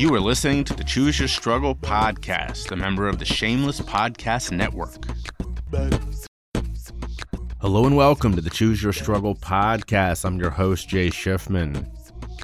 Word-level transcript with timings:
You 0.00 0.14
are 0.14 0.20
listening 0.20 0.64
to 0.64 0.72
the 0.72 0.82
Choose 0.82 1.18
Your 1.18 1.28
Struggle 1.28 1.74
podcast, 1.74 2.72
a 2.72 2.76
member 2.76 3.06
of 3.06 3.18
the 3.18 3.26
Shameless 3.26 3.82
Podcast 3.82 4.50
Network. 4.50 4.96
Hello 7.60 7.84
and 7.84 7.94
welcome 7.94 8.34
to 8.34 8.40
the 8.40 8.48
Choose 8.48 8.82
Your 8.82 8.94
Struggle 8.94 9.34
podcast. 9.34 10.24
I'm 10.24 10.40
your 10.40 10.48
host, 10.48 10.88
Jay 10.88 11.10
Schiffman. 11.10 11.86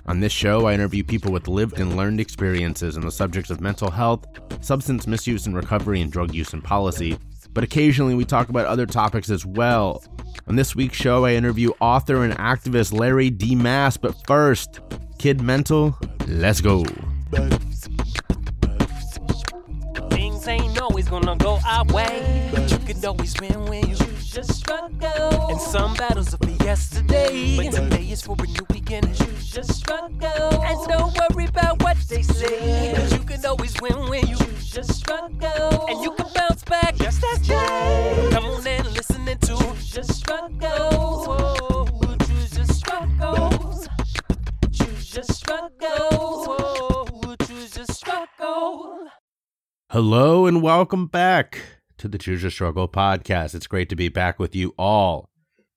On 0.04 0.20
this 0.20 0.32
show, 0.32 0.66
I 0.66 0.74
interview 0.74 1.02
people 1.02 1.32
with 1.32 1.48
lived 1.48 1.80
and 1.80 1.96
learned 1.96 2.20
experiences 2.20 2.98
on 2.98 3.06
the 3.06 3.10
subjects 3.10 3.48
of 3.48 3.62
mental 3.62 3.90
health, 3.90 4.26
substance 4.60 5.06
misuse 5.06 5.46
and 5.46 5.56
recovery, 5.56 6.02
and 6.02 6.12
drug 6.12 6.34
use 6.34 6.52
and 6.52 6.62
policy. 6.62 7.16
But 7.54 7.64
occasionally, 7.64 8.14
we 8.14 8.26
talk 8.26 8.50
about 8.50 8.66
other 8.66 8.84
topics 8.84 9.30
as 9.30 9.46
well. 9.46 10.04
On 10.46 10.56
this 10.56 10.76
week's 10.76 10.98
show, 10.98 11.24
I 11.24 11.32
interview 11.32 11.70
author 11.80 12.22
and 12.22 12.34
activist 12.34 12.92
Larry 12.92 13.30
D. 13.30 13.54
Mass. 13.54 13.96
But 13.96 14.26
first, 14.26 14.80
Kid 15.18 15.40
Mental, 15.40 15.98
let's 16.26 16.60
go. 16.60 16.84
Things 20.10 20.48
ain't 20.48 20.80
always 20.80 21.08
gonna 21.08 21.36
go 21.36 21.58
our 21.66 21.84
way, 21.86 22.50
but 22.52 22.70
you 22.70 22.78
can 22.78 23.04
always 23.04 23.34
win 23.40 23.66
when 23.66 23.86
you 23.88 23.96
just 23.96 24.54
struggle. 24.54 25.50
And 25.50 25.60
some 25.60 25.94
battles 25.94 26.34
are 26.34 26.38
for 26.38 26.64
yesterday, 26.64 27.56
but 27.56 27.72
today 27.72 28.04
is 28.10 28.22
for 28.22 28.36
a 28.38 28.46
new 28.46 28.66
beginning. 28.72 29.14
Choose 29.14 29.54
your 29.54 29.64
struggle, 29.64 30.62
and 30.64 30.88
don't 30.88 31.16
worry 31.18 31.46
about 31.46 31.82
what 31.82 31.96
they 32.08 32.22
say, 32.22 32.94
cause 32.94 33.12
you 33.12 33.20
can 33.20 33.44
always 33.44 33.74
win 33.80 34.08
when 34.08 34.26
you 34.26 34.36
just 34.60 34.94
struggle, 34.94 35.86
and 35.88 36.02
you 36.02 36.12
can 36.12 36.26
bounce 36.34 36.62
back 36.64 36.94
just 36.96 37.22
as 37.32 37.40
Jay. 37.46 38.28
Come 38.32 38.44
on 38.44 38.66
and 38.66 38.86
listen 38.94 39.24
to 39.26 39.52
your 39.94 40.04
struggle. 40.04 40.90
Whoa, 41.26 41.86
your 42.54 42.66
struggle. 42.66 43.84
Your 45.14 45.24
struggle. 45.24 46.10
Whoa, 46.10 46.75
struggle. 48.46 49.08
Hello 49.90 50.46
and 50.46 50.62
welcome 50.62 51.06
back 51.06 51.60
to 51.98 52.08
the 52.08 52.18
Choose 52.18 52.42
Your 52.42 52.50
Struggle 52.50 52.88
podcast. 52.88 53.54
It's 53.54 53.66
great 53.66 53.88
to 53.88 53.96
be 53.96 54.08
back 54.08 54.38
with 54.38 54.54
you 54.54 54.74
all. 54.78 55.30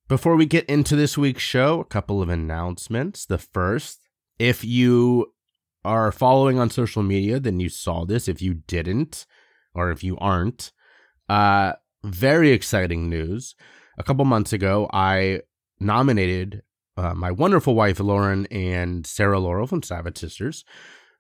Before 0.07 0.35
we 0.35 0.45
get 0.45 0.65
into 0.65 0.95
this 0.95 1.17
week's 1.17 1.43
show, 1.43 1.79
a 1.79 1.85
couple 1.85 2.21
of 2.21 2.29
announcements. 2.29 3.25
The 3.25 3.37
first, 3.37 4.07
if 4.37 4.63
you 4.63 5.33
are 5.83 6.11
following 6.11 6.59
on 6.59 6.69
social 6.69 7.03
media, 7.03 7.39
then 7.39 7.59
you 7.59 7.69
saw 7.69 8.05
this. 8.05 8.27
If 8.27 8.41
you 8.41 8.55
didn't, 8.55 9.25
or 9.73 9.91
if 9.91 10.03
you 10.03 10.17
aren't, 10.17 10.71
uh, 11.27 11.73
very 12.03 12.51
exciting 12.51 13.09
news. 13.09 13.55
A 13.97 14.03
couple 14.03 14.25
months 14.25 14.53
ago, 14.53 14.89
I 14.91 15.41
nominated 15.79 16.63
uh, 16.97 17.13
my 17.13 17.31
wonderful 17.31 17.75
wife, 17.75 17.99
Lauren, 17.99 18.45
and 18.47 19.05
Sarah 19.07 19.39
Laurel 19.39 19.67
from 19.67 19.83
Savage 19.83 20.17
Sisters 20.17 20.65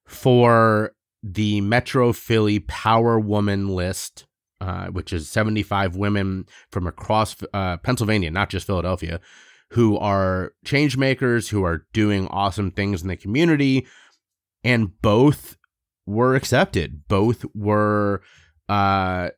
for 0.05 0.93
the 1.23 1.61
Metro 1.61 2.13
Philly 2.13 2.59
Power 2.59 3.19
Woman 3.19 3.69
list, 3.69 4.25
uh, 4.61 4.87
which 4.87 5.13
is 5.13 5.29
75 5.29 5.95
women 5.95 6.45
from 6.71 6.87
across 6.87 7.35
uh, 7.53 7.77
Pennsylvania, 7.77 8.31
not 8.31 8.49
just 8.49 8.67
Philadelphia, 8.67 9.19
who 9.71 9.97
are 9.97 10.53
change 10.65 10.97
makers, 10.97 11.49
who 11.49 11.63
are 11.63 11.85
doing 11.93 12.27
awesome 12.27 12.71
things 12.71 13.01
in 13.01 13.07
the 13.07 13.17
community. 13.17 13.87
And 14.63 14.99
both 15.01 15.57
were 16.05 16.35
accepted. 16.35 17.07
Both 17.07 17.45
were, 17.53 18.21
uh, 18.67 19.29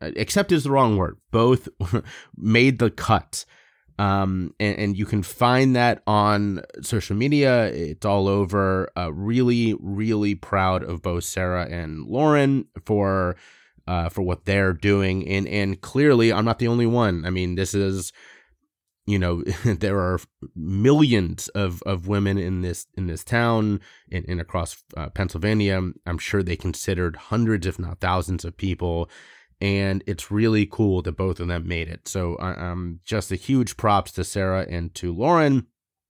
accept 0.00 0.52
is 0.52 0.64
the 0.64 0.70
wrong 0.70 0.96
word. 0.96 1.18
Both 1.30 1.68
made 2.36 2.78
the 2.78 2.90
cut. 2.90 3.44
Um, 3.98 4.54
and, 4.60 4.78
and, 4.78 4.98
you 4.98 5.06
can 5.06 5.22
find 5.22 5.74
that 5.74 6.02
on 6.06 6.60
social 6.82 7.16
media. 7.16 7.68
It's 7.68 8.04
all 8.04 8.28
over. 8.28 8.90
Uh, 8.96 9.10
really, 9.12 9.74
really 9.80 10.34
proud 10.34 10.82
of 10.82 11.00
both 11.00 11.24
Sarah 11.24 11.66
and 11.70 12.06
Lauren 12.06 12.66
for 12.84 13.36
uh, 13.86 14.08
for 14.08 14.22
what 14.22 14.44
they're 14.44 14.72
doing. 14.72 15.26
And 15.26 15.48
and 15.48 15.80
clearly, 15.80 16.32
I'm 16.32 16.44
not 16.44 16.58
the 16.58 16.68
only 16.68 16.86
one. 16.86 17.24
I 17.24 17.30
mean, 17.30 17.54
this 17.54 17.74
is 17.74 18.12
you 19.06 19.18
know 19.18 19.42
there 19.64 19.98
are 19.98 20.20
millions 20.54 21.48
of, 21.48 21.82
of 21.84 22.06
women 22.06 22.38
in 22.38 22.62
this 22.62 22.86
in 22.96 23.06
this 23.06 23.24
town 23.24 23.80
and, 24.12 24.26
and 24.28 24.40
across 24.40 24.82
uh, 24.96 25.08
Pennsylvania. 25.10 25.80
I'm 26.06 26.18
sure 26.18 26.42
they 26.42 26.56
considered 26.56 27.16
hundreds, 27.16 27.66
if 27.66 27.78
not 27.78 28.00
thousands, 28.00 28.44
of 28.44 28.56
people 28.56 29.08
and 29.60 30.02
it's 30.06 30.30
really 30.30 30.66
cool 30.66 31.02
that 31.02 31.16
both 31.16 31.40
of 31.40 31.48
them 31.48 31.66
made 31.66 31.88
it. 31.88 32.08
So 32.08 32.36
I 32.36 32.70
um, 32.70 33.00
just 33.04 33.32
a 33.32 33.36
huge 33.36 33.76
props 33.76 34.12
to 34.12 34.24
Sarah 34.24 34.66
and 34.68 34.94
to 34.96 35.12
Lauren 35.12 35.66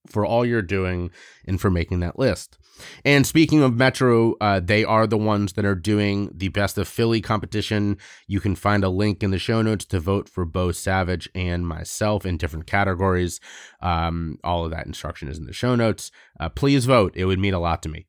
for 0.08 0.24
all 0.24 0.44
you're 0.44 0.62
doing 0.62 1.10
and 1.46 1.60
for 1.60 1.70
making 1.70 2.00
that 2.00 2.18
list. 2.18 2.58
And 3.04 3.26
speaking 3.26 3.62
of 3.62 3.74
Metro, 3.74 4.34
uh, 4.40 4.60
they 4.60 4.84
are 4.84 5.06
the 5.06 5.16
ones 5.16 5.54
that 5.54 5.64
are 5.64 5.74
doing 5.74 6.30
the 6.34 6.48
Best 6.48 6.76
of 6.76 6.86
Philly 6.86 7.20
competition. 7.20 7.96
You 8.26 8.38
can 8.38 8.54
find 8.54 8.84
a 8.84 8.88
link 8.88 9.22
in 9.22 9.30
the 9.30 9.38
show 9.38 9.62
notes 9.62 9.84
to 9.86 10.00
vote 10.00 10.28
for 10.28 10.44
Bo 10.44 10.72
Savage 10.72 11.28
and 11.34 11.66
myself 11.66 12.26
in 12.26 12.36
different 12.36 12.66
categories. 12.66 13.40
Um, 13.80 14.38
all 14.44 14.64
of 14.64 14.70
that 14.72 14.86
instruction 14.86 15.28
is 15.28 15.38
in 15.38 15.46
the 15.46 15.52
show 15.52 15.74
notes. 15.74 16.10
Uh, 16.38 16.48
please 16.48 16.84
vote, 16.84 17.12
it 17.16 17.24
would 17.24 17.38
mean 17.38 17.54
a 17.54 17.60
lot 17.60 17.82
to 17.84 17.88
me. 17.88 18.06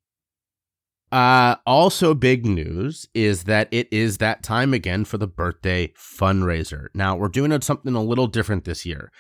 Uh, 1.11 1.55
also, 1.65 2.13
big 2.13 2.45
news 2.45 3.07
is 3.13 3.45
that 3.45 3.69
it 3.71 3.87
is 3.91 4.17
that 4.17 4.43
time 4.43 4.73
again 4.73 5.05
for 5.05 5.17
the 5.17 5.27
birthday 5.27 5.87
fundraiser. 5.97 6.87
Now, 6.93 7.15
we're 7.15 7.29
doing 7.29 7.59
something 7.61 7.95
a 7.95 8.03
little 8.03 8.27
different 8.27 8.65
this 8.65 8.85
year. 8.85 9.11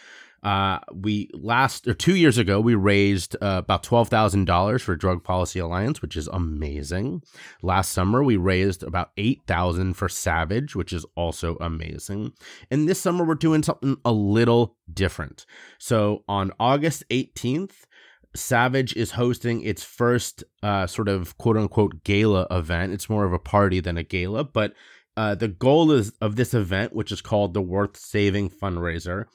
Uh, 0.43 0.79
we 0.93 1.29
last 1.33 1.87
or 1.87 1.93
two 1.93 2.15
years 2.15 2.37
ago, 2.37 2.61
we 2.61 2.75
raised 2.75 3.35
uh, 3.41 3.55
about 3.57 3.83
twelve 3.83 4.07
thousand 4.07 4.45
dollars 4.45 4.83
for 4.83 4.95
Drug 4.95 5.23
Policy 5.23 5.59
Alliance, 5.59 6.01
which 6.01 6.15
is 6.15 6.27
amazing. 6.27 7.23
Last 7.63 7.91
summer, 7.91 8.23
we 8.23 8.37
raised 8.37 8.83
about 8.83 9.11
eight 9.17 9.41
thousand 9.47 9.95
for 9.95 10.07
Savage, 10.07 10.75
which 10.75 10.93
is 10.93 11.05
also 11.15 11.57
amazing. 11.59 12.33
And 12.69 12.87
this 12.87 13.01
summer, 13.01 13.25
we're 13.25 13.35
doing 13.35 13.63
something 13.63 13.97
a 14.05 14.11
little 14.11 14.75
different. 14.93 15.45
So 15.79 16.23
on 16.27 16.51
August 16.59 17.03
eighteenth, 17.09 17.87
Savage 18.35 18.95
is 18.95 19.11
hosting 19.11 19.61
its 19.63 19.83
first 19.83 20.43
uh, 20.63 20.87
sort 20.87 21.07
of 21.07 21.37
quote 21.37 21.57
unquote 21.57 22.03
gala 22.03 22.47
event. 22.51 22.93
It's 22.93 23.09
more 23.09 23.25
of 23.25 23.33
a 23.33 23.39
party 23.39 23.79
than 23.79 23.97
a 23.97 24.03
gala, 24.03 24.43
but 24.43 24.73
uh, 25.15 25.33
the 25.33 25.47
goal 25.47 25.91
is 25.91 26.11
of 26.21 26.35
this 26.35 26.53
event, 26.53 26.93
which 26.93 27.11
is 27.11 27.21
called 27.21 27.53
the 27.53 27.61
Worth 27.61 27.97
Saving 27.97 28.49
Fundraiser, 28.49 29.25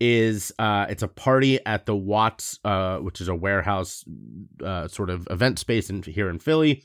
is 0.00 0.52
uh, 0.58 0.86
it's 0.88 1.02
a 1.02 1.08
party 1.08 1.64
at 1.66 1.84
the 1.84 1.94
Watts, 1.94 2.58
uh, 2.64 2.96
which 2.98 3.20
is 3.20 3.28
a 3.28 3.34
warehouse 3.34 4.04
uh, 4.64 4.88
sort 4.88 5.10
of 5.10 5.28
event 5.30 5.58
space 5.58 5.90
in, 5.90 6.02
here 6.02 6.30
in 6.30 6.38
Philly. 6.38 6.84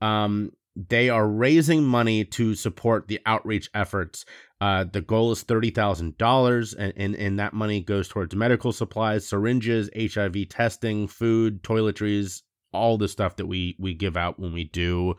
Um, 0.00 0.52
they 0.76 1.08
are 1.08 1.26
raising 1.26 1.82
money 1.82 2.24
to 2.24 2.54
support 2.54 3.08
the 3.08 3.20
outreach 3.24 3.70
efforts 3.72 4.24
uh, 4.60 4.84
the 4.84 5.02
goal 5.02 5.32
is 5.32 5.42
thirty 5.42 5.70
thousand 5.70 6.16
dollars, 6.16 6.72
and 6.72 7.14
and 7.14 7.38
that 7.38 7.52
money 7.52 7.80
goes 7.82 8.08
towards 8.08 8.34
medical 8.34 8.72
supplies, 8.72 9.26
syringes, 9.26 9.90
HIV 9.94 10.48
testing, 10.48 11.08
food, 11.08 11.62
toiletries, 11.62 12.42
all 12.72 12.96
the 12.96 13.08
stuff 13.08 13.36
that 13.36 13.46
we 13.46 13.76
we 13.78 13.92
give 13.92 14.16
out 14.16 14.38
when 14.38 14.54
we 14.54 14.64
do 14.64 15.14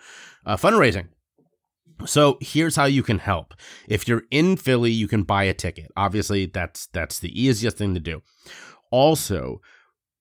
uh, 0.46 0.58
fundraising. 0.58 1.10
So 2.06 2.38
here's 2.42 2.76
how 2.76 2.86
you 2.86 3.04
can 3.04 3.20
help. 3.20 3.54
If 3.88 4.08
you're 4.08 4.24
in 4.32 4.58
Philly, 4.58 4.92
you 4.92 5.08
can 5.08 5.24
buy 5.24 5.44
a 5.44 5.54
ticket. 5.54 5.92
Obviously, 5.96 6.48
that's 6.48 6.88
that's 6.88 7.20
the 7.20 7.40
easiest 7.40 7.78
thing 7.78 7.94
to 7.94 8.00
do. 8.00 8.24
Also, 8.90 9.62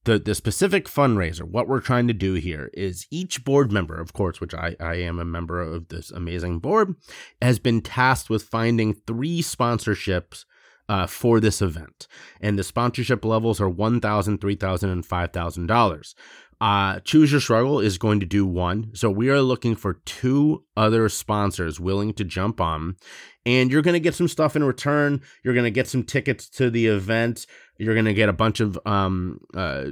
the 0.06 0.18
the 0.18 0.34
specific 0.34 0.86
fundraiser 0.86 1.42
what 1.42 1.68
we're 1.68 1.80
trying 1.80 2.08
to 2.08 2.14
do 2.14 2.34
here 2.34 2.70
is 2.72 3.06
each 3.10 3.44
board 3.44 3.70
member 3.70 4.00
of 4.00 4.12
course 4.12 4.40
which 4.40 4.54
i 4.54 4.74
i 4.80 4.94
am 4.94 5.18
a 5.18 5.24
member 5.24 5.60
of 5.60 5.88
this 5.88 6.10
amazing 6.10 6.58
board 6.58 6.94
has 7.42 7.58
been 7.58 7.82
tasked 7.82 8.30
with 8.30 8.42
finding 8.42 8.94
three 8.94 9.42
sponsorships 9.42 10.44
uh, 10.88 11.06
for 11.06 11.40
this 11.40 11.60
event. 11.60 12.06
And 12.40 12.58
the 12.58 12.62
sponsorship 12.62 13.24
levels 13.24 13.60
are 13.60 13.68
$1000 13.68 14.00
$3000 14.00 14.82
and 14.84 15.06
$5000 15.06 16.14
uh, 16.60 17.00
Choose 17.00 17.32
Your 17.32 17.40
Struggle 17.40 17.80
is 17.80 17.98
going 17.98 18.20
to 18.20 18.26
do 18.26 18.46
one. 18.46 18.90
So 18.94 19.10
we 19.10 19.28
are 19.28 19.42
looking 19.42 19.76
for 19.76 19.94
two 20.04 20.64
other 20.76 21.08
sponsors 21.08 21.78
willing 21.78 22.14
to 22.14 22.24
jump 22.24 22.60
on. 22.60 22.96
And 23.44 23.70
you're 23.70 23.82
going 23.82 23.94
to 23.94 24.00
get 24.00 24.14
some 24.14 24.26
stuff 24.26 24.56
in 24.56 24.64
return. 24.64 25.20
You're 25.44 25.54
going 25.54 25.64
to 25.64 25.70
get 25.70 25.86
some 25.86 26.02
tickets 26.02 26.48
to 26.50 26.70
the 26.70 26.86
event. 26.86 27.46
You're 27.78 27.94
going 27.94 28.06
to 28.06 28.14
get 28.14 28.28
a 28.28 28.32
bunch 28.32 28.60
of 28.60 28.78
um, 28.86 29.40
uh, 29.54 29.86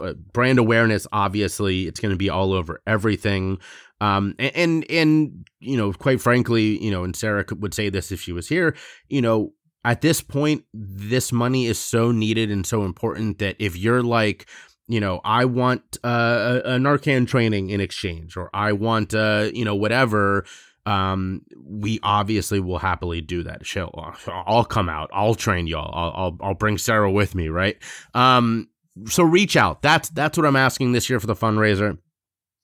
uh, 0.00 0.14
brand 0.32 0.58
awareness. 0.58 1.06
Obviously, 1.12 1.86
it's 1.86 2.00
going 2.00 2.12
to 2.12 2.18
be 2.18 2.30
all 2.30 2.52
over 2.52 2.80
everything. 2.86 3.58
Um, 4.00 4.34
and, 4.38 4.56
and, 4.56 4.90
and 4.90 5.48
you 5.60 5.76
know, 5.76 5.92
quite 5.92 6.20
frankly, 6.20 6.82
you 6.82 6.90
know, 6.90 7.04
and 7.04 7.14
Sarah 7.14 7.44
would 7.50 7.74
say 7.74 7.90
this 7.90 8.10
if 8.10 8.20
she 8.20 8.32
was 8.32 8.48
here. 8.48 8.74
You 9.08 9.22
know, 9.22 9.52
at 9.84 10.00
this 10.00 10.22
point, 10.22 10.64
this 10.72 11.30
money 11.30 11.66
is 11.66 11.78
so 11.78 12.10
needed 12.10 12.50
and 12.50 12.66
so 12.66 12.84
important 12.84 13.38
that 13.38 13.56
if 13.58 13.76
you're 13.76 14.02
like, 14.02 14.48
you 14.86 15.00
know, 15.00 15.20
I 15.24 15.44
want 15.46 15.98
uh, 16.04 16.60
a, 16.64 16.74
a 16.74 16.78
Narcan 16.78 17.26
training 17.26 17.70
in 17.70 17.80
exchange, 17.80 18.36
or 18.36 18.50
I 18.52 18.72
want, 18.72 19.14
uh, 19.14 19.50
you 19.52 19.64
know, 19.64 19.74
whatever 19.74 20.44
um, 20.86 21.42
we 21.64 21.98
obviously 22.02 22.60
will 22.60 22.78
happily 22.78 23.20
do 23.20 23.42
that. 23.44 23.64
She'll, 23.64 23.90
I'll 24.28 24.64
come 24.64 24.88
out. 24.88 25.10
I'll 25.12 25.34
train 25.34 25.66
y'all. 25.66 25.90
I'll, 25.94 26.12
I'll, 26.24 26.38
I'll 26.48 26.54
bring 26.54 26.78
Sarah 26.78 27.10
with 27.10 27.34
me. 27.34 27.48
Right. 27.48 27.76
Um, 28.12 28.68
so 29.06 29.22
reach 29.22 29.56
out. 29.56 29.82
That's, 29.82 30.10
that's 30.10 30.36
what 30.36 30.46
I'm 30.46 30.56
asking 30.56 30.92
this 30.92 31.08
year 31.08 31.20
for 31.20 31.26
the 31.26 31.34
fundraiser. 31.34 31.98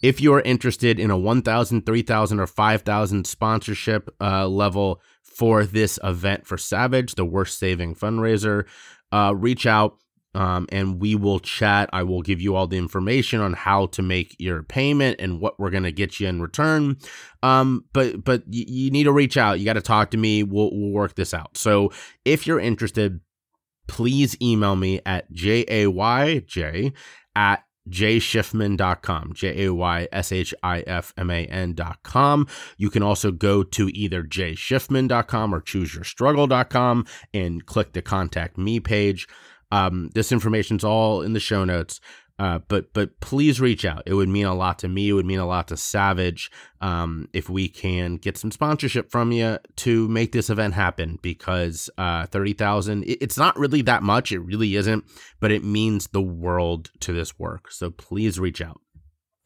If 0.03 0.21
you 0.21 0.33
are 0.35 0.41
interested 0.41 0.99
in 0.99 1.11
a 1.11 1.19
1,000, 1.19 1.85
3,000, 1.85 2.41
or 2.41 2.47
5,000 2.47 3.27
sponsorship 3.27 4.15
uh, 4.21 4.49
level 4.49 5.01
for 5.23 5.65
this 5.65 5.99
event 6.03 6.47
for 6.47 6.57
Savage, 6.57 7.17
the 7.17 7.25
Worth 7.25 7.51
Saving 7.51 7.95
fundraiser, 7.95 8.67
uh, 9.13 9.35
reach 9.37 9.67
out 9.67 9.99
um, 10.35 10.67
and 10.71 11.01
we 11.01 11.15
will 11.15 11.41
chat. 11.41 11.91
I 11.93 12.03
will 12.03 12.23
give 12.23 12.41
you 12.41 12.55
all 12.55 12.67
the 12.67 12.79
information 12.79 13.41
on 13.41 13.53
how 13.55 13.87
to 13.87 14.03
make 14.03 14.37
your 14.39 14.63
payment 14.63 15.21
and 15.21 15.41
what 15.41 15.59
we're 15.59 15.71
gonna 15.71 15.93
get 15.93 16.21
you 16.21 16.29
in 16.29 16.41
return. 16.41 16.99
Um, 17.43 17.85
but 17.93 18.25
but 18.25 18.43
y- 18.47 18.65
you 18.67 18.91
need 18.91 19.05
to 19.05 19.13
reach 19.13 19.37
out. 19.37 19.59
You 19.59 19.65
got 19.65 19.75
to 19.75 19.81
talk 19.81 20.11
to 20.13 20.17
me. 20.17 20.43
We'll 20.43 20.71
we'll 20.73 20.93
work 20.93 21.15
this 21.15 21.35
out. 21.35 21.57
So 21.57 21.93
if 22.25 22.47
you're 22.47 22.61
interested, 22.61 23.21
please 23.89 24.37
email 24.41 24.77
me 24.77 25.01
at 25.05 25.31
j 25.33 25.65
a 25.69 25.87
y 25.89 26.43
j 26.47 26.93
at 27.35 27.65
jayschiffman.com, 27.89 29.33
J 29.35 29.67
A 29.67 29.75
Y 29.75 30.09
S 30.13 30.33
H 30.33 30.55
I 30.63 30.81
F 30.81 31.13
M 31.17 31.31
A 31.31 31.47
N.com. 31.47 32.47
You 32.77 32.91
can 32.91 33.03
also 33.03 33.33
go 33.33 33.63
to 33.63 33.89
either 33.89 34.23
jayschiffman.com 34.23 35.55
or 35.55 35.61
chooseyourstruggle.com 35.61 37.07
and 37.35 37.67
click 37.67 37.93
the 37.93 38.03
contact 38.03 38.59
me 38.59 38.81
page. 38.81 39.27
Um, 39.71 40.11
this 40.15 40.33
information's 40.33 40.85
all 40.85 41.23
in 41.23 41.33
the 41.33 41.41
show 41.41 41.65
notes. 41.65 42.01
Uh, 42.39 42.59
but 42.69 42.91
but 42.95 43.21
please 43.21 43.61
reach 43.61 43.85
out. 43.85 44.03
It 44.07 44.15
would 44.15 44.31
mean 44.31 44.47
a 44.47 44.55
lot 44.55 44.79
to 44.79 44.89
me. 44.89 45.11
It 45.11 45.13
would 45.13 45.27
mean 45.27 45.41
a 45.41 45.47
lot 45.47 45.69
to 45.69 45.77
Savage 45.77 46.51
um, 46.81 47.29
if 47.35 47.51
we 47.51 47.69
can 47.69 48.17
get 48.17 48.39
some 48.39 48.51
sponsorship 48.51 49.11
from 49.11 49.31
you 49.31 49.59
to 49.77 50.09
make 50.09 50.33
this 50.33 50.49
event 50.49 50.73
happen. 50.73 51.19
Because 51.21 51.91
uh, 51.99 52.25
thirty 52.29 52.55
thousand, 52.55 53.05
it's 53.07 53.37
not 53.37 53.59
really 53.59 53.83
that 53.83 54.03
much. 54.03 54.33
It 54.33 54.39
really 54.39 54.75
isn't, 54.77 55.05
but 55.39 55.53
it 55.53 55.63
means 55.63 56.09
the 56.09 56.23
world 56.23 56.91
to 57.01 57.13
this 57.13 57.39
work. 57.39 57.71
So 57.71 57.91
please 57.91 58.41
reach 58.41 58.63
out. 58.63 58.81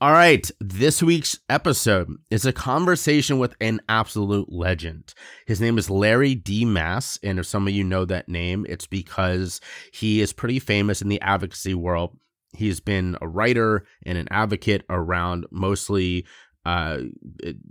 All 0.05 0.13
right, 0.13 0.51
this 0.61 1.03
week's 1.03 1.39
episode 1.49 2.15
is 2.31 2.45
a 2.45 2.53
conversation 2.53 3.39
with 3.39 3.57
an 3.63 3.81
absolute 3.89 4.53
legend. 4.53 5.15
His 5.47 5.63
name 5.63 5.79
is 5.79 5.89
Larry 5.89 6.35
D. 6.35 6.67
Mass, 6.67 7.19
and 7.23 7.39
if 7.39 7.47
some 7.47 7.67
of 7.67 7.73
you 7.73 7.85
know 7.85 8.05
that 8.05 8.29
name, 8.29 8.67
it's 8.69 8.87
because 8.87 9.63
he 9.95 10.21
is 10.21 10.35
pretty 10.35 10.59
famous 10.59 11.01
in 11.01 11.09
the 11.09 11.23
advocacy 11.23 11.73
world 11.73 12.19
He's 12.55 12.81
been 12.81 13.17
a 13.21 13.27
writer 13.27 13.87
and 14.05 14.17
an 14.19 14.29
advocate 14.31 14.85
around 14.89 15.47
mostly 15.51 16.27
uh, 16.65 16.99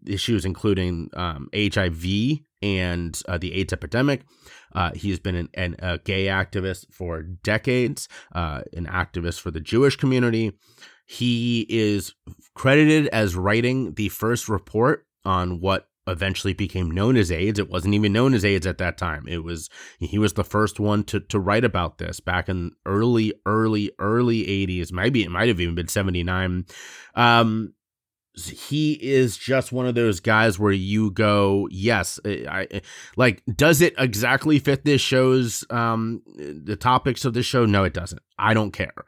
issues 0.06 0.46
including 0.46 1.10
um, 1.14 1.50
HIV 1.56 2.40
and 2.62 3.20
uh, 3.28 3.38
the 3.38 3.54
AIDS 3.54 3.74
epidemic. 3.74 4.24
Uh, 4.76 4.92
he's 4.96 5.20
been 5.20 5.36
an, 5.36 5.50
an, 5.54 5.76
a 5.80 5.98
gay 6.00 6.26
activist 6.26 6.86
for 6.92 7.22
decades, 7.22 8.08
uh, 8.34 8.62
an 8.74 8.86
activist 8.86 9.40
for 9.40 9.52
the 9.52 9.60
Jewish 9.60 9.96
community. 9.96 10.54
He 11.06 11.66
is 11.70 12.14
credited 12.56 13.08
as 13.08 13.36
writing 13.36 13.94
the 13.96 14.10
first 14.10 14.48
report 14.48 15.06
on 15.26 15.60
what 15.60 15.88
eventually 16.08 16.54
became 16.54 16.92
known 16.92 17.16
as 17.16 17.32
AIDS. 17.32 17.60
It 17.60 17.70
wasn't 17.70 17.94
even 17.94 18.14
known 18.14 18.34
as 18.34 18.44
AIDS 18.44 18.68
at 18.68 18.78
that 18.80 18.98
time. 18.98 19.26
It 19.28 19.44
was 19.44 19.70
he 20.00 20.18
was 20.18 20.34
the 20.34 20.44
first 20.44 20.80
one 20.80 21.04
to 21.06 21.20
to 21.20 21.40
write 21.40 21.64
about 21.64 21.98
this 21.98 22.20
back 22.20 22.50
in 22.50 22.72
early, 22.86 23.34
early, 23.46 23.92
early 24.00 24.44
80s. 24.44 24.92
Maybe 24.92 25.24
it 25.24 25.32
might 25.32 25.48
have 25.48 25.60
even 25.60 25.76
been 25.76 25.88
79. 25.88 26.66
Um 27.16 27.74
he 28.36 28.94
is 28.94 29.38
just 29.38 29.72
one 29.72 29.86
of 29.86 29.94
those 29.94 30.20
guys 30.20 30.58
where 30.58 30.72
you 30.72 31.12
go, 31.12 31.68
yes, 31.70 32.20
I, 32.26 32.68
I 32.74 32.82
like. 33.16 33.44
Does 33.56 33.80
it 33.80 33.94
exactly 33.96 34.58
fit 34.58 34.84
this 34.86 35.02
show's 35.02 35.64
um 35.70 36.24
the 36.36 36.76
topics 36.76 37.26
of 37.26 37.34
this 37.34 37.46
show? 37.46 37.66
No, 37.66 37.84
it 37.84 37.94
doesn't. 37.94 38.22
I 38.40 38.54
don't 38.54 38.72
care 38.72 39.06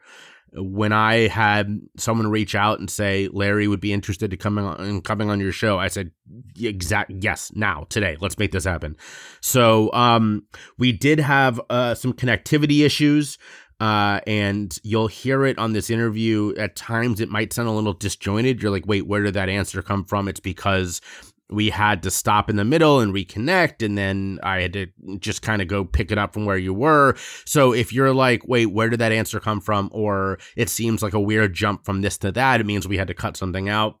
when 0.52 0.92
I 0.92 1.28
had 1.28 1.80
someone 1.96 2.28
reach 2.28 2.54
out 2.54 2.78
and 2.78 2.90
say 2.90 3.28
Larry 3.32 3.68
would 3.68 3.80
be 3.80 3.92
interested 3.92 4.32
in 4.32 4.38
coming 4.38 4.64
on 4.64 5.00
coming 5.02 5.30
on 5.30 5.40
your 5.40 5.52
show, 5.52 5.78
I 5.78 5.88
said 5.88 6.12
exact 6.58 7.12
yes 7.20 7.52
now 7.54 7.86
today. 7.88 8.16
Let's 8.20 8.38
make 8.38 8.52
this 8.52 8.64
happen. 8.64 8.96
So 9.40 9.92
um, 9.92 10.44
we 10.78 10.92
did 10.92 11.20
have 11.20 11.60
uh, 11.70 11.94
some 11.94 12.12
connectivity 12.12 12.84
issues. 12.84 13.38
Uh, 13.78 14.20
and 14.26 14.78
you'll 14.84 15.06
hear 15.06 15.44
it 15.44 15.58
on 15.58 15.74
this 15.74 15.90
interview. 15.90 16.54
At 16.56 16.76
times, 16.76 17.20
it 17.20 17.28
might 17.28 17.52
sound 17.52 17.68
a 17.68 17.72
little 17.72 17.92
disjointed. 17.92 18.62
You're 18.62 18.70
like, 18.70 18.86
wait, 18.86 19.06
where 19.06 19.22
did 19.22 19.34
that 19.34 19.50
answer 19.50 19.82
come 19.82 20.06
from? 20.06 20.28
It's 20.28 20.40
because 20.40 21.02
we 21.48 21.70
had 21.70 22.02
to 22.02 22.10
stop 22.10 22.50
in 22.50 22.56
the 22.56 22.64
middle 22.64 23.00
and 23.00 23.14
reconnect 23.14 23.84
and 23.84 23.96
then 23.96 24.38
i 24.42 24.60
had 24.60 24.72
to 24.72 24.86
just 25.18 25.42
kind 25.42 25.62
of 25.62 25.68
go 25.68 25.84
pick 25.84 26.10
it 26.10 26.18
up 26.18 26.32
from 26.34 26.44
where 26.44 26.58
you 26.58 26.74
were. 26.74 27.14
So 27.44 27.72
if 27.72 27.92
you're 27.92 28.12
like 28.12 28.46
wait 28.46 28.66
where 28.66 28.88
did 28.88 29.00
that 29.00 29.12
answer 29.12 29.40
come 29.40 29.60
from? 29.60 29.90
or 29.92 30.38
it 30.56 30.68
seems 30.68 31.02
like 31.02 31.14
a 31.14 31.20
weird 31.20 31.54
jump 31.54 31.84
from 31.84 32.00
this 32.00 32.18
to 32.18 32.32
that. 32.32 32.60
It 32.60 32.66
means 32.66 32.88
we 32.88 32.96
had 32.96 33.08
to 33.08 33.14
cut 33.14 33.36
something 33.36 33.68
out. 33.68 33.98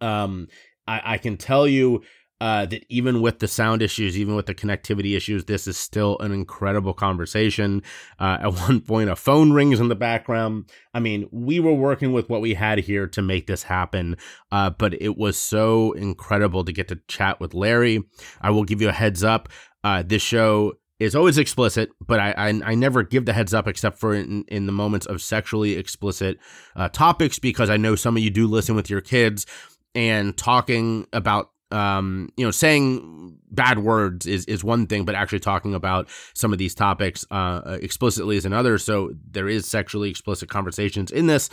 Um 0.00 0.48
i, 0.86 1.14
I 1.14 1.18
can 1.18 1.36
tell 1.36 1.66
you 1.66 2.02
uh, 2.40 2.66
that 2.66 2.84
even 2.88 3.22
with 3.22 3.38
the 3.38 3.48
sound 3.48 3.80
issues, 3.80 4.18
even 4.18 4.34
with 4.34 4.46
the 4.46 4.54
connectivity 4.54 5.16
issues, 5.16 5.46
this 5.46 5.66
is 5.66 5.76
still 5.76 6.18
an 6.20 6.32
incredible 6.32 6.92
conversation. 6.92 7.82
Uh, 8.18 8.38
at 8.40 8.52
one 8.68 8.80
point, 8.80 9.08
a 9.08 9.16
phone 9.16 9.52
rings 9.52 9.80
in 9.80 9.88
the 9.88 9.94
background. 9.94 10.70
I 10.92 11.00
mean, 11.00 11.28
we 11.30 11.60
were 11.60 11.74
working 11.74 12.12
with 12.12 12.28
what 12.28 12.40
we 12.40 12.54
had 12.54 12.78
here 12.78 13.06
to 13.08 13.22
make 13.22 13.46
this 13.46 13.62
happen, 13.62 14.16
uh, 14.52 14.70
but 14.70 15.00
it 15.00 15.16
was 15.16 15.36
so 15.36 15.92
incredible 15.92 16.64
to 16.64 16.72
get 16.72 16.88
to 16.88 17.00
chat 17.08 17.40
with 17.40 17.54
Larry. 17.54 18.02
I 18.40 18.50
will 18.50 18.64
give 18.64 18.82
you 18.82 18.88
a 18.88 18.92
heads 18.92 19.24
up. 19.24 19.48
Uh, 19.82 20.02
this 20.04 20.22
show 20.22 20.74
is 20.98 21.14
always 21.14 21.38
explicit, 21.38 21.90
but 22.06 22.18
I, 22.20 22.32
I, 22.32 22.60
I 22.64 22.74
never 22.74 23.02
give 23.02 23.26
the 23.26 23.32
heads 23.32 23.52
up 23.52 23.68
except 23.68 23.98
for 23.98 24.14
in, 24.14 24.44
in 24.48 24.66
the 24.66 24.72
moments 24.72 25.06
of 25.06 25.20
sexually 25.20 25.76
explicit 25.76 26.38
uh, 26.74 26.88
topics 26.88 27.38
because 27.38 27.68
I 27.70 27.76
know 27.76 27.96
some 27.96 28.16
of 28.16 28.22
you 28.22 28.30
do 28.30 28.46
listen 28.46 28.74
with 28.74 28.88
your 28.88 29.02
kids 29.02 29.46
and 29.94 30.36
talking 30.36 31.06
about 31.12 31.50
um, 31.70 32.28
you 32.36 32.44
know, 32.44 32.50
saying 32.50 33.38
bad 33.50 33.78
words 33.80 34.26
is 34.26 34.44
is 34.46 34.62
one 34.62 34.86
thing, 34.86 35.04
but 35.04 35.14
actually 35.14 35.40
talking 35.40 35.74
about 35.74 36.08
some 36.34 36.52
of 36.52 36.58
these 36.58 36.74
topics 36.74 37.24
uh, 37.30 37.78
explicitly 37.80 38.36
is 38.36 38.44
another. 38.44 38.78
So 38.78 39.12
there 39.30 39.48
is 39.48 39.66
sexually 39.66 40.10
explicit 40.10 40.48
conversations 40.48 41.10
in 41.10 41.26
this, 41.26 41.50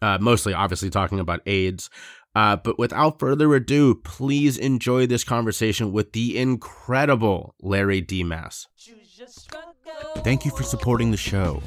uh, 0.00 0.18
mostly 0.20 0.54
obviously 0.54 0.90
talking 0.90 1.20
about 1.20 1.40
AIDS. 1.46 1.90
Uh, 2.34 2.56
but 2.56 2.78
without 2.78 3.18
further 3.18 3.54
ado, 3.54 3.94
please 3.94 4.56
enjoy 4.56 5.06
this 5.06 5.22
conversation 5.22 5.92
with 5.92 6.12
the 6.12 6.38
incredible 6.38 7.54
Larry 7.60 8.00
D. 8.00 8.24
Mass. 8.24 8.68
Thank 10.18 10.44
you 10.46 10.50
for 10.50 10.62
supporting 10.62 11.10
the 11.10 11.16
show. 11.18 11.62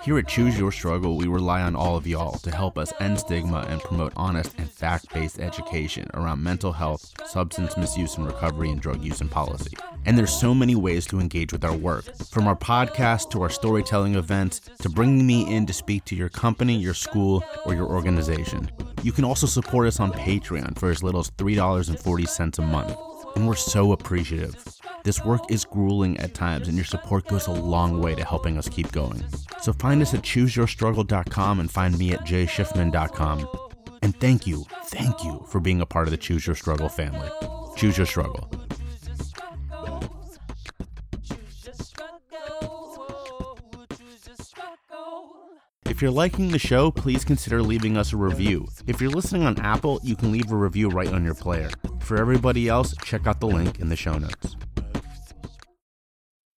Here 0.00 0.18
at 0.18 0.26
Choose 0.26 0.58
Your 0.58 0.72
Struggle, 0.72 1.16
we 1.16 1.28
rely 1.28 1.62
on 1.62 1.76
all 1.76 1.96
of 1.96 2.08
y'all 2.08 2.38
to 2.38 2.50
help 2.50 2.76
us 2.76 2.92
end 2.98 3.20
stigma 3.20 3.64
and 3.68 3.80
promote 3.80 4.12
honest 4.16 4.58
and 4.58 4.68
fact 4.68 5.12
based 5.14 5.38
education 5.38 6.08
around 6.14 6.42
mental 6.42 6.72
health, 6.72 7.14
substance 7.26 7.76
misuse 7.76 8.16
and 8.16 8.26
recovery, 8.26 8.70
and 8.70 8.80
drug 8.80 9.02
use 9.04 9.20
and 9.20 9.30
policy. 9.30 9.76
And 10.04 10.18
there's 10.18 10.32
so 10.32 10.54
many 10.54 10.74
ways 10.74 11.06
to 11.06 11.20
engage 11.20 11.52
with 11.52 11.64
our 11.64 11.76
work, 11.76 12.04
from 12.16 12.48
our 12.48 12.56
podcast 12.56 13.30
to 13.30 13.42
our 13.42 13.50
storytelling 13.50 14.16
events 14.16 14.60
to 14.80 14.88
bringing 14.88 15.24
me 15.24 15.54
in 15.54 15.66
to 15.66 15.72
speak 15.72 16.04
to 16.06 16.16
your 16.16 16.28
company, 16.28 16.76
your 16.76 16.94
school, 16.94 17.44
or 17.64 17.74
your 17.74 17.86
organization. 17.86 18.70
You 19.04 19.12
can 19.12 19.24
also 19.24 19.46
support 19.46 19.86
us 19.86 20.00
on 20.00 20.12
Patreon 20.12 20.78
for 20.78 20.90
as 20.90 21.04
little 21.04 21.20
as 21.20 21.30
$3.40 21.32 22.58
a 22.58 22.62
month, 22.62 22.96
and 23.34 23.46
we're 23.46 23.54
so 23.54 23.92
appreciative. 23.92 24.56
This 25.04 25.24
work 25.24 25.42
is 25.50 25.64
grueling 25.64 26.18
at 26.18 26.34
times, 26.34 26.68
and 26.68 26.76
your 26.76 26.84
support 26.84 27.26
goes 27.26 27.46
a 27.46 27.52
long 27.52 28.00
way 28.00 28.14
to 28.14 28.24
helping 28.24 28.56
us 28.56 28.68
keep 28.68 28.92
going. 28.92 29.24
So 29.60 29.72
find 29.72 30.00
us 30.02 30.14
at 30.14 30.22
chooseyourstruggle.com 30.22 31.60
and 31.60 31.70
find 31.70 31.98
me 31.98 32.12
at 32.12 32.20
jayschiffman.com. 32.20 33.48
And 34.02 34.18
thank 34.20 34.46
you, 34.46 34.64
thank 34.86 35.24
you 35.24 35.44
for 35.48 35.60
being 35.60 35.80
a 35.80 35.86
part 35.86 36.06
of 36.06 36.10
the 36.10 36.16
Choose 36.16 36.46
Your 36.46 36.56
Struggle 36.56 36.88
family. 36.88 37.28
Choose 37.76 37.96
Your 37.96 38.06
Struggle. 38.06 38.48
If 45.92 46.00
you're 46.00 46.10
liking 46.10 46.48
the 46.48 46.58
show, 46.58 46.90
please 46.90 47.22
consider 47.22 47.60
leaving 47.60 47.98
us 47.98 48.14
a 48.14 48.16
review. 48.16 48.66
If 48.86 48.98
you're 48.98 49.10
listening 49.10 49.42
on 49.42 49.58
Apple, 49.58 50.00
you 50.02 50.16
can 50.16 50.32
leave 50.32 50.50
a 50.50 50.56
review 50.56 50.88
right 50.88 51.12
on 51.12 51.22
your 51.22 51.34
player. 51.34 51.68
For 52.00 52.16
everybody 52.16 52.66
else, 52.66 52.94
check 53.04 53.26
out 53.26 53.40
the 53.40 53.46
link 53.46 53.78
in 53.78 53.90
the 53.90 53.94
show 53.94 54.16
notes. 54.16 54.56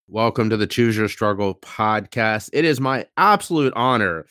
Welcome 0.06 0.50
to 0.50 0.56
the 0.56 0.68
Choose 0.68 0.96
Your 0.96 1.08
Struggle 1.08 1.56
podcast. 1.56 2.50
It 2.52 2.64
is 2.64 2.80
my 2.80 3.06
absolute 3.16 3.72
honor 3.74 4.26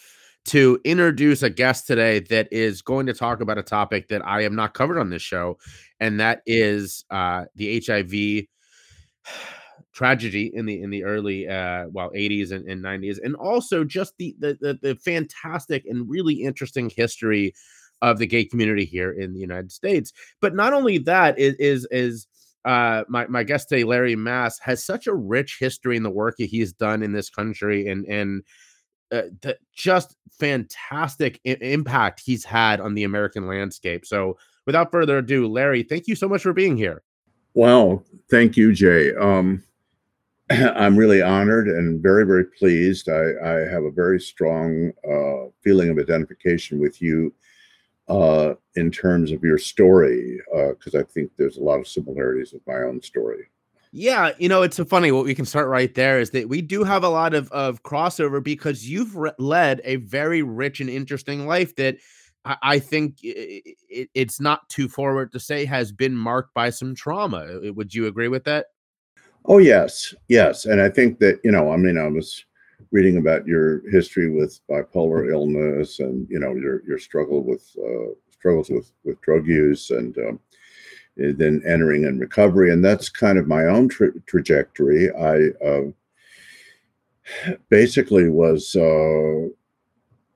to 0.46 0.80
introduce 0.86 1.44
a 1.44 1.50
guest 1.50 1.86
today 1.86 2.20
that 2.30 2.48
is 2.50 2.82
going 2.82 3.06
to 3.08 3.14
talk 3.14 3.42
about 3.42 3.58
a 3.58 3.64
topic 3.64 4.08
that 4.08 4.26
I 4.26 4.44
have 4.44 4.54
not 4.54 4.74
covered 4.74 5.00
on 5.00 5.10
this 5.10 5.22
show, 5.22 5.58
and 6.00 6.22
that 6.22 6.44
is 6.46 7.04
uh, 7.12 7.44
the 7.58 7.84
HIV 7.86 8.46
tragedy 9.94 10.52
in 10.54 10.66
the 10.66 10.82
in 10.82 10.90
the 10.90 11.04
early 11.04 11.48
uh 11.48 11.86
well 11.92 12.10
80s 12.16 12.52
and, 12.52 12.68
and 12.68 12.84
90s 12.84 13.20
and 13.24 13.36
also 13.36 13.84
just 13.84 14.14
the, 14.18 14.36
the 14.40 14.58
the 14.60 14.80
the 14.82 14.96
fantastic 14.96 15.86
and 15.86 16.10
really 16.10 16.34
interesting 16.34 16.90
history 16.90 17.54
of 18.04 18.20
the 18.20 18.28
gay 18.28 18.44
community 18.44 18.86
here 18.86 19.12
in 19.12 19.34
the 19.34 19.40
United 19.40 19.72
States. 19.72 20.12
But 20.42 20.54
not 20.54 20.74
only 20.74 21.00
that 21.00 21.40
is 21.40 21.56
is 21.56 21.88
is 21.90 22.28
uh, 22.66 23.04
my 23.08 23.26
my 23.28 23.44
guest 23.44 23.70
today, 23.70 23.84
Larry 23.84 24.16
Mass, 24.16 24.60
has 24.60 24.86
such 24.86 25.08
a 25.08 25.14
rich 25.14 25.58
history 25.60 25.98
in 25.98 26.04
the 26.04 26.10
work 26.10 26.36
that 26.38 26.46
he's 26.46 26.74
done 26.74 27.02
in 27.02 27.14
this 27.14 27.30
country, 27.30 27.88
and 27.88 28.06
and 28.06 28.44
uh, 29.12 29.24
the 29.42 29.58
just 29.74 30.16
fantastic 30.40 31.40
I- 31.46 31.58
impact 31.62 32.22
he's 32.24 32.46
had 32.46 32.80
on 32.80 32.94
the 32.94 33.04
American 33.04 33.48
landscape. 33.48 34.06
So, 34.06 34.38
without 34.66 34.92
further 34.92 35.18
ado, 35.18 35.48
Larry, 35.48 35.84
thank 35.84 36.08
you 36.08 36.16
so 36.16 36.30
much 36.30 36.42
for 36.42 36.54
being 36.54 36.78
here. 36.78 37.04
Well, 37.54 38.04
thank 38.30 38.58
you, 38.58 38.74
Jay. 38.74 39.14
Um, 39.14 39.64
I'm 40.76 40.98
really 40.98 41.22
honored 41.22 41.68
and 41.68 42.02
very, 42.02 42.26
very 42.26 42.46
pleased. 42.46 43.10
I, 43.10 43.34
I 43.44 43.52
have 43.72 43.84
a 43.84 43.92
very 43.92 44.20
strong 44.20 44.92
uh, 45.10 45.50
feeling 45.64 45.90
of 45.90 45.98
identification 45.98 46.80
with 46.80 47.02
you 47.02 47.34
uh, 48.08 48.54
in 48.76 48.92
terms 48.92 49.32
of 49.32 49.44
your 49.44 49.58
story, 49.58 50.40
because 50.70 50.96
uh, 50.96 51.00
I 51.00 51.04
think 51.04 51.32
there's 51.38 51.58
a 51.58 51.64
lot 51.64 51.80
of 51.80 51.88
similarities 51.88 52.54
with 52.54 52.66
my 52.68 52.84
own 52.88 53.02
story. 53.02 53.50
Yeah, 53.92 54.32
you 54.40 54.50
know, 54.50 54.64
it's 54.64 54.76
so 54.76 54.86
funny. 54.86 55.12
What 55.12 55.26
we 55.26 55.36
can 55.36 55.46
start 55.46 55.70
right 55.70 55.94
there 55.94 56.20
is 56.20 56.32
that 56.32 56.50
we 56.50 56.62
do 56.62 56.84
have 56.84 57.04
a 57.04 57.10
lot 57.10 57.34
of, 57.34 57.52
of 57.52 57.84
crossover 57.84 58.44
because 58.44 58.90
you've 58.90 59.16
re- 59.16 59.32
led 59.38 59.82
a 59.84 59.98
very 59.98 60.42
rich 60.42 60.82
and 60.82 60.90
interesting 60.90 61.46
life 61.46 61.76
that 61.76 61.98
I, 62.44 62.58
I 62.64 62.80
think 62.80 63.18
it, 63.24 63.78
it, 63.90 64.10
it's 64.14 64.42
not 64.42 64.68
too 64.70 64.90
forward 64.90 65.32
to 65.34 65.40
say 65.40 65.64
has 65.66 65.92
been 65.92 66.16
marked 66.16 66.56
by 66.56 66.72
some 66.72 66.96
trauma. 66.96 67.60
Would 67.62 67.94
you 67.94 68.08
agree 68.08 68.30
with 68.30 68.46
that? 68.46 68.66
Oh, 69.46 69.58
yes. 69.58 70.14
Yes. 70.30 70.66
And 70.66 70.82
I 70.82 70.90
think 70.90 71.20
that, 71.20 71.40
you 71.44 71.52
know, 71.52 71.72
I 71.72 71.78
mean, 71.78 71.98
I 71.98 72.08
was 72.08 72.46
reading 72.92 73.18
about 73.18 73.46
your 73.48 73.88
history 73.90 74.30
with 74.30 74.60
bipolar 74.70 75.30
illness 75.32 76.00
and, 76.00 76.28
you 76.30 76.40
know, 76.40 76.54
your, 76.56 76.84
your 76.88 77.00
struggle 77.00 77.44
with, 77.44 77.70
uh, 77.78 78.14
struggles 78.32 78.70
with, 78.70 78.92
with 79.04 79.20
drug 79.22 79.48
use 79.48 79.90
and, 79.90 80.18
um, 80.20 80.40
eh, 81.20 81.34
then 81.36 81.62
entering 81.68 82.04
in 82.04 82.20
recovery. 82.20 82.72
And 82.72 82.84
that's 82.84 83.10
kind 83.10 83.38
of 83.38 83.48
my 83.48 83.66
own 83.66 83.90
tra- 83.90 84.20
trajectory. 84.28 85.12
I 85.16 85.50
uh, 85.66 85.92
basically 87.70 88.30
was 88.30 88.76
uh, 88.76 89.48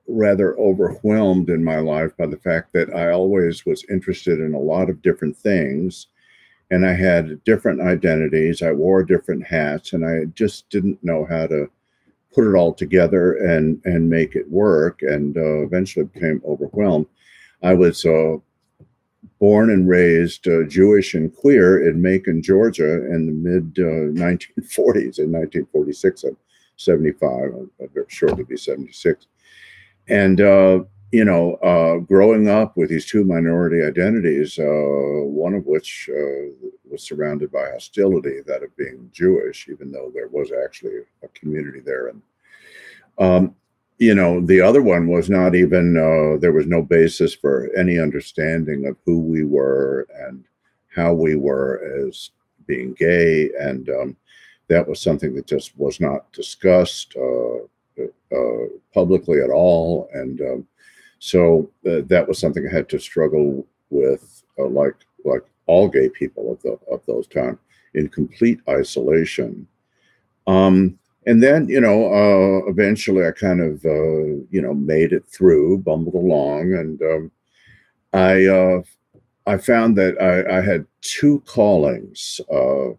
rather 0.08 0.58
overwhelmed 0.58 1.50
in 1.50 1.64
my 1.64 1.80
life 1.80 2.16
by 2.18 2.26
the 2.28 2.38
fact 2.38 2.74
that 2.74 2.94
I 2.96 3.12
always 3.12 3.66
was 3.66 3.86
interested 3.90 4.40
in 4.40 4.54
a 4.54 4.60
lot 4.60 4.90
of 4.90 5.02
different 5.02 5.38
things 5.38 6.08
and 6.70 6.86
I 6.86 6.94
had 6.94 7.44
different 7.44 7.82
identities. 7.82 8.62
I 8.62 8.72
wore 8.72 9.04
different 9.04 9.46
hats, 9.46 9.94
and 9.94 10.06
I 10.06 10.26
just 10.34 10.70
didn't 10.70 11.04
know 11.04 11.26
how 11.26 11.48
to 11.48 11.70
put 12.34 12.48
it 12.48 12.56
all 12.56 12.74
together 12.74 13.34
and 13.34 13.82
and 13.86 14.10
make 14.10 14.36
it 14.36 14.50
work. 14.50 15.02
And 15.02 15.38
uh, 15.38 15.64
eventually 15.64 16.06
became 16.06 16.42
overwhelmed. 16.46 17.08
I 17.64 17.74
was 17.74 18.06
uh, 18.06 18.38
born 19.40 19.70
and 19.70 19.88
raised 19.88 20.48
uh, 20.48 20.64
Jewish 20.64 21.14
and 21.14 21.34
queer 21.36 21.88
in 21.88 22.02
Macon, 22.02 22.42
Georgia, 22.42 23.06
in 23.06 23.26
the 23.26 23.32
mid 23.32 23.74
1940s. 23.76 25.20
Uh, 25.20 25.24
in 25.24 25.32
1946, 25.32 26.24
I'm 26.26 26.38
75. 26.76 27.32
I'll, 27.32 27.70
I'll 27.82 28.06
shortly 28.08 28.44
be 28.44 28.58
76, 28.58 29.26
and 30.10 30.42
uh, 30.42 30.84
you 31.12 31.24
know, 31.24 31.56
uh, 31.56 32.00
growing 32.00 32.50
up 32.50 32.76
with 32.76 32.90
these 32.90 33.06
two 33.06 33.24
minority 33.24 33.82
identities, 33.82 34.60
uh, 34.60 34.64
one 35.24 35.54
of 35.54 35.66
which 35.66 36.10
uh, 36.12 36.52
was 36.90 37.04
surrounded 37.04 37.52
by 37.52 37.70
hostility, 37.72 38.42
that 38.46 38.64
of 38.64 38.76
being 38.76 39.10
Jewish, 39.14 39.70
even 39.70 39.92
though 39.92 40.12
there 40.14 40.28
was 40.28 40.52
actually 40.52 41.00
a 41.24 41.28
community 41.30 41.80
there. 41.80 42.10
And, 42.10 42.22
um, 43.20 43.56
you 44.00 44.16
know, 44.16 44.42
the 44.42 44.60
other 44.60 44.82
one 44.82 45.08
was 45.08 45.30
not 45.30 45.56
even, 45.56 45.98
uh, 45.98 46.40
there 46.40 46.52
was 46.52 46.68
no 46.68 46.82
basis 46.82 47.34
for 47.34 47.70
any 47.76 48.00
understanding 48.00 48.86
of 48.86 48.98
who 49.06 49.22
we 49.22 49.44
were 49.44 50.08
and 50.28 50.44
how 50.94 51.14
we 51.14 51.36
were 51.36 52.06
as 52.06 52.32
being 52.66 52.94
gay. 52.94 53.50
And 53.60 53.90
um, 53.90 54.18
that 54.68 54.86
was 54.86 55.00
something 55.00 55.34
that 55.36 55.48
just 55.48 55.78
was 55.78 56.02
not 56.02 56.32
discussed 56.34 57.16
uh, 57.16 58.04
uh, 58.36 58.68
publicly 58.94 59.40
at 59.40 59.50
all. 59.50 60.10
And, 60.14 60.42
um, 60.42 60.68
so 61.20 61.70
uh, 61.86 62.02
that 62.08 62.28
was 62.28 62.40
something 62.40 62.68
I 62.68 62.74
had 62.74 62.90
to 62.90 63.00
struggle 63.00 63.66
with, 63.90 64.44
uh, 64.60 64.68
like 64.68 64.96
like 65.26 65.44
all 65.66 65.88
gay 65.88 66.10
people 66.10 66.52
of 66.52 66.62
the 66.62 66.78
of 66.92 67.02
those 67.06 67.28
times, 67.28 67.58
in 67.94 68.10
complete 68.10 68.60
isolation. 68.70 69.68
Um, 70.46 70.98
and 71.26 71.44
then 71.44 71.68
you 71.68 71.82
know, 71.82 72.06
uh, 72.08 72.70
eventually, 72.70 73.26
I 73.26 73.32
kind 73.32 73.62
of 73.62 73.84
uh, 73.86 74.46
you 74.50 74.62
know 74.62 74.74
made 74.74 75.14
it 75.14 75.26
through, 75.28 75.80
bumbled 75.80 76.16
along, 76.16 76.74
and 76.74 77.02
um, 77.02 77.32
I 78.14 78.46
uh, 78.46 78.82
I 79.46 79.58
found 79.58 79.98
that 79.98 80.22
I, 80.22 80.58
I 80.58 80.62
had 80.62 80.86
two 81.02 81.42
callings. 81.46 82.40
Uh, 82.52 82.90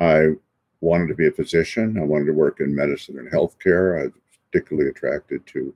I 0.00 0.32
wanted 0.80 1.08
to 1.08 1.14
be 1.14 1.28
a 1.28 1.32
physician. 1.32 1.96
I 1.98 2.02
wanted 2.02 2.26
to 2.26 2.32
work 2.32 2.60
in 2.60 2.74
medicine 2.74 3.18
and 3.18 3.30
healthcare. 3.30 4.00
I 4.00 4.04
was 4.04 4.12
particularly 4.50 4.90
attracted 4.90 5.46
to 5.48 5.74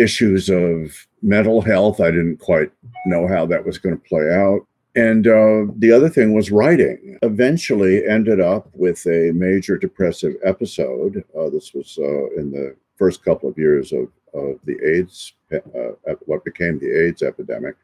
issues 0.00 0.48
of 0.48 1.06
mental 1.22 1.60
health. 1.60 2.00
I 2.00 2.10
didn't 2.10 2.38
quite 2.38 2.72
know 3.06 3.26
how 3.26 3.46
that 3.46 3.64
was 3.64 3.78
going 3.78 3.96
to 3.96 4.08
play 4.08 4.32
out. 4.32 4.66
And 4.96 5.26
uh, 5.26 5.66
the 5.76 5.92
other 5.92 6.08
thing 6.08 6.34
was 6.34 6.50
writing. 6.50 7.18
Eventually, 7.22 8.06
ended 8.06 8.40
up 8.40 8.68
with 8.74 9.06
a 9.06 9.30
major 9.32 9.78
depressive 9.78 10.34
episode. 10.44 11.22
Uh, 11.38 11.48
this 11.50 11.72
was 11.72 11.96
uh, 11.98 12.30
in 12.40 12.50
the 12.50 12.74
first 12.96 13.24
couple 13.24 13.48
of 13.48 13.56
years 13.56 13.92
of, 13.92 14.08
of 14.34 14.58
the 14.64 14.76
AIDS, 14.84 15.34
uh, 15.52 16.14
what 16.26 16.44
became 16.44 16.78
the 16.78 16.90
AIDS 16.90 17.22
epidemic. 17.22 17.76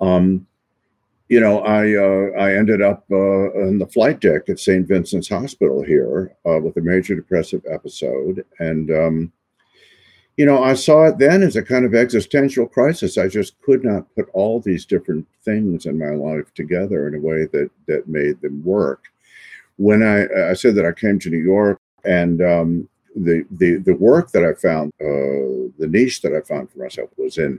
Um, 0.00 0.46
you 1.28 1.40
know, 1.40 1.60
I 1.60 1.96
uh, 1.96 2.40
I 2.40 2.54
ended 2.54 2.82
up 2.82 3.04
uh, 3.10 3.16
on 3.16 3.78
the 3.78 3.86
flight 3.86 4.20
deck 4.20 4.48
at 4.48 4.60
St. 4.60 4.86
Vincent's 4.86 5.28
Hospital 5.28 5.82
here 5.82 6.32
with 6.44 6.76
a 6.76 6.80
major 6.80 7.16
depressive 7.16 7.62
episode, 7.68 8.44
and 8.60 8.90
um, 8.90 9.32
you 10.36 10.44
know, 10.44 10.62
I 10.62 10.74
saw 10.74 11.06
it 11.06 11.18
then 11.18 11.42
as 11.42 11.56
a 11.56 11.62
kind 11.62 11.84
of 11.84 11.94
existential 11.94 12.66
crisis. 12.66 13.16
I 13.16 13.26
just 13.28 13.60
could 13.62 13.82
not 13.82 14.14
put 14.14 14.28
all 14.34 14.60
these 14.60 14.84
different 14.84 15.26
things 15.42 15.86
in 15.86 15.98
my 15.98 16.10
life 16.10 16.52
together 16.54 17.08
in 17.08 17.14
a 17.14 17.20
way 17.20 17.46
that 17.46 17.70
that 17.86 18.08
made 18.08 18.40
them 18.42 18.62
work. 18.62 19.04
When 19.76 20.02
I 20.02 20.50
I 20.50 20.52
said 20.52 20.74
that 20.76 20.86
I 20.86 20.92
came 20.92 21.18
to 21.20 21.30
New 21.30 21.42
York 21.42 21.80
and 22.04 22.42
um, 22.42 22.88
the 23.14 23.46
the 23.50 23.76
the 23.76 23.94
work 23.94 24.30
that 24.32 24.44
I 24.44 24.52
found, 24.52 24.92
uh, 25.00 25.72
the 25.78 25.88
niche 25.88 26.20
that 26.20 26.34
I 26.34 26.42
found 26.42 26.70
for 26.70 26.80
myself 26.80 27.10
was 27.16 27.38
in 27.38 27.58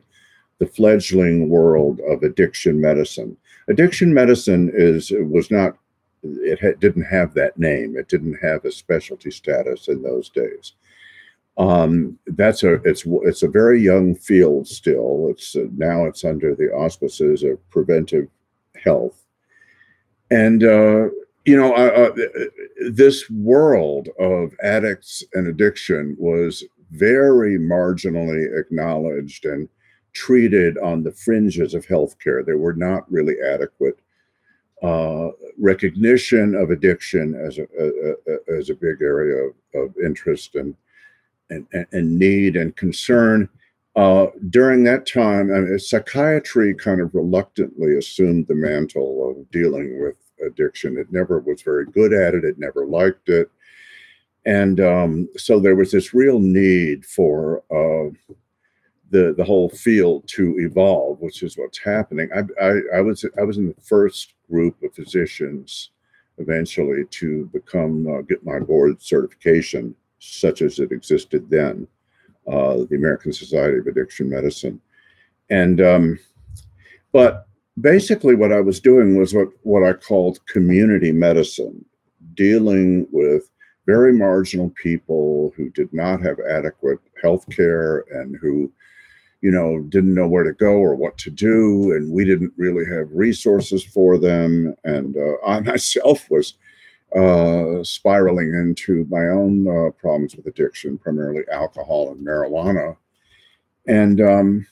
the 0.60 0.68
fledgling 0.68 1.50
world 1.50 2.00
of 2.08 2.22
addiction 2.22 2.80
medicine. 2.80 3.38
Addiction 3.70 4.14
medicine 4.14 4.72
is 4.74 5.12
was 5.12 5.50
not 5.50 5.78
it 6.24 6.60
ha- 6.60 6.78
didn't 6.80 7.04
have 7.06 7.34
that 7.34 7.58
name. 7.58 7.98
It 7.98 8.08
didn't 8.08 8.38
have 8.44 8.66
a 8.66 8.72
specialty 8.72 9.32
status 9.32 9.88
in 9.88 10.04
those 10.04 10.30
days 10.30 10.74
um, 11.58 12.20
that's 12.28 12.64
a 12.64 12.76
it's 12.84 13.04
it's 13.24 13.42
a 13.42 13.48
very 13.48 13.82
young 13.82 14.16
field 14.16 14.68
still. 14.68 15.28
It's 15.32 15.56
uh, 15.56 15.66
now 15.76 16.06
it's 16.06 16.24
under 16.24 16.54
the 16.54 16.72
auspices 16.72 17.44
of 17.44 17.68
preventive 17.72 18.28
health, 18.84 19.26
and 20.30 20.64
uh, 20.64 21.10
you 21.46 21.58
know 21.58 21.74
uh, 21.74 22.16
this 22.92 23.28
world 23.32 24.10
of 24.20 24.54
addicts 24.62 25.24
and 25.34 25.48
addiction 25.48 26.16
was 26.20 26.64
very 26.92 27.58
marginally 27.58 28.58
acknowledged 28.58 29.46
and 29.46 29.68
treated 30.14 30.78
on 30.78 31.04
the 31.04 31.12
fringes 31.12 31.74
of 31.74 31.88
healthcare. 31.88 32.46
There 32.46 32.58
were 32.60 32.76
not 32.76 33.12
really 33.12 33.36
adequate 33.42 34.00
uh, 34.84 35.30
recognition 35.58 36.54
of 36.54 36.70
addiction 36.70 37.34
as 37.34 37.58
a, 37.58 37.64
a, 37.80 38.12
a, 38.32 38.60
as 38.60 38.70
a 38.70 38.76
big 38.76 39.02
area 39.02 39.50
of, 39.50 39.54
of 39.74 39.96
interest 40.04 40.56
and 40.56 40.76
and, 41.50 41.68
and 41.92 42.20
need 42.20 42.56
and 42.56 42.76
concern. 42.76 43.50
Uh, 43.96 44.28
during 44.50 44.84
that 44.84 45.08
time, 45.08 45.52
I 45.54 45.60
mean, 45.60 45.80
psychiatry 45.80 46.76
kind 46.76 47.02
of 47.02 47.16
reluctantly 47.16 47.98
assumed 47.98 48.48
the 48.48 48.56
mantle 48.56 49.32
of 49.32 49.50
dealing 49.52 50.02
with 50.02 50.18
addiction. 50.46 50.98
It 50.98 51.12
never 51.12 51.40
was 51.40 51.62
very 51.62 51.86
good 51.86 52.14
at 52.14 52.36
it, 52.36 52.44
it 52.44 52.60
never 52.60 52.86
liked 52.86 53.30
it. 53.30 53.50
And 54.46 54.80
um, 54.80 55.30
so 55.36 55.60
there 55.60 55.76
was 55.76 55.92
this 55.92 56.14
real 56.14 56.40
need 56.40 57.06
for 57.06 57.64
uh, 57.72 58.14
the 59.10 59.34
the 59.36 59.44
whole 59.44 59.70
field 59.70 60.28
to 60.28 60.56
evolve, 60.60 61.20
which 61.20 61.44
is 61.44 61.58
what's 61.58 61.78
happening. 61.78 62.30
I, 62.34 62.44
I, 62.64 62.98
I 62.98 63.02
was 63.02 63.26
I 63.40 63.44
was 63.44 63.58
in 63.58 63.68
the 63.68 63.82
first 63.82 64.34
group 64.50 64.82
of 64.84 64.94
physicians 64.94 65.92
eventually 66.38 67.04
to 67.10 67.46
become 67.48 68.08
uh, 68.08 68.22
get 68.22 68.46
my 68.46 68.60
board 68.60 69.02
certification 69.02 69.96
such 70.20 70.62
as 70.62 70.80
it 70.80 70.92
existed 70.92 71.50
then, 71.50 71.88
uh, 72.48 72.78
the 72.90 72.96
American 72.96 73.34
Society 73.34 73.78
of 73.78 73.88
Addiction 73.88 74.30
Medicine. 74.30 74.82
And, 75.50 75.82
um, 75.82 76.20
but 77.12 77.48
basically, 77.80 78.36
what 78.36 78.52
I 78.52 78.62
was 78.62 78.80
doing 78.80 79.18
was 79.18 79.34
what, 79.34 79.50
what 79.64 79.84
I 79.84 79.94
called 79.94 80.46
community 80.48 81.12
medicine, 81.12 81.86
dealing 82.34 83.08
with 83.12 83.50
very 83.88 84.12
marginal 84.12 84.70
people 84.72 85.54
who 85.56 85.70
did 85.70 85.92
not 85.94 86.22
have 86.22 86.38
adequate 86.48 87.00
health 87.24 87.50
care 87.50 88.04
and 88.12 88.36
who 88.36 88.72
you 89.42 89.52
know 89.52 89.80
didn't 89.90 90.14
know 90.14 90.28
where 90.28 90.44
to 90.44 90.54
go 90.54 90.74
or 90.74 90.96
what 90.96 91.18
to 91.18 91.30
do 91.30 91.94
and 91.94 92.12
we 92.12 92.26
didn't 92.26 92.52
really 92.58 92.86
have 92.86 93.08
resources 93.12 93.84
for 93.84 94.18
them 94.18 94.76
and 94.84 95.16
uh, 95.16 95.46
i 95.46 95.60
myself 95.72 96.30
was 96.30 96.56
uh, 97.16 97.84
spiraling 97.84 98.54
into 98.54 99.06
my 99.10 99.28
own 99.28 99.68
uh, 99.68 99.92
problems 99.92 100.36
with 100.36 100.48
addiction, 100.48 100.98
primarily 100.98 101.44
alcohol 101.52 102.12
and 102.12 102.26
marijuana. 102.26 102.98
And 103.88 104.20
um, 104.22 104.68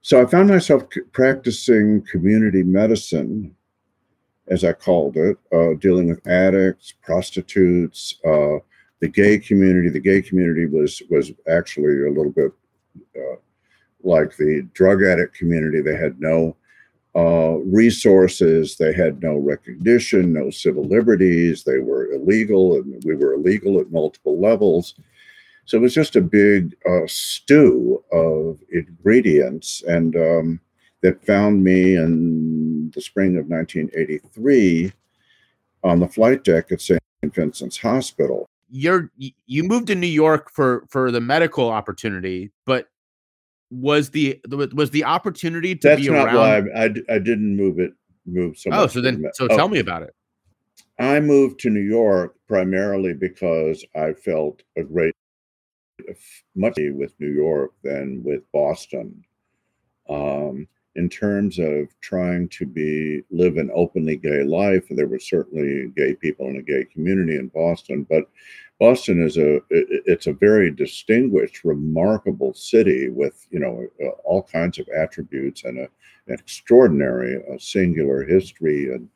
so 0.00 0.20
I 0.20 0.26
found 0.26 0.48
myself 0.48 0.84
practicing 1.12 2.02
community 2.02 2.62
medicine, 2.62 3.54
as 4.48 4.64
I 4.64 4.72
called 4.72 5.16
it, 5.16 5.38
uh, 5.52 5.74
dealing 5.74 6.08
with 6.08 6.26
addicts, 6.26 6.92
prostitutes, 7.00 8.16
uh, 8.24 8.58
the 9.02 9.08
gay 9.08 9.38
community. 9.38 9.88
The 9.88 10.00
gay 10.00 10.22
community 10.22 10.66
was 10.66 11.02
was 11.10 11.32
actually 11.48 12.06
a 12.06 12.10
little 12.10 12.30
bit 12.30 12.52
uh, 13.16 13.36
like 14.02 14.36
the 14.36 14.62
drug 14.74 15.02
addict 15.02 15.34
community. 15.34 15.80
They 15.80 15.96
had 15.96 16.20
no 16.20 16.56
uh, 17.14 17.56
resources. 17.64 18.76
They 18.76 18.92
had 18.92 19.22
no 19.22 19.36
recognition, 19.36 20.32
no 20.32 20.50
civil 20.50 20.84
liberties. 20.84 21.64
They 21.64 21.78
were 21.78 22.12
illegal, 22.12 22.76
and 22.76 23.02
we 23.04 23.14
were 23.14 23.34
illegal 23.34 23.80
at 23.80 23.92
multiple 23.92 24.40
levels. 24.40 24.94
So 25.64 25.78
it 25.78 25.82
was 25.82 25.94
just 25.94 26.16
a 26.16 26.20
big 26.20 26.74
uh, 26.88 27.06
stew 27.06 28.02
of 28.12 28.60
ingredients, 28.72 29.82
and 29.86 30.16
um, 30.16 30.60
that 31.02 31.24
found 31.24 31.62
me 31.62 31.96
in 31.96 32.90
the 32.94 33.00
spring 33.00 33.36
of 33.36 33.46
1983 33.46 34.92
on 35.84 36.00
the 36.00 36.08
flight 36.08 36.44
deck 36.44 36.72
at 36.72 36.80
St. 36.80 37.00
Vincent's 37.24 37.78
Hospital. 37.78 38.48
You're 38.70 39.10
you 39.18 39.64
moved 39.64 39.88
to 39.88 39.94
New 39.94 40.06
York 40.06 40.50
for 40.50 40.86
for 40.88 41.10
the 41.10 41.20
medical 41.20 41.68
opportunity, 41.68 42.50
but 42.64 42.88
was 43.72 44.10
the 44.10 44.38
was 44.72 44.90
the 44.90 45.04
opportunity 45.04 45.74
to 45.74 45.88
That's 45.88 46.02
be 46.02 46.10
not 46.10 46.26
around? 46.26 46.68
why 46.68 46.80
I, 46.80 46.84
I, 46.84 47.16
I 47.16 47.18
didn't 47.18 47.56
move 47.56 47.78
it. 47.78 47.92
Move 48.24 48.56
so 48.56 48.70
oh, 48.72 48.86
so 48.86 49.00
then 49.00 49.24
so 49.34 49.48
oh, 49.50 49.56
tell 49.56 49.68
me 49.68 49.80
about 49.80 50.02
it. 50.02 50.14
I 50.98 51.18
moved 51.18 51.58
to 51.60 51.70
New 51.70 51.80
York 51.80 52.36
primarily 52.46 53.14
because 53.14 53.84
I 53.96 54.12
felt 54.12 54.62
a 54.76 54.84
great 54.84 55.14
much 56.54 56.74
with 56.76 57.14
New 57.18 57.32
York 57.32 57.72
than 57.82 58.22
with 58.22 58.42
Boston. 58.52 59.24
Um, 60.08 60.68
in 60.94 61.08
terms 61.08 61.58
of 61.58 61.88
trying 62.00 62.48
to 62.48 62.66
be 62.66 63.22
live 63.30 63.56
an 63.56 63.70
openly 63.74 64.16
gay 64.16 64.42
life, 64.42 64.84
there 64.90 65.06
were 65.06 65.18
certainly 65.18 65.90
gay 65.96 66.14
people 66.14 66.48
in 66.48 66.56
a 66.56 66.62
gay 66.62 66.84
community 66.84 67.36
in 67.36 67.48
Boston, 67.48 68.06
but 68.08 68.28
Boston 68.78 69.22
is 69.22 69.36
a 69.36 69.60
it's 69.70 70.26
a 70.26 70.32
very 70.32 70.68
distinguished, 70.70 71.62
remarkable 71.62 72.52
city 72.52 73.08
with 73.08 73.46
you 73.50 73.60
know 73.60 73.86
uh, 74.04 74.08
all 74.24 74.42
kinds 74.42 74.78
of 74.78 74.88
attributes 74.88 75.62
and 75.64 75.78
a, 75.78 75.88
an 76.26 76.34
extraordinary, 76.34 77.36
a 77.54 77.60
singular 77.60 78.24
history 78.24 78.92
and 78.92 79.08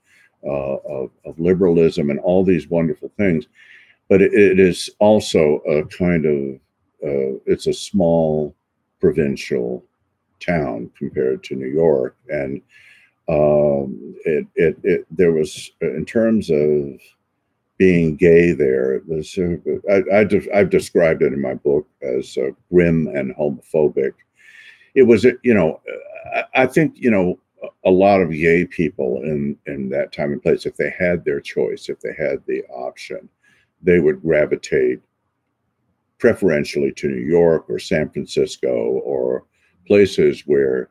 uh, 0.47 0.77
of, 0.77 1.11
of 1.25 1.39
liberalism 1.41 2.11
and 2.11 2.21
all 2.21 2.45
these 2.45 2.69
wonderful 2.69 3.11
things. 3.17 3.47
But 4.09 4.23
it, 4.23 4.33
it 4.35 4.61
is 4.61 4.89
also 5.01 5.57
a 5.69 5.85
kind 5.87 6.27
of 6.27 6.61
uh, 7.03 7.39
it's 7.47 7.67
a 7.67 7.73
small 7.73 8.55
provincial 9.01 9.85
town 10.41 10.91
compared 10.97 11.43
to 11.45 11.55
New 11.55 11.69
York, 11.69 12.17
and 12.29 12.61
um, 13.29 14.15
it, 14.25 14.47
it 14.55 14.79
it 14.83 15.07
there 15.11 15.33
was 15.33 15.71
in 15.81 16.05
terms 16.05 16.51
of 16.51 17.01
being 17.79 18.17
gay 18.17 18.53
there. 18.53 18.95
It 18.95 19.09
was 19.09 19.37
uh, 19.39 19.57
I, 19.91 20.21
I 20.21 20.25
de- 20.25 20.57
I've 20.57 20.71
described 20.71 21.23
it 21.23 21.33
in 21.33 21.41
my 21.41 21.55
book 21.55 21.87
as 22.03 22.37
uh, 22.39 22.51
grim 22.71 23.09
and 23.09 23.35
homophobic. 23.37 24.13
It 24.95 25.03
was 25.03 25.25
uh, 25.25 25.33
you 25.43 25.55
know 25.55 25.81
I, 26.35 26.45
I 26.55 26.67
think 26.67 26.95
you 26.97 27.11
know 27.11 27.39
a 27.85 27.91
lot 27.91 28.21
of 28.21 28.31
gay 28.31 28.67
people 28.67 29.23
in 29.23 29.57
in 29.67 29.89
that 29.91 30.13
time 30.13 30.33
and 30.33 30.43
place 30.43 30.67
if 30.67 30.77
they 30.77 30.91
had 30.91 31.25
their 31.25 31.41
choice 31.41 31.89
if 31.89 32.01
they 32.01 32.15
had 32.17 32.43
the 32.47 32.63
option 32.65 33.29
they 33.83 34.01
would 34.01 34.23
gravitate 34.23 35.01
preferentially 36.19 36.93
to 36.93 37.09
new 37.09 37.27
york 37.27 37.65
or 37.69 37.79
san 37.79 38.09
francisco 38.11 39.01
or 39.05 39.45
places 39.87 40.43
where 40.47 40.91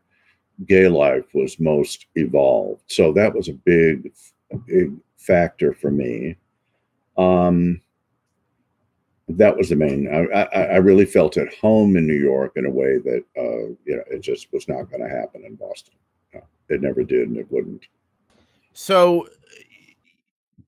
gay 0.65 0.87
life 0.87 1.25
was 1.33 1.59
most 1.59 2.05
evolved. 2.15 2.83
So 2.87 3.11
that 3.13 3.33
was 3.33 3.47
a 3.49 3.53
big 3.53 4.11
big 4.67 4.93
factor 5.17 5.73
for 5.73 5.91
me. 5.91 6.37
Um 7.17 7.81
that 9.27 9.57
was 9.57 9.69
the 9.69 9.75
main 9.75 10.07
I, 10.07 10.43
I 10.43 10.63
i 10.65 10.75
really 10.75 11.03
felt 11.03 11.35
at 11.35 11.51
home 11.55 11.97
in 11.97 12.05
new 12.05 12.13
york 12.13 12.51
in 12.57 12.67
a 12.67 12.69
way 12.69 12.99
that 12.99 13.23
uh 13.35 13.73
you 13.83 13.95
know 13.95 14.03
it 14.11 14.21
just 14.21 14.53
was 14.53 14.67
not 14.67 14.83
going 14.91 15.01
to 15.01 15.09
happen 15.09 15.43
in 15.43 15.55
boston. 15.55 15.95
It 16.69 16.81
never 16.81 17.03
did 17.03 17.29
and 17.29 17.37
it 17.37 17.51
wouldn't. 17.51 17.87
So 18.73 19.27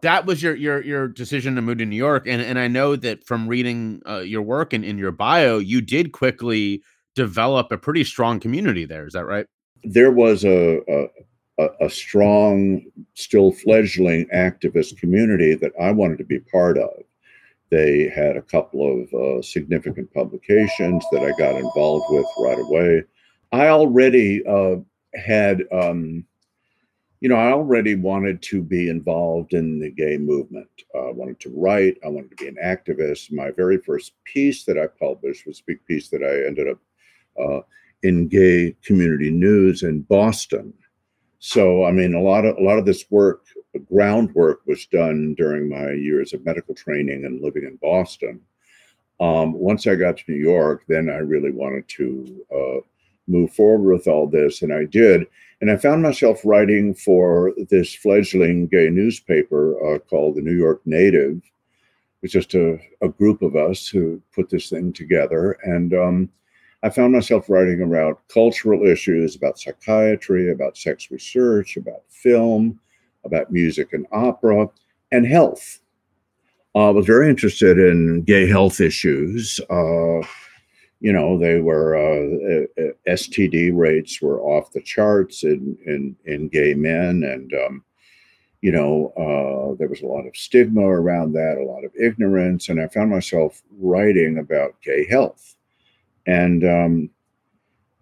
that 0.01 0.25
was 0.25 0.43
your 0.43 0.55
your 0.55 0.83
your 0.83 1.07
decision 1.07 1.55
to 1.55 1.61
move 1.61 1.79
to 1.79 1.85
New 1.85 1.95
York, 1.95 2.27
and 2.27 2.41
and 2.41 2.59
I 2.59 2.67
know 2.67 2.95
that 2.95 3.23
from 3.23 3.47
reading 3.47 4.01
uh, 4.07 4.19
your 4.19 4.43
work 4.43 4.73
and 4.73 4.85
in 4.85 4.97
your 4.97 5.11
bio, 5.11 5.57
you 5.57 5.81
did 5.81 6.11
quickly 6.11 6.83
develop 7.17 7.71
a 7.71 7.77
pretty 7.77 8.05
strong 8.05 8.39
community 8.39 8.85
there. 8.85 9.05
Is 9.05 9.13
that 9.13 9.25
right? 9.25 9.47
there 9.83 10.11
was 10.11 10.43
a, 10.43 10.79
a 10.87 11.07
a- 11.81 11.89
strong 11.89 12.83
still 13.15 13.51
fledgling 13.51 14.27
activist 14.33 14.97
community 14.97 15.55
that 15.55 15.71
i 15.81 15.91
wanted 15.91 16.17
to 16.17 16.23
be 16.23 16.39
part 16.39 16.77
of 16.77 16.91
they 17.69 18.07
had 18.09 18.37
a 18.37 18.41
couple 18.41 18.81
of 18.85 19.13
uh, 19.13 19.41
significant 19.41 20.11
publications 20.13 21.03
that 21.11 21.23
i 21.23 21.31
got 21.37 21.55
involved 21.55 22.05
with 22.09 22.25
right 22.39 22.59
away 22.59 23.03
i 23.51 23.67
already 23.67 24.45
uh, 24.45 24.75
had 25.15 25.63
um, 25.71 26.23
you 27.21 27.29
know 27.29 27.35
i 27.35 27.51
already 27.51 27.95
wanted 27.95 28.41
to 28.41 28.61
be 28.61 28.89
involved 28.89 29.53
in 29.53 29.79
the 29.79 29.89
gay 29.89 30.17
movement 30.17 30.69
uh, 30.93 31.09
i 31.09 31.11
wanted 31.11 31.39
to 31.39 31.51
write 31.55 31.97
i 32.05 32.07
wanted 32.07 32.29
to 32.29 32.43
be 32.43 32.47
an 32.47 32.57
activist 32.63 33.31
my 33.31 33.49
very 33.51 33.77
first 33.79 34.13
piece 34.25 34.63
that 34.63 34.77
i 34.77 34.85
published 34.85 35.47
was 35.47 35.59
a 35.59 35.63
big 35.65 35.83
piece 35.85 36.09
that 36.09 36.21
i 36.23 36.45
ended 36.45 36.67
up 36.67 36.77
uh, 37.41 37.61
in 38.03 38.27
gay 38.27 38.75
community 38.83 39.31
news 39.31 39.83
in 39.83 40.01
boston. 40.01 40.73
So 41.39 41.85
i 41.85 41.91
mean 41.91 42.13
a 42.13 42.21
lot 42.21 42.45
of 42.45 42.57
a 42.57 42.63
lot 42.63 42.79
of 42.79 42.85
this 42.85 43.05
work 43.09 43.45
groundwork 43.91 44.61
was 44.65 44.85
done 44.87 45.35
during 45.35 45.69
my 45.69 45.91
years 45.91 46.33
of 46.33 46.45
medical 46.45 46.73
training 46.73 47.25
and 47.25 47.41
living 47.41 47.63
in 47.63 47.77
boston. 47.77 48.41
Um, 49.19 49.53
once 49.53 49.87
i 49.87 49.95
got 49.95 50.17
to 50.17 50.31
new 50.31 50.37
york 50.37 50.83
then 50.87 51.09
i 51.09 51.17
really 51.17 51.51
wanted 51.51 51.87
to 51.89 52.45
uh, 52.55 52.81
move 53.27 53.51
forward 53.53 53.91
with 53.93 54.07
all 54.07 54.27
this 54.27 54.61
and 54.61 54.73
i 54.73 54.85
did. 54.85 55.27
And 55.59 55.71
i 55.71 55.77
found 55.77 56.03
myself 56.03 56.41
writing 56.43 56.93
for 56.93 57.53
this 57.69 57.93
fledgling 57.93 58.67
gay 58.67 58.89
newspaper 58.89 59.95
uh, 59.95 59.99
called 59.99 60.35
the 60.35 60.41
new 60.41 60.55
york 60.55 60.81
native. 60.85 61.41
It's 62.23 62.33
just 62.33 62.55
a, 62.55 62.79
a 63.01 63.09
group 63.09 63.41
of 63.41 63.55
us 63.55 63.87
who 63.87 64.21
put 64.33 64.49
this 64.49 64.69
thing 64.69 64.91
together 64.91 65.57
and 65.63 65.93
um, 65.93 66.29
I 66.83 66.89
found 66.89 67.13
myself 67.13 67.49
writing 67.49 67.81
about 67.81 68.21
cultural 68.27 68.85
issues, 68.85 69.35
about 69.35 69.59
psychiatry, 69.59 70.51
about 70.51 70.77
sex 70.77 71.09
research, 71.09 71.75
about 71.75 72.03
film, 72.09 72.79
about 73.25 73.51
music 73.51 73.93
and 73.93 74.05
opera, 74.11 74.69
and 75.11 75.25
health. 75.25 75.79
Uh, 76.75 76.89
I 76.89 76.91
was 76.91 77.07
very 77.07 77.29
interested 77.29 77.79
in 77.79 78.21
gay 78.21 78.47
health 78.47 78.79
issues. 78.79 79.59
Uh, 79.69 80.21
you 80.99 81.11
know, 81.11 81.39
they 81.39 81.59
were 81.61 81.95
uh, 81.95 82.65
uh, 82.81 82.91
STD 83.07 83.71
rates 83.75 84.21
were 84.21 84.41
off 84.41 84.71
the 84.71 84.81
charts 84.81 85.43
in 85.43 85.77
in, 85.85 86.15
in 86.25 86.47
gay 86.47 86.73
men, 86.75 87.23
and 87.23 87.53
um, 87.53 87.83
you 88.61 88.71
know, 88.71 89.13
uh, 89.17 89.75
there 89.77 89.89
was 89.89 90.01
a 90.01 90.07
lot 90.07 90.27
of 90.27 90.35
stigma 90.35 90.81
around 90.81 91.33
that, 91.33 91.57
a 91.57 91.65
lot 91.65 91.83
of 91.83 91.91
ignorance, 91.99 92.69
and 92.69 92.79
I 92.79 92.87
found 92.87 93.09
myself 93.09 93.63
writing 93.79 94.37
about 94.37 94.81
gay 94.83 95.07
health 95.07 95.56
and 96.27 96.63
um, 96.63 97.09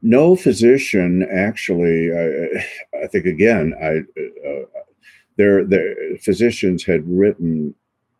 no 0.01 0.35
physician 0.35 1.27
actually 1.31 2.11
I, 2.11 3.03
I 3.03 3.07
think 3.07 3.25
again 3.25 3.73
i 3.81 3.99
uh, 4.21 4.81
their, 5.38 5.65
their 5.65 6.17
physicians 6.21 6.83
had 6.83 7.03
written 7.05 7.75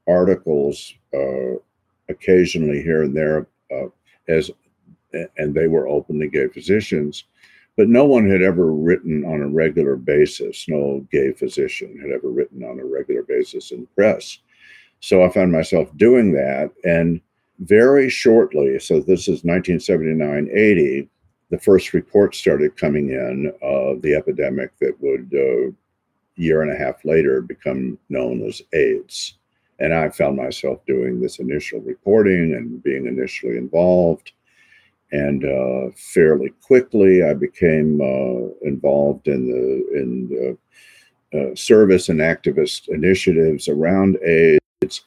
articles 0.08 0.94
uh, 1.14 1.56
occasionally 2.10 2.82
here 2.82 3.04
and 3.04 3.16
there 3.16 3.48
uh, 3.72 3.88
as 4.28 4.52
and 5.38 5.54
they 5.54 5.68
were 5.68 5.88
openly 5.88 6.30
gay 6.30 6.48
physicians 6.48 7.26
but 7.78 7.90
no 7.90 8.06
one 8.06 8.30
had 8.30 8.42
ever 8.42 8.72
written 8.72 9.26
on 9.26 9.42
a 9.42 9.48
regular 9.48 9.96
basis. 9.96 10.68
No 10.70 11.06
gay 11.12 11.32
physician 11.34 12.00
had 12.00 12.12
ever 12.12 12.30
written 12.30 12.64
on 12.64 12.80
a 12.80 12.86
regular 12.86 13.24
basis 13.24 13.72
in 13.72 13.82
the 13.82 13.88
press. 13.88 14.40
So 15.02 15.24
i 15.24 15.30
found 15.30 15.52
myself 15.52 15.96
doing 15.98 16.32
that 16.34 16.72
and 16.84 17.22
very 17.60 18.10
shortly, 18.10 18.80
so 18.80 19.00
this 19.00 19.28
is 19.28 19.44
1979 19.44 20.50
80, 20.52 21.10
the 21.52 21.60
first 21.60 21.94
reports 21.94 22.38
started 22.38 22.76
coming 22.76 23.12
in 23.12 23.54
of 23.62 24.02
the 24.02 24.16
epidemic 24.16 24.72
that 24.80 24.96
would, 25.00 25.32
a 25.34 25.68
uh, 25.68 25.72
year 26.36 26.64
and 26.64 26.72
a 26.72 26.78
half 26.78 27.06
later, 27.06 27.42
become 27.42 27.98
known 28.10 28.46
as 28.46 28.62
AIDS. 28.74 29.36
And 29.80 29.94
I 29.94 30.10
found 30.10 30.38
myself 30.38 30.86
doing 30.86 31.20
this 31.20 31.40
initial 31.40 31.82
reporting 31.82 32.56
and 32.56 32.82
being 32.82 33.06
initially 33.06 33.58
involved. 33.58 34.32
And 35.12 35.46
uh, 35.46 35.92
fairly 35.96 36.50
quickly, 36.62 37.24
I 37.24 37.34
became 37.34 38.02
uh, 38.02 38.50
involved 38.68 39.28
in 39.28 39.48
the 39.48 40.00
in 40.00 40.30
the 40.30 40.58
uh, 41.38 41.56
service 41.56 42.10
and 42.10 42.20
activist 42.20 42.88
initiatives 42.90 43.68
around 43.68 44.18
AIDS 44.26 45.04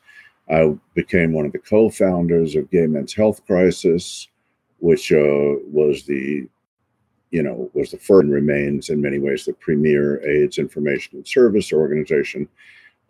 I 0.50 0.74
became 0.94 1.32
one 1.32 1.46
of 1.46 1.52
the 1.52 1.58
co-founders 1.58 2.56
of 2.56 2.70
Gay 2.70 2.86
Men's 2.86 3.14
Health 3.14 3.44
Crisis, 3.46 4.28
which 4.78 5.12
uh, 5.12 5.56
was 5.70 6.04
the, 6.04 6.48
you 7.30 7.42
know, 7.42 7.70
was 7.74 7.90
the 7.90 7.98
first 7.98 8.24
and 8.24 8.32
remains 8.32 8.88
in 8.88 9.00
many 9.00 9.18
ways 9.18 9.44
the 9.44 9.52
premier 9.52 10.24
AIDS 10.26 10.58
information 10.58 11.18
and 11.18 11.28
service 11.28 11.72
organization. 11.72 12.48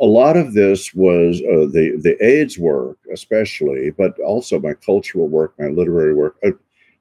A 0.01 0.05
lot 0.05 0.37
of 0.37 0.55
this 0.55 0.95
was 0.95 1.41
uh, 1.43 1.67
the 1.73 1.99
the 2.03 2.17
AIDS 2.25 2.59
work, 2.59 2.99
especially, 3.13 3.91
but 3.91 4.19
also 4.21 4.61
my 4.61 4.75
cultural 4.75 5.29
work, 5.29 5.55
my 5.59 5.67
literary 5.67 6.15
work, 6.15 6.37
uh, 6.45 6.51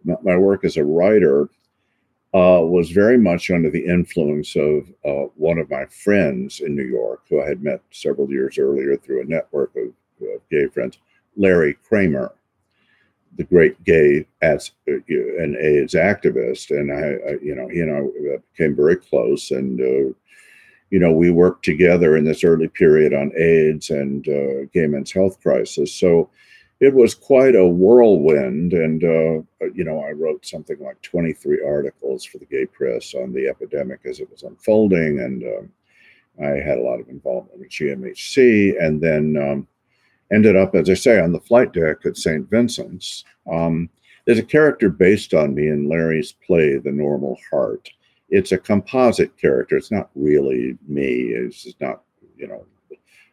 my, 0.03 0.15
my, 0.23 0.37
work 0.37 0.63
as 0.63 0.77
a 0.77 0.83
writer, 0.83 1.49
uh, 2.33 2.61
was 2.61 2.89
very 2.89 3.17
much 3.17 3.51
under 3.51 3.69
the 3.69 3.85
influence 3.85 4.55
of 4.55 4.91
uh, 5.05 5.29
one 5.35 5.59
of 5.59 5.69
my 5.69 5.85
friends 5.85 6.59
in 6.59 6.75
New 6.75 6.85
York, 6.85 7.21
who 7.29 7.41
I 7.41 7.47
had 7.47 7.63
met 7.63 7.81
several 7.91 8.29
years 8.31 8.57
earlier 8.57 8.97
through 8.97 9.21
a 9.21 9.25
network 9.25 9.75
of 9.75 9.93
uh, 10.21 10.39
gay 10.49 10.67
friends, 10.67 10.99
Larry 11.35 11.75
Kramer, 11.87 12.33
the 13.37 13.43
great 13.43 13.81
gay 13.83 14.25
as 14.41 14.71
uh, 14.89 14.93
and 15.07 15.55
AIDS 15.57 15.93
activist, 15.93 16.71
and 16.71 16.91
I, 16.91 17.31
I, 17.31 17.37
you 17.41 17.55
know, 17.55 17.67
he 17.67 17.81
and 17.81 17.91
I 17.91 18.37
became 18.51 18.75
very 18.75 18.95
close, 18.95 19.51
and 19.51 19.79
uh, 19.79 20.13
you 20.89 20.99
know, 20.99 21.11
we 21.11 21.31
worked 21.31 21.63
together 21.63 22.17
in 22.17 22.25
this 22.25 22.43
early 22.43 22.67
period 22.67 23.13
on 23.13 23.31
AIDS 23.37 23.89
and 23.89 24.27
uh, 24.27 24.65
gay 24.73 24.87
men's 24.87 25.11
health 25.11 25.39
crisis. 25.41 25.93
So 25.93 26.29
it 26.79 26.93
was 26.93 27.13
quite 27.13 27.55
a 27.55 27.65
whirlwind, 27.65 28.73
and 28.73 29.03
uh, 29.03 29.67
you 29.73 29.83
know, 29.83 30.03
I 30.03 30.11
wrote 30.11 30.45
something 30.45 30.77
like 30.79 31.01
23 31.03 31.61
articles 31.65 32.25
for 32.25 32.39
the 32.39 32.45
gay 32.45 32.65
press 32.65 33.13
on 33.13 33.33
the 33.33 33.47
epidemic 33.47 34.01
as 34.05 34.19
it 34.19 34.29
was 34.31 34.43
unfolding, 34.43 35.19
and 35.19 35.43
um, 35.43 35.71
I 36.43 36.59
had 36.59 36.79
a 36.79 36.83
lot 36.83 36.99
of 36.99 37.09
involvement 37.09 37.59
with 37.59 37.69
GMHC, 37.69 38.83
and 38.83 38.99
then. 38.99 39.37
Um, 39.37 39.67
ended 40.33 40.55
up, 40.55 40.75
as 40.75 40.89
I 40.89 40.93
say, 40.93 41.19
on 41.19 41.31
the 41.31 41.39
flight 41.39 41.73
deck 41.73 42.05
at 42.05 42.17
St. 42.17 42.49
Vincent's. 42.49 43.23
Um, 43.51 43.89
there's 44.25 44.39
a 44.39 44.43
character 44.43 44.89
based 44.89 45.33
on 45.33 45.55
me 45.55 45.67
in 45.67 45.89
Larry's 45.89 46.33
play, 46.45 46.77
The 46.77 46.91
Normal 46.91 47.37
Heart. 47.49 47.89
It's 48.29 48.51
a 48.51 48.57
composite 48.57 49.37
character. 49.37 49.77
It's 49.77 49.91
not 49.91 50.09
really 50.15 50.77
me. 50.87 51.29
It's 51.29 51.65
not, 51.79 52.01
you 52.35 52.47
know, 52.47 52.65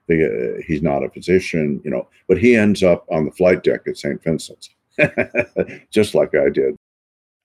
the, 0.07 0.59
uh, 0.59 0.63
he's 0.67 0.83
not 0.83 1.03
a 1.03 1.11
physician, 1.11 1.81
you 1.85 1.91
know, 1.91 2.09
but 2.29 2.39
he 2.39 2.55
ends 2.55 2.83
up 2.83 3.05
on 3.11 3.25
the 3.25 3.33
flight 3.33 3.65
deck 3.65 3.83
at 3.89 3.99
St. 3.99 4.23
Vincent's, 4.23 4.71
just 5.91 6.15
like 6.15 6.35
I 6.35 6.49
did. 6.51 6.77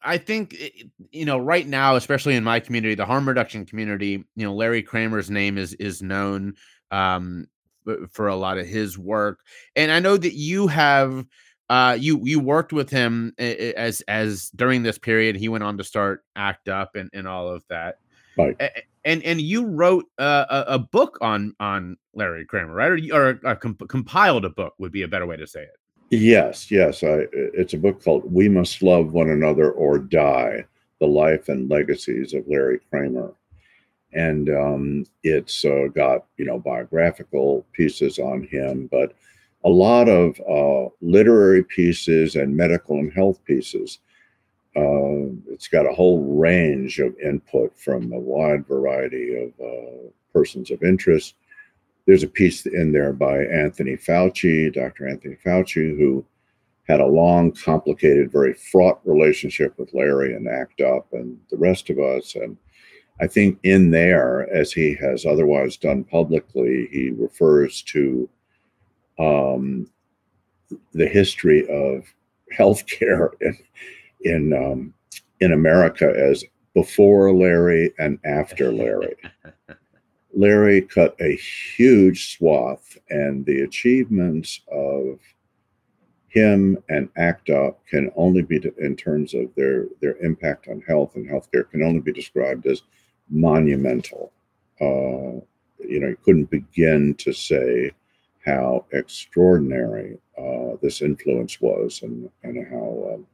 I 0.01 0.17
think 0.17 0.55
you 1.11 1.25
know 1.25 1.37
right 1.37 1.67
now, 1.67 1.95
especially 1.95 2.35
in 2.35 2.43
my 2.43 2.61
community, 2.61 2.95
the 2.95 3.05
harm 3.05 3.27
reduction 3.27 3.65
community, 3.65 4.23
you 4.35 4.45
know, 4.45 4.53
Larry 4.53 4.81
Kramer's 4.81 5.29
name 5.29 5.57
is 5.57 5.73
is 5.73 6.01
known 6.01 6.55
um, 6.91 7.47
for 8.11 8.27
a 8.27 8.35
lot 8.35 8.57
of 8.57 8.67
his 8.67 8.97
work. 8.97 9.39
And 9.75 9.91
I 9.91 9.99
know 9.99 10.17
that 10.17 10.33
you 10.33 10.67
have 10.67 11.25
uh 11.69 11.95
you 11.99 12.19
you 12.23 12.39
worked 12.39 12.73
with 12.73 12.89
him 12.89 13.33
as 13.37 14.01
as 14.07 14.49
during 14.55 14.83
this 14.83 14.97
period 14.97 15.35
he 15.35 15.47
went 15.47 15.63
on 15.63 15.77
to 15.77 15.83
start 15.83 16.23
act 16.35 16.67
up 16.67 16.95
and 16.95 17.09
and 17.13 17.27
all 17.27 17.47
of 17.47 17.63
that 17.69 17.99
right. 18.37 18.59
and 19.05 19.23
and 19.23 19.39
you 19.39 19.65
wrote 19.65 20.05
uh, 20.17 20.45
a, 20.49 20.73
a 20.73 20.79
book 20.79 21.17
on 21.21 21.53
on 21.59 21.95
larry 22.13 22.45
kramer 22.45 22.73
right? 22.73 22.91
Or, 22.91 22.97
you, 22.97 23.13
or 23.13 23.39
uh, 23.45 23.55
comp- 23.55 23.87
compiled 23.87 24.45
a 24.45 24.49
book 24.49 24.73
would 24.79 24.91
be 24.91 25.03
a 25.03 25.07
better 25.07 25.27
way 25.27 25.37
to 25.37 25.45
say 25.45 25.61
it. 25.61 25.77
Yes 26.09 26.71
yes 26.71 27.03
I, 27.03 27.27
it's 27.31 27.75
a 27.75 27.77
book 27.77 28.03
called 28.03 28.31
we 28.31 28.49
must 28.49 28.81
love 28.81 29.13
one 29.13 29.29
another 29.29 29.71
or 29.71 29.99
die 29.99 30.65
the 30.99 31.07
life 31.07 31.49
and 31.49 31.69
legacies 31.69 32.33
of 32.33 32.47
larry 32.47 32.79
kramer 32.89 33.31
and 34.13 34.49
um, 34.49 35.05
it's 35.23 35.63
uh, 35.65 35.87
got 35.93 36.25
you 36.37 36.45
know 36.45 36.59
biographical 36.59 37.65
pieces 37.73 38.19
on 38.19 38.43
him, 38.43 38.87
but 38.91 39.13
a 39.65 39.69
lot 39.69 40.07
of 40.07 40.39
uh, 40.49 40.89
literary 41.01 41.63
pieces 41.63 42.35
and 42.35 42.55
medical 42.55 42.97
and 42.97 43.13
health 43.13 43.43
pieces. 43.45 43.99
Uh, 44.75 45.33
it's 45.51 45.67
got 45.67 45.89
a 45.89 45.93
whole 45.93 46.35
range 46.35 46.99
of 46.99 47.17
input 47.19 47.77
from 47.77 48.11
a 48.13 48.19
wide 48.19 48.65
variety 48.67 49.35
of 49.35 49.49
uh, 49.59 50.09
persons 50.31 50.71
of 50.71 50.81
interest. 50.83 51.35
There's 52.05 52.23
a 52.23 52.27
piece 52.27 52.65
in 52.65 52.91
there 52.91 53.11
by 53.11 53.43
Anthony 53.45 53.97
Fauci, 53.97 54.73
Dr. 54.73 55.07
Anthony 55.07 55.37
Fauci, 55.45 55.97
who 55.97 56.25
had 56.87 57.01
a 57.01 57.05
long, 57.05 57.51
complicated, 57.51 58.31
very 58.31 58.53
fraught 58.53 58.99
relationship 59.03 59.77
with 59.77 59.93
Larry 59.93 60.33
and 60.35 60.47
ACT 60.47 60.81
UP 60.81 61.07
and 61.13 61.39
the 61.51 61.57
rest 61.57 61.89
of 61.89 61.99
us, 61.99 62.35
and 62.35 62.57
I 63.21 63.27
think 63.27 63.59
in 63.63 63.91
there, 63.91 64.49
as 64.53 64.71
he 64.71 64.95
has 64.95 65.25
otherwise 65.25 65.77
done 65.77 66.03
publicly, 66.03 66.87
he 66.91 67.09
refers 67.09 67.81
to 67.83 68.29
um, 69.17 69.89
the 70.93 71.07
history 71.07 71.67
of 71.69 72.05
healthcare 72.57 73.29
in 73.41 73.57
in 74.21 74.53
um, 74.53 74.93
in 75.39 75.53
America 75.53 76.11
as 76.15 76.43
before 76.73 77.33
Larry 77.33 77.93
and 77.99 78.19
after 78.25 78.71
Larry. 78.71 79.15
Larry 80.33 80.81
cut 80.81 81.15
a 81.19 81.35
huge 81.35 82.37
swath, 82.37 82.97
and 83.09 83.45
the 83.45 83.61
achievements 83.61 84.61
of 84.71 85.19
him 86.29 86.77
and 86.89 87.09
ACT 87.17 87.49
UP 87.49 87.85
can 87.87 88.11
only 88.15 88.43
be 88.43 88.61
in 88.77 88.95
terms 88.95 89.33
of 89.33 89.53
their 89.55 89.87
their 89.99 90.15
impact 90.17 90.67
on 90.67 90.81
health 90.81 91.15
and 91.15 91.27
healthcare 91.27 91.69
can 91.69 91.83
only 91.83 91.99
be 91.99 92.13
described 92.13 92.67
as 92.67 92.83
monumental. 93.29 94.31
Uh, 94.81 95.41
you 95.79 95.99
know, 95.99 96.07
you 96.07 96.17
couldn't 96.23 96.49
begin 96.49 97.15
to 97.15 97.33
say 97.33 97.91
how 98.45 98.85
extraordinary 98.93 100.17
uh, 100.37 100.75
this 100.81 101.01
influence 101.01 101.59
was 101.61 102.01
and, 102.03 102.29
and 102.43 102.67
how, 102.67 103.11
um, 103.13 103.27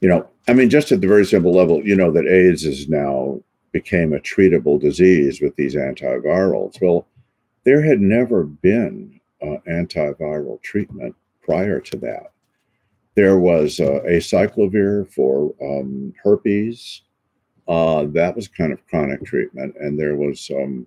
you 0.00 0.08
know, 0.08 0.28
I 0.48 0.52
mean, 0.52 0.70
just 0.70 0.92
at 0.92 1.00
the 1.00 1.08
very 1.08 1.24
simple 1.24 1.52
level, 1.52 1.84
you 1.84 1.96
know, 1.96 2.10
that 2.12 2.26
AIDS 2.26 2.64
is 2.64 2.88
now 2.88 3.40
became 3.72 4.12
a 4.12 4.20
treatable 4.20 4.80
disease 4.80 5.40
with 5.40 5.54
these 5.56 5.74
antivirals. 5.74 6.80
Well, 6.80 7.06
there 7.64 7.82
had 7.82 8.00
never 8.00 8.44
been 8.44 9.20
uh, 9.42 9.56
antiviral 9.68 10.60
treatment 10.62 11.14
prior 11.42 11.80
to 11.80 11.96
that. 11.98 12.32
There 13.14 13.38
was 13.38 13.80
uh, 13.80 14.00
acyclovir 14.08 15.12
for 15.12 15.54
um, 15.60 16.14
herpes. 16.22 17.02
Uh, 17.68 18.04
that 18.06 18.34
was 18.34 18.48
kind 18.48 18.72
of 18.72 18.86
chronic 18.86 19.24
treatment. 19.24 19.74
And 19.78 19.98
there 19.98 20.16
was, 20.16 20.50
um, 20.50 20.86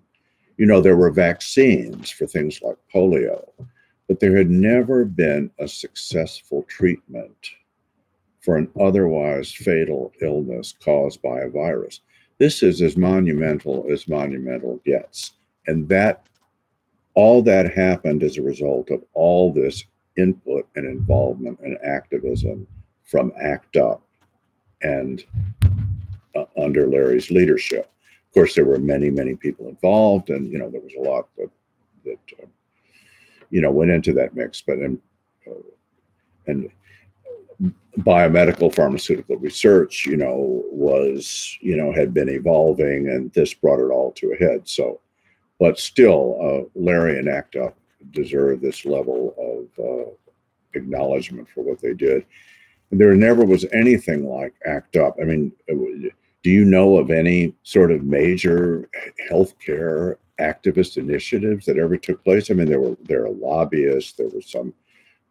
you 0.56 0.66
know, 0.66 0.80
there 0.80 0.96
were 0.96 1.10
vaccines 1.10 2.10
for 2.10 2.26
things 2.26 2.60
like 2.60 2.76
polio, 2.92 3.48
but 4.08 4.18
there 4.18 4.36
had 4.36 4.50
never 4.50 5.04
been 5.04 5.50
a 5.60 5.68
successful 5.68 6.64
treatment 6.64 7.50
for 8.40 8.56
an 8.56 8.68
otherwise 8.80 9.52
fatal 9.52 10.12
illness 10.20 10.74
caused 10.82 11.22
by 11.22 11.40
a 11.40 11.48
virus. 11.48 12.00
This 12.38 12.62
is 12.64 12.82
as 12.82 12.96
monumental 12.96 13.86
as 13.88 14.08
monumental 14.08 14.80
gets. 14.84 15.34
And 15.68 15.88
that, 15.88 16.26
all 17.14 17.42
that 17.42 17.72
happened 17.72 18.24
as 18.24 18.38
a 18.38 18.42
result 18.42 18.90
of 18.90 19.04
all 19.14 19.52
this 19.52 19.84
input 20.18 20.66
and 20.74 20.86
involvement 20.86 21.60
and 21.60 21.78
activism 21.84 22.66
from 23.04 23.32
ACT 23.40 23.76
UP 23.76 24.02
and 24.82 25.24
uh, 26.36 26.44
under 26.56 26.86
Larry's 26.86 27.30
leadership. 27.30 27.90
Of 28.28 28.34
course, 28.34 28.54
there 28.54 28.64
were 28.64 28.78
many, 28.78 29.10
many 29.10 29.36
people 29.36 29.68
involved, 29.68 30.30
and 30.30 30.50
you 30.50 30.58
know 30.58 30.70
there 30.70 30.80
was 30.80 30.94
a 30.98 31.02
lot 31.02 31.28
that 31.36 31.50
that 32.04 32.42
uh, 32.42 32.46
you 33.50 33.60
know 33.60 33.70
went 33.70 33.90
into 33.90 34.12
that 34.14 34.34
mix. 34.34 34.62
But 34.62 34.78
and 34.78 34.98
uh, 35.46 35.52
and 36.46 36.70
biomedical 37.98 38.74
pharmaceutical 38.74 39.36
research, 39.36 40.06
you 40.06 40.16
know, 40.16 40.64
was 40.70 41.58
you 41.60 41.76
know 41.76 41.92
had 41.92 42.14
been 42.14 42.28
evolving, 42.28 43.08
and 43.08 43.32
this 43.32 43.54
brought 43.54 43.84
it 43.84 43.90
all 43.90 44.12
to 44.12 44.32
a 44.32 44.36
head. 44.36 44.68
So, 44.68 45.00
but 45.58 45.78
still, 45.78 46.38
uh, 46.40 46.70
Larry 46.74 47.18
and 47.18 47.28
ACT 47.28 47.56
UP 47.56 47.76
deserve 48.10 48.60
this 48.60 48.84
level 48.84 49.34
of 49.78 49.84
uh, 49.84 50.10
acknowledgement 50.74 51.48
for 51.54 51.62
what 51.62 51.80
they 51.80 51.94
did. 51.94 52.24
There 52.90 53.14
never 53.14 53.44
was 53.44 53.64
anything 53.72 54.26
like 54.26 54.54
ACT 54.66 54.96
UP. 54.96 55.16
I 55.20 55.24
mean, 55.24 55.52
do 56.42 56.50
you 56.50 56.64
know 56.64 56.96
of 56.96 57.10
any 57.10 57.54
sort 57.62 57.92
of 57.92 58.02
major 58.02 58.88
healthcare 59.30 60.16
activist 60.40 60.96
initiatives 60.96 61.66
that 61.66 61.78
ever 61.78 61.96
took 61.96 62.22
place? 62.24 62.50
I 62.50 62.54
mean, 62.54 62.68
there 62.68 62.80
were 62.80 62.96
there 63.04 63.24
are 63.24 63.30
lobbyists, 63.30 64.12
there 64.12 64.28
were 64.28 64.42
some 64.42 64.74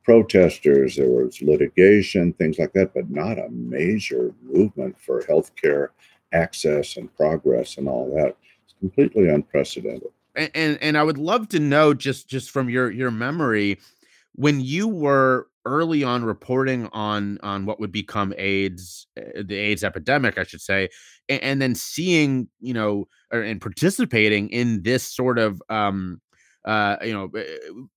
protesters, 0.04 0.96
there 0.96 1.10
was 1.10 1.42
litigation, 1.42 2.34
things 2.34 2.58
like 2.58 2.74
that, 2.74 2.94
but 2.94 3.10
not 3.10 3.38
a 3.38 3.50
major 3.50 4.34
movement 4.42 5.00
for 5.00 5.22
healthcare 5.24 5.90
access 6.34 6.98
and 6.98 7.14
progress 7.16 7.78
and 7.78 7.88
all 7.88 8.14
that. 8.16 8.36
It's 8.64 8.76
completely 8.80 9.30
unprecedented. 9.30 10.10
And, 10.36 10.52
and 10.56 10.78
and 10.82 10.98
I 10.98 11.04
would 11.04 11.18
love 11.18 11.50
to 11.50 11.60
know 11.60 11.94
just 11.94 12.30
just 12.30 12.52
from 12.52 12.70
your 12.70 12.90
your 12.90 13.12
memory 13.12 13.80
when 14.36 14.62
you 14.62 14.88
were 14.88 15.48
early 15.66 16.04
on 16.04 16.24
reporting 16.24 16.90
on 16.92 17.38
on 17.44 17.66
what 17.66 17.80
would 17.80 17.92
become 17.92 18.34
AIDS, 18.38 19.08
uh, 19.18 19.44
the 19.46 19.56
AIDS 19.56 19.84
epidemic, 19.84 20.38
I 20.38 20.44
should 20.44 20.62
say, 20.62 20.90
and, 21.30 21.42
and 21.44 21.62
then 21.62 21.76
seeing, 21.76 22.48
you 22.60 22.74
know, 22.74 23.08
or, 23.32 23.42
and 23.42 23.62
participating 23.62 24.50
in 24.50 24.84
this 24.84 25.04
sort 25.04 25.40
of 25.40 25.62
um, 25.70 26.22
uh, 26.66 26.98
you 27.04 27.14
know, 27.14 27.30
uh, 27.38 27.44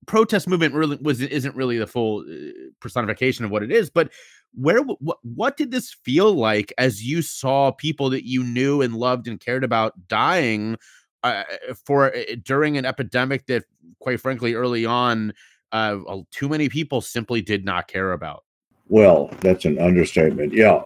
protest 0.06 0.48
movement 0.48 0.74
really 0.74 0.98
was 1.02 1.20
isn't 1.20 1.54
really 1.54 1.78
the 1.78 1.86
full 1.86 2.20
uh, 2.20 2.50
personification 2.80 3.44
of 3.44 3.50
what 3.50 3.62
it 3.62 3.70
is. 3.70 3.90
But 3.90 4.10
where 4.54 4.80
what 4.82 5.18
what 5.22 5.56
did 5.56 5.70
this 5.70 5.92
feel 6.04 6.32
like 6.32 6.72
as 6.78 7.02
you 7.02 7.22
saw 7.22 7.72
people 7.72 8.08
that 8.10 8.26
you 8.26 8.42
knew 8.42 8.80
and 8.80 8.94
loved 8.94 9.28
and 9.28 9.40
cared 9.40 9.64
about 9.64 10.08
dying 10.08 10.76
uh, 11.24 11.42
for 11.84 12.14
uh, 12.14 12.20
during 12.42 12.76
an 12.76 12.84
epidemic 12.84 13.46
that, 13.46 13.64
quite 14.00 14.20
frankly, 14.20 14.54
early 14.54 14.86
on, 14.86 15.32
uh, 15.74 16.22
too 16.30 16.48
many 16.48 16.68
people 16.68 17.00
simply 17.00 17.42
did 17.42 17.64
not 17.64 17.88
care 17.88 18.12
about? 18.12 18.44
Well, 18.88 19.30
that's 19.40 19.64
an 19.64 19.78
understatement. 19.78 20.52
Yeah. 20.52 20.82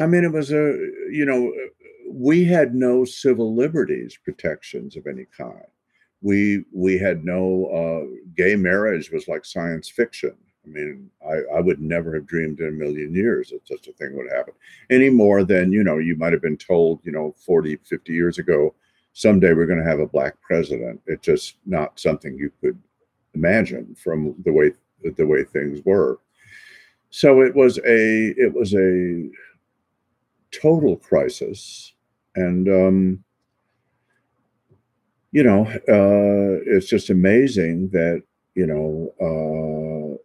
I 0.00 0.06
mean, 0.06 0.24
it 0.24 0.32
was 0.32 0.50
a, 0.50 0.76
you 1.10 1.24
know, 1.26 1.52
we 2.10 2.44
had 2.44 2.74
no 2.74 3.04
civil 3.04 3.54
liberties 3.54 4.18
protections 4.24 4.96
of 4.96 5.06
any 5.06 5.26
kind. 5.36 5.64
We 6.22 6.64
we 6.72 6.98
had 6.98 7.24
no 7.24 7.66
uh, 7.66 8.16
gay 8.34 8.56
marriage 8.56 9.10
was 9.10 9.28
like 9.28 9.44
science 9.44 9.88
fiction. 9.88 10.34
I 10.64 10.68
mean, 10.68 11.10
I, 11.24 11.56
I 11.56 11.60
would 11.60 11.80
never 11.80 12.14
have 12.14 12.26
dreamed 12.26 12.60
in 12.60 12.68
a 12.68 12.72
million 12.72 13.14
years 13.14 13.50
that 13.50 13.68
such 13.68 13.86
a 13.88 13.92
thing 13.92 14.16
would 14.16 14.32
happen 14.32 14.54
any 14.90 15.10
more 15.10 15.44
than, 15.44 15.70
you 15.70 15.84
know, 15.84 15.98
you 15.98 16.16
might 16.16 16.32
have 16.32 16.42
been 16.42 16.56
told, 16.56 17.00
you 17.04 17.12
know, 17.12 17.34
40, 17.38 17.76
50 17.84 18.12
years 18.12 18.38
ago, 18.38 18.74
someday 19.12 19.52
we're 19.52 19.66
going 19.66 19.78
to 19.78 19.88
have 19.88 20.00
a 20.00 20.06
black 20.06 20.40
president. 20.40 21.00
It's 21.06 21.24
just 21.24 21.56
not 21.66 22.00
something 22.00 22.36
you 22.36 22.50
could 22.60 22.78
imagine 23.36 23.94
from 23.94 24.34
the 24.44 24.52
way 24.52 24.72
the 25.18 25.26
way 25.26 25.44
things 25.44 25.80
were. 25.84 26.18
So 27.10 27.42
it 27.42 27.54
was 27.54 27.78
a 27.78 28.34
it 28.44 28.52
was 28.52 28.74
a 28.74 29.30
total 30.50 30.96
crisis, 30.96 31.92
and 32.34 32.68
um, 32.68 33.24
you 35.32 35.42
know 35.42 35.66
uh, 35.66 36.60
it's 36.66 36.88
just 36.88 37.10
amazing 37.10 37.88
that 37.90 38.22
you 38.54 38.66
know 38.66 38.88
uh, 39.28 40.16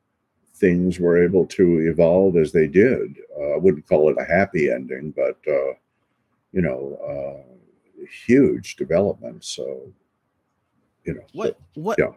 things 0.56 1.00
were 1.00 1.24
able 1.24 1.45
to 1.47 1.65
evolve 1.91 2.38
as 2.38 2.52
they 2.52 2.67
did. 2.67 3.17
Uh, 3.39 3.56
I 3.56 3.58
wouldn't 3.58 3.88
call 3.88 4.10
it 4.10 4.17
a 4.19 4.26
happy 4.26 4.71
ending, 4.71 5.13
but 5.15 5.38
uh, 5.47 5.74
you 6.52 6.62
know, 6.62 6.97
uh, 7.12 8.06
huge 8.26 8.76
development. 8.76 9.43
So 9.43 9.91
you 11.06 11.15
know, 11.15 11.26
what 11.34 11.60
what 11.76 11.97
yeah 12.00 12.12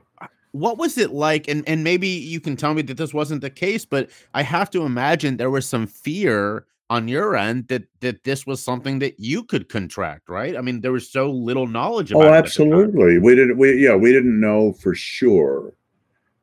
what 0.54 0.78
was 0.78 0.96
it 0.98 1.10
like? 1.10 1.48
And 1.48 1.68
and 1.68 1.82
maybe 1.82 2.06
you 2.06 2.38
can 2.38 2.54
tell 2.56 2.74
me 2.74 2.82
that 2.82 2.96
this 2.96 3.12
wasn't 3.12 3.40
the 3.40 3.50
case 3.50 3.84
but 3.84 4.08
i 4.34 4.42
have 4.42 4.70
to 4.70 4.84
imagine 4.84 5.36
there 5.36 5.50
was 5.50 5.66
some 5.68 5.86
fear 5.86 6.64
on 6.90 7.08
your 7.08 7.34
end 7.36 7.66
that 7.68 7.84
that 8.00 8.22
this 8.22 8.46
was 8.46 8.62
something 8.62 9.00
that 9.00 9.18
you 9.18 9.42
could 9.42 9.68
contract 9.68 10.28
right? 10.28 10.56
I 10.56 10.60
mean 10.60 10.80
there 10.80 10.92
was 10.92 11.10
so 11.10 11.30
little 11.30 11.66
knowledge 11.66 12.12
about 12.12 12.24
it. 12.24 12.28
oh 12.28 12.34
absolutely. 12.34 13.18
We 13.18 13.34
didn't 13.34 13.58
we 13.58 13.84
yeah 13.84 13.96
we 13.96 14.12
didn't 14.12 14.38
know 14.38 14.72
for 14.74 14.94
sure 14.94 15.72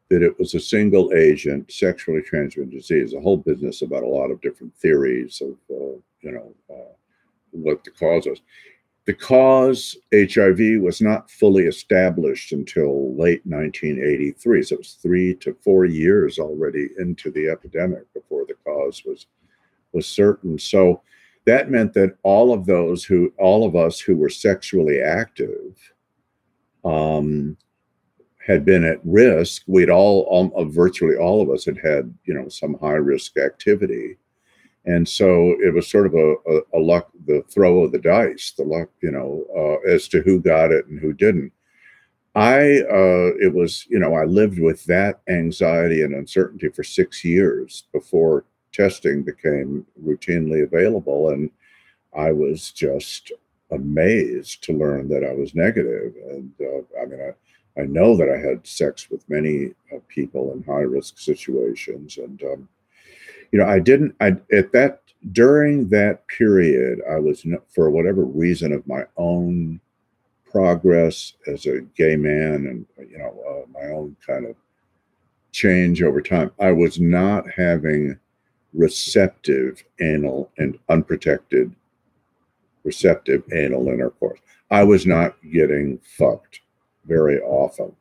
that 0.10 0.22
it 0.22 0.38
was 0.38 0.54
a 0.56 0.60
single 0.60 1.14
agent 1.14 1.72
sexually 1.72 2.22
transmitted 2.22 2.72
disease 2.72 3.14
a 3.14 3.22
whole 3.22 3.38
business 3.38 3.82
about 3.82 4.04
a 4.04 4.08
lot 4.08 4.30
of 4.30 4.42
different 4.42 4.76
theories 4.76 5.42
of 5.42 5.56
uh, 5.70 5.96
you 6.22 6.32
know 6.34 6.54
uh, 6.70 6.94
what 7.52 7.84
the 7.86 7.92
cause 7.92 8.26
was 8.26 8.42
the 9.06 9.14
cause, 9.14 9.98
HIV, 10.14 10.82
was 10.82 11.02
not 11.02 11.30
fully 11.32 11.64
established 11.64 12.52
until 12.52 13.16
late 13.16 13.42
1983. 13.46 14.64
So 14.64 14.76
it 14.76 14.78
was 14.78 14.94
three 15.02 15.34
to 15.36 15.56
four 15.64 15.86
years 15.86 16.38
already 16.38 16.90
into 17.00 17.32
the 17.32 17.50
epidemic 17.50 18.12
before 18.14 18.46
the 18.48 18.56
cause 18.64 19.04
was 19.06 19.28
was 19.92 20.08
certain. 20.08 20.58
So 20.58 21.02
that 21.46 21.72
meant 21.72 21.94
that 21.94 22.16
all 22.24 22.54
of 22.54 22.66
those 22.66 23.04
who, 23.04 23.34
all 23.38 23.66
of 23.68 23.76
us 23.76 24.00
who 24.00 24.16
were 24.16 24.30
sexually 24.30 25.02
active, 25.02 25.76
um, 26.86 27.58
had 28.46 28.66
been 28.66 28.84
at 28.84 29.00
risk. 29.04 29.64
We'd 29.68 29.90
all, 29.90 30.22
all, 30.24 30.66
virtually 30.66 31.16
all 31.16 31.42
of 31.42 31.50
us 31.50 31.66
had 31.66 31.78
had, 31.78 32.14
you 32.26 32.34
know, 32.34 32.48
some 32.50 32.78
high 32.80 32.94
risk 32.94 33.38
activity 33.38 34.18
and 34.86 35.08
so 35.08 35.56
it 35.62 35.74
was 35.74 35.88
sort 35.88 36.08
of 36.08 36.16
a, 36.16 36.34
a, 36.48 36.62
a, 36.74 36.80
luck 36.80 37.12
the 37.28 37.44
throw 37.50 37.84
of 37.84 37.92
the 37.92 38.00
dice 38.00 38.54
the 38.58 38.64
luck 38.64 38.90
you 39.02 39.12
know 39.12 39.46
uh, 39.56 39.90
as 39.90 40.08
to 40.08 40.22
who 40.22 40.40
got 40.40 40.72
it 40.72 40.86
and 40.88 41.00
who 41.00 41.14
didn't. 41.14 41.52
I 42.34 42.82
uh, 42.90 43.36
it 43.42 43.54
was 43.54 43.86
you 43.90 44.00
know 44.00 44.16
i 44.16 44.24
lived 44.24 44.60
with 44.60 44.86
that 44.86 45.22
anxiety 45.28 46.02
and 46.04 46.16
uncertainty 46.16 46.70
for 46.70 46.84
six 46.84 47.24
years 47.24 47.84
before 47.92 48.46
testing 48.72 49.22
became 49.24 49.86
routinely 50.02 50.64
available 50.64 51.30
and 51.30 51.52
i 52.16 52.32
was 52.32 52.72
just 52.72 53.34
amazed 53.72 54.64
to 54.64 54.74
learn 54.74 55.10
that 55.10 55.26
i 55.26 55.34
was 55.34 55.54
negative. 55.56 56.14
And 56.30 56.54
uh, 56.62 57.02
i 57.02 57.06
mean 57.06 57.20
I, 57.22 57.82
I 57.82 57.86
know 57.86 58.16
that 58.16 58.30
i 58.30 58.38
had 58.38 58.66
sex 58.66 59.10
with 59.12 59.30
many 59.30 59.74
uh, 59.94 60.00
people 60.08 60.54
in 60.54 60.64
high 60.64 60.88
risk 60.88 61.20
situations 61.20 62.18
and 62.18 62.42
um, 62.44 62.70
you 63.52 63.60
know, 63.60 63.66
I 63.66 63.80
didn't, 63.80 64.16
I, 64.22 64.38
at 64.52 64.72
that, 64.72 65.02
during 65.32 65.90
that 65.90 66.28
period, 66.28 67.00
I 67.10 67.20
was, 67.20 67.46
for 67.70 67.92
whatever 67.92 68.24
reason 68.24 68.74
of 68.74 68.88
my 68.88 69.04
own 69.18 69.80
progress 70.50 71.34
as 71.48 71.66
a 71.66 71.82
gay 71.96 72.16
man 72.16 72.66
and, 72.68 73.10
you 73.10 73.18
know, 73.18 73.38
uh, 73.48 73.70
my 73.72 73.94
own 73.94 74.16
kind 74.26 74.46
of 74.46 74.56
change 75.52 76.02
over 76.02 76.22
time, 76.22 76.52
I 76.60 76.72
was 76.72 77.00
not 77.00 77.46
having 77.52 78.18
receptive 78.74 79.84
anal 80.00 80.50
and 80.58 80.80
unprotected 80.90 81.76
receptive 82.84 83.44
anal 83.54 83.90
intercourse. 83.90 84.40
I 84.72 84.84
was 84.84 85.06
not 85.06 85.36
getting 85.52 86.00
fucked 86.00 86.62
very 87.06 87.40
often 87.42 87.96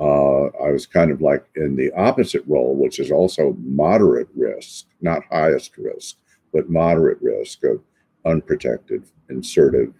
uh, 0.00 0.46
I 0.64 0.70
was 0.70 0.86
kind 0.86 1.10
of 1.10 1.20
like 1.20 1.44
in 1.56 1.76
the 1.76 1.92
opposite 1.92 2.42
role, 2.46 2.74
which 2.74 2.98
is 2.98 3.10
also 3.10 3.56
moderate 3.60 4.28
risk, 4.34 4.86
not 5.00 5.22
highest 5.30 5.76
risk, 5.78 6.16
but 6.52 6.68
moderate 6.68 7.18
risk 7.22 7.62
of 7.64 7.80
unprotected, 8.24 9.04
insertive 9.30 9.94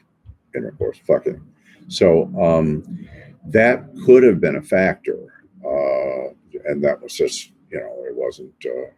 intercourse 0.55 0.99
fucking. 1.07 1.41
So 1.89 2.25
um, 2.41 3.07
that 3.47 3.85
could 4.05 4.23
have 4.23 4.41
been 4.41 4.57
a 4.57 4.63
factor. 4.63 5.45
Uh, 5.65 6.33
and 6.67 6.83
that 6.83 7.01
was 7.01 7.15
just, 7.15 7.53
you 7.71 7.79
know, 7.79 8.05
it 8.07 8.15
wasn't, 8.15 8.55
uh, 8.65 8.91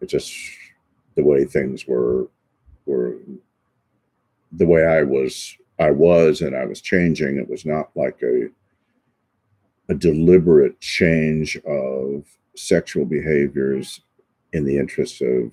it 0.00 0.06
just 0.06 0.34
the 1.16 1.24
way 1.24 1.44
things 1.44 1.86
were, 1.86 2.28
were 2.86 3.16
the 4.52 4.66
way 4.66 4.84
I 4.84 5.02
was, 5.02 5.56
I 5.78 5.90
was, 5.90 6.40
and 6.40 6.56
I 6.56 6.64
was 6.64 6.80
changing. 6.80 7.36
It 7.36 7.48
was 7.48 7.66
not 7.66 7.90
like 7.94 8.20
a, 8.22 8.48
a 9.88 9.94
deliberate 9.94 10.78
change 10.80 11.56
of 11.66 12.24
sexual 12.56 13.04
behaviors 13.04 14.00
in 14.52 14.64
the 14.64 14.76
interest 14.76 15.22
of 15.22 15.52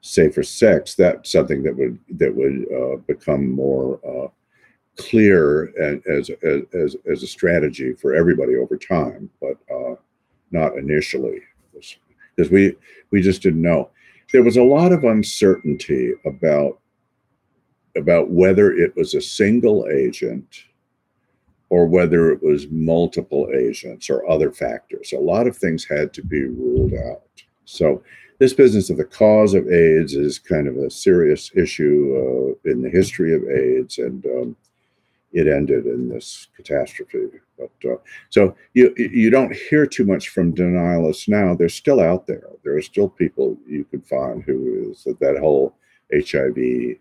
safer 0.00 0.42
sex 0.42 0.94
that's 0.94 1.32
something 1.32 1.62
that 1.62 1.76
would 1.76 1.98
that 2.10 2.34
would 2.34 2.66
uh, 2.72 2.96
become 3.08 3.50
more 3.50 3.98
uh, 4.06 4.28
clear 4.96 5.64
and 5.76 6.02
as, 6.06 6.30
as 6.74 6.96
as 7.10 7.22
a 7.22 7.26
strategy 7.26 7.92
for 7.94 8.14
everybody 8.14 8.56
over 8.56 8.76
time 8.76 9.28
but 9.40 9.56
uh, 9.74 9.94
not 10.50 10.76
initially. 10.76 11.40
Because 12.36 12.50
we 12.50 12.76
we 13.10 13.20
just 13.22 13.42
didn't 13.42 13.62
know. 13.62 13.90
There 14.32 14.42
was 14.42 14.56
a 14.56 14.62
lot 14.62 14.92
of 14.92 15.04
uncertainty 15.04 16.12
about 16.24 16.78
about 17.96 18.30
whether 18.30 18.72
it 18.72 18.94
was 18.96 19.14
a 19.14 19.20
single 19.20 19.88
agent 19.88 20.64
or 21.70 21.86
whether 21.86 22.30
it 22.30 22.42
was 22.42 22.68
multiple 22.70 23.48
agents 23.54 24.08
or 24.08 24.28
other 24.28 24.50
factors. 24.50 25.12
A 25.12 25.20
lot 25.20 25.46
of 25.46 25.56
things 25.56 25.84
had 25.84 26.12
to 26.14 26.22
be 26.22 26.44
ruled 26.44 26.94
out. 26.94 27.22
So, 27.64 28.02
this 28.38 28.54
business 28.54 28.88
of 28.88 28.96
the 28.96 29.04
cause 29.04 29.52
of 29.54 29.68
AIDS 29.68 30.14
is 30.14 30.38
kind 30.38 30.68
of 30.68 30.76
a 30.76 30.90
serious 30.90 31.50
issue 31.56 32.54
uh, 32.64 32.70
in 32.70 32.82
the 32.82 32.88
history 32.88 33.34
of 33.34 33.42
AIDS, 33.48 33.98
and 33.98 34.24
um, 34.26 34.56
it 35.32 35.48
ended 35.48 35.86
in 35.86 36.08
this 36.08 36.48
catastrophe. 36.56 37.26
But 37.58 37.90
uh, 37.90 37.96
so 38.30 38.54
you 38.74 38.94
you 38.96 39.30
don't 39.30 39.54
hear 39.54 39.86
too 39.86 40.04
much 40.04 40.28
from 40.28 40.54
denialists 40.54 41.28
now. 41.28 41.54
They're 41.54 41.68
still 41.68 42.00
out 42.00 42.26
there. 42.26 42.44
There 42.62 42.76
are 42.76 42.82
still 42.82 43.08
people 43.08 43.56
you 43.66 43.84
can 43.84 44.02
find 44.02 44.42
who 44.42 44.90
is 44.92 45.02
that, 45.04 45.18
that 45.20 45.38
whole 45.38 45.74
HIV 46.12 46.96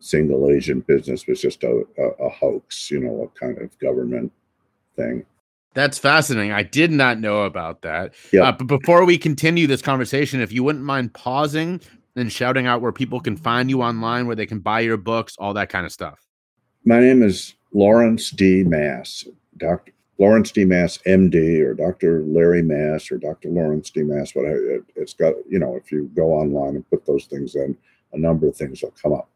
single 0.00 0.50
agent 0.50 0.86
business 0.86 1.26
was 1.26 1.40
just 1.40 1.62
a, 1.64 1.84
a, 1.98 2.24
a 2.24 2.28
hoax, 2.28 2.90
you 2.90 3.00
know, 3.00 3.22
a 3.22 3.38
kind 3.38 3.58
of 3.58 3.76
government 3.78 4.32
thing. 4.96 5.24
That's 5.74 5.98
fascinating. 5.98 6.52
I 6.52 6.62
did 6.62 6.92
not 6.92 7.18
know 7.18 7.42
about 7.42 7.82
that. 7.82 8.14
Yeah. 8.32 8.42
Uh, 8.42 8.52
but 8.52 8.66
before 8.66 9.04
we 9.04 9.18
continue 9.18 9.66
this 9.66 9.82
conversation, 9.82 10.40
if 10.40 10.52
you 10.52 10.62
wouldn't 10.62 10.84
mind 10.84 11.14
pausing 11.14 11.80
and 12.14 12.30
shouting 12.30 12.66
out 12.66 12.80
where 12.80 12.92
people 12.92 13.20
can 13.20 13.36
find 13.36 13.68
you 13.68 13.82
online, 13.82 14.26
where 14.26 14.36
they 14.36 14.46
can 14.46 14.60
buy 14.60 14.80
your 14.80 14.96
books, 14.96 15.34
all 15.38 15.52
that 15.54 15.68
kind 15.68 15.84
of 15.84 15.92
stuff. 15.92 16.20
My 16.84 17.00
name 17.00 17.22
is 17.22 17.54
Lawrence 17.72 18.30
D. 18.30 18.62
Mass, 18.62 19.24
Dr. 19.56 19.92
Lawrence 20.18 20.52
D. 20.52 20.64
Mass, 20.64 20.98
MD, 21.06 21.60
or 21.60 21.74
Dr. 21.74 22.22
Larry 22.24 22.62
Mass, 22.62 23.10
or 23.10 23.18
Dr. 23.18 23.48
Lawrence 23.48 23.90
D. 23.90 24.04
Mass. 24.04 24.32
Whatever. 24.34 24.76
It, 24.76 24.84
it's 24.94 25.14
got, 25.14 25.34
you 25.48 25.58
know, 25.58 25.74
if 25.74 25.90
you 25.90 26.08
go 26.14 26.34
online 26.34 26.76
and 26.76 26.88
put 26.88 27.04
those 27.04 27.24
things 27.24 27.56
in, 27.56 27.76
a 28.12 28.18
number 28.18 28.46
of 28.46 28.56
things 28.56 28.80
will 28.80 28.94
come 29.02 29.12
up 29.12 29.28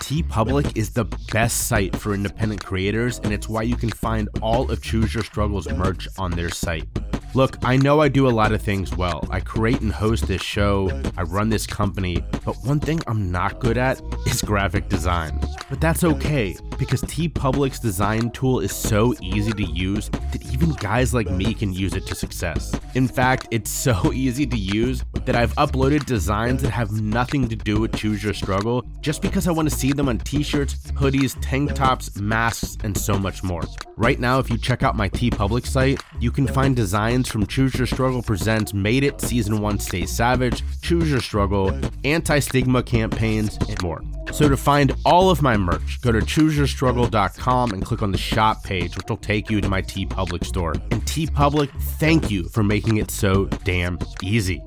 T 0.00 0.22
Public 0.22 0.76
is 0.76 0.90
the 0.90 1.04
best 1.32 1.66
site 1.66 1.94
for 1.94 2.14
independent 2.14 2.64
creators, 2.64 3.18
and 3.18 3.32
it's 3.32 3.48
why 3.48 3.62
you 3.62 3.76
can 3.76 3.90
find 3.90 4.28
all 4.40 4.70
of 4.70 4.80
Choose 4.80 5.12
Your 5.12 5.24
Struggles 5.24 5.68
merch 5.68 6.08
on 6.16 6.30
their 6.30 6.48
site. 6.48 6.88
Look, 7.34 7.58
I 7.62 7.76
know 7.76 8.00
I 8.00 8.08
do 8.08 8.26
a 8.26 8.30
lot 8.30 8.52
of 8.52 8.62
things 8.62 8.96
well. 8.96 9.26
I 9.30 9.40
create 9.40 9.82
and 9.82 9.92
host 9.92 10.26
this 10.26 10.40
show, 10.40 10.90
I 11.18 11.22
run 11.22 11.50
this 11.50 11.66
company, 11.66 12.24
but 12.44 12.56
one 12.64 12.80
thing 12.80 13.00
I'm 13.06 13.30
not 13.30 13.60
good 13.60 13.76
at 13.76 14.00
is 14.26 14.40
graphic 14.40 14.88
design. 14.88 15.38
But 15.68 15.78
that's 15.78 16.04
okay, 16.04 16.56
because 16.78 17.02
TeePublic's 17.02 17.80
design 17.80 18.30
tool 18.30 18.60
is 18.60 18.74
so 18.74 19.14
easy 19.20 19.52
to 19.52 19.62
use 19.62 20.08
that 20.32 20.50
even 20.52 20.70
guys 20.72 21.12
like 21.12 21.30
me 21.30 21.52
can 21.52 21.70
use 21.72 21.94
it 21.94 22.06
to 22.06 22.14
success. 22.14 22.74
In 22.94 23.06
fact, 23.06 23.46
it's 23.50 23.70
so 23.70 24.10
easy 24.14 24.46
to 24.46 24.56
use 24.56 25.04
that 25.26 25.36
I've 25.36 25.54
uploaded 25.56 26.06
designs 26.06 26.62
that 26.62 26.70
have 26.70 26.92
nothing 26.92 27.46
to 27.48 27.56
do 27.56 27.80
with 27.80 27.94
Choose 27.94 28.24
Your 28.24 28.32
Struggle 28.32 28.86
just 29.02 29.20
because 29.20 29.46
I 29.46 29.52
want 29.52 29.68
to 29.68 29.76
see 29.76 29.92
them 29.92 30.08
on 30.08 30.18
t 30.18 30.42
shirts, 30.42 30.74
hoodies, 30.92 31.36
tank 31.42 31.74
tops, 31.74 32.16
masks, 32.18 32.78
and 32.82 32.96
so 32.96 33.18
much 33.18 33.42
more. 33.42 33.62
Right 33.96 34.18
now, 34.18 34.38
if 34.38 34.48
you 34.48 34.56
check 34.56 34.82
out 34.82 34.96
my 34.96 35.08
TeePublic 35.10 35.66
site, 35.66 36.00
you 36.20 36.30
can 36.30 36.46
find 36.46 36.74
designs 36.74 37.17
from 37.26 37.46
Choose 37.46 37.74
Your 37.74 37.86
Struggle 37.86 38.22
Presents 38.22 38.74
Made 38.74 39.02
It 39.02 39.20
Season 39.20 39.60
1 39.60 39.78
Stay 39.78 40.04
Savage, 40.04 40.62
Choose 40.82 41.10
Your 41.10 41.20
Struggle, 41.20 41.76
Anti 42.04 42.38
Stigma 42.38 42.82
campaigns, 42.82 43.56
and 43.68 43.82
more. 43.82 44.04
So 44.30 44.48
to 44.48 44.56
find 44.56 44.94
all 45.06 45.30
of 45.30 45.40
my 45.40 45.56
merch, 45.56 46.00
go 46.02 46.12
to 46.12 46.20
chooseyourstruggle.com 46.20 47.72
and 47.72 47.84
click 47.84 48.02
on 48.02 48.12
the 48.12 48.18
shop 48.18 48.62
page, 48.62 48.94
which 48.96 49.06
will 49.08 49.16
take 49.16 49.48
you 49.48 49.60
to 49.60 49.68
my 49.68 49.80
TeePublic 49.80 50.44
store. 50.44 50.72
And 50.90 51.02
TeePublic, 51.06 51.70
thank 51.98 52.30
you 52.30 52.48
for 52.50 52.62
making 52.62 52.98
it 52.98 53.10
so 53.10 53.46
damn 53.64 53.98
easy. 54.22 54.62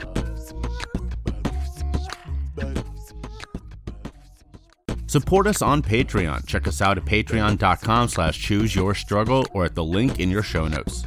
Support 5.11 5.45
us 5.45 5.61
on 5.61 5.81
Patreon. 5.81 6.47
Check 6.47 6.69
us 6.69 6.81
out 6.81 6.97
at 6.97 7.03
patreon.com 7.03 8.07
slash 8.07 8.39
choose 8.39 8.73
your 8.73 8.95
struggle 8.95 9.45
or 9.53 9.65
at 9.65 9.75
the 9.75 9.83
link 9.83 10.21
in 10.21 10.31
your 10.31 10.41
show 10.41 10.69
notes. 10.69 11.05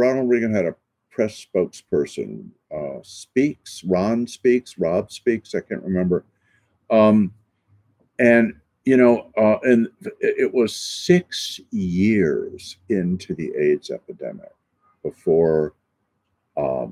Ronald 0.00 0.30
Reagan 0.30 0.54
had 0.54 0.64
a 0.64 0.74
press 1.10 1.46
spokesperson, 1.54 2.48
uh, 2.74 3.00
Speakes, 3.02 3.84
Ron 3.84 4.26
Speakes, 4.26 4.78
Rob 4.78 5.12
Speakes, 5.12 5.54
I 5.54 5.60
can't 5.60 5.82
remember. 5.82 6.24
Um, 6.90 7.34
and, 8.18 8.54
you 8.86 8.96
know, 8.96 9.30
uh, 9.36 9.58
and 9.62 9.88
it 10.20 10.52
was 10.52 10.74
six 10.74 11.60
years 11.70 12.78
into 12.88 13.34
the 13.34 13.52
AIDS 13.54 13.90
epidemic 13.90 14.52
before 15.02 15.74
uh, 16.56 16.86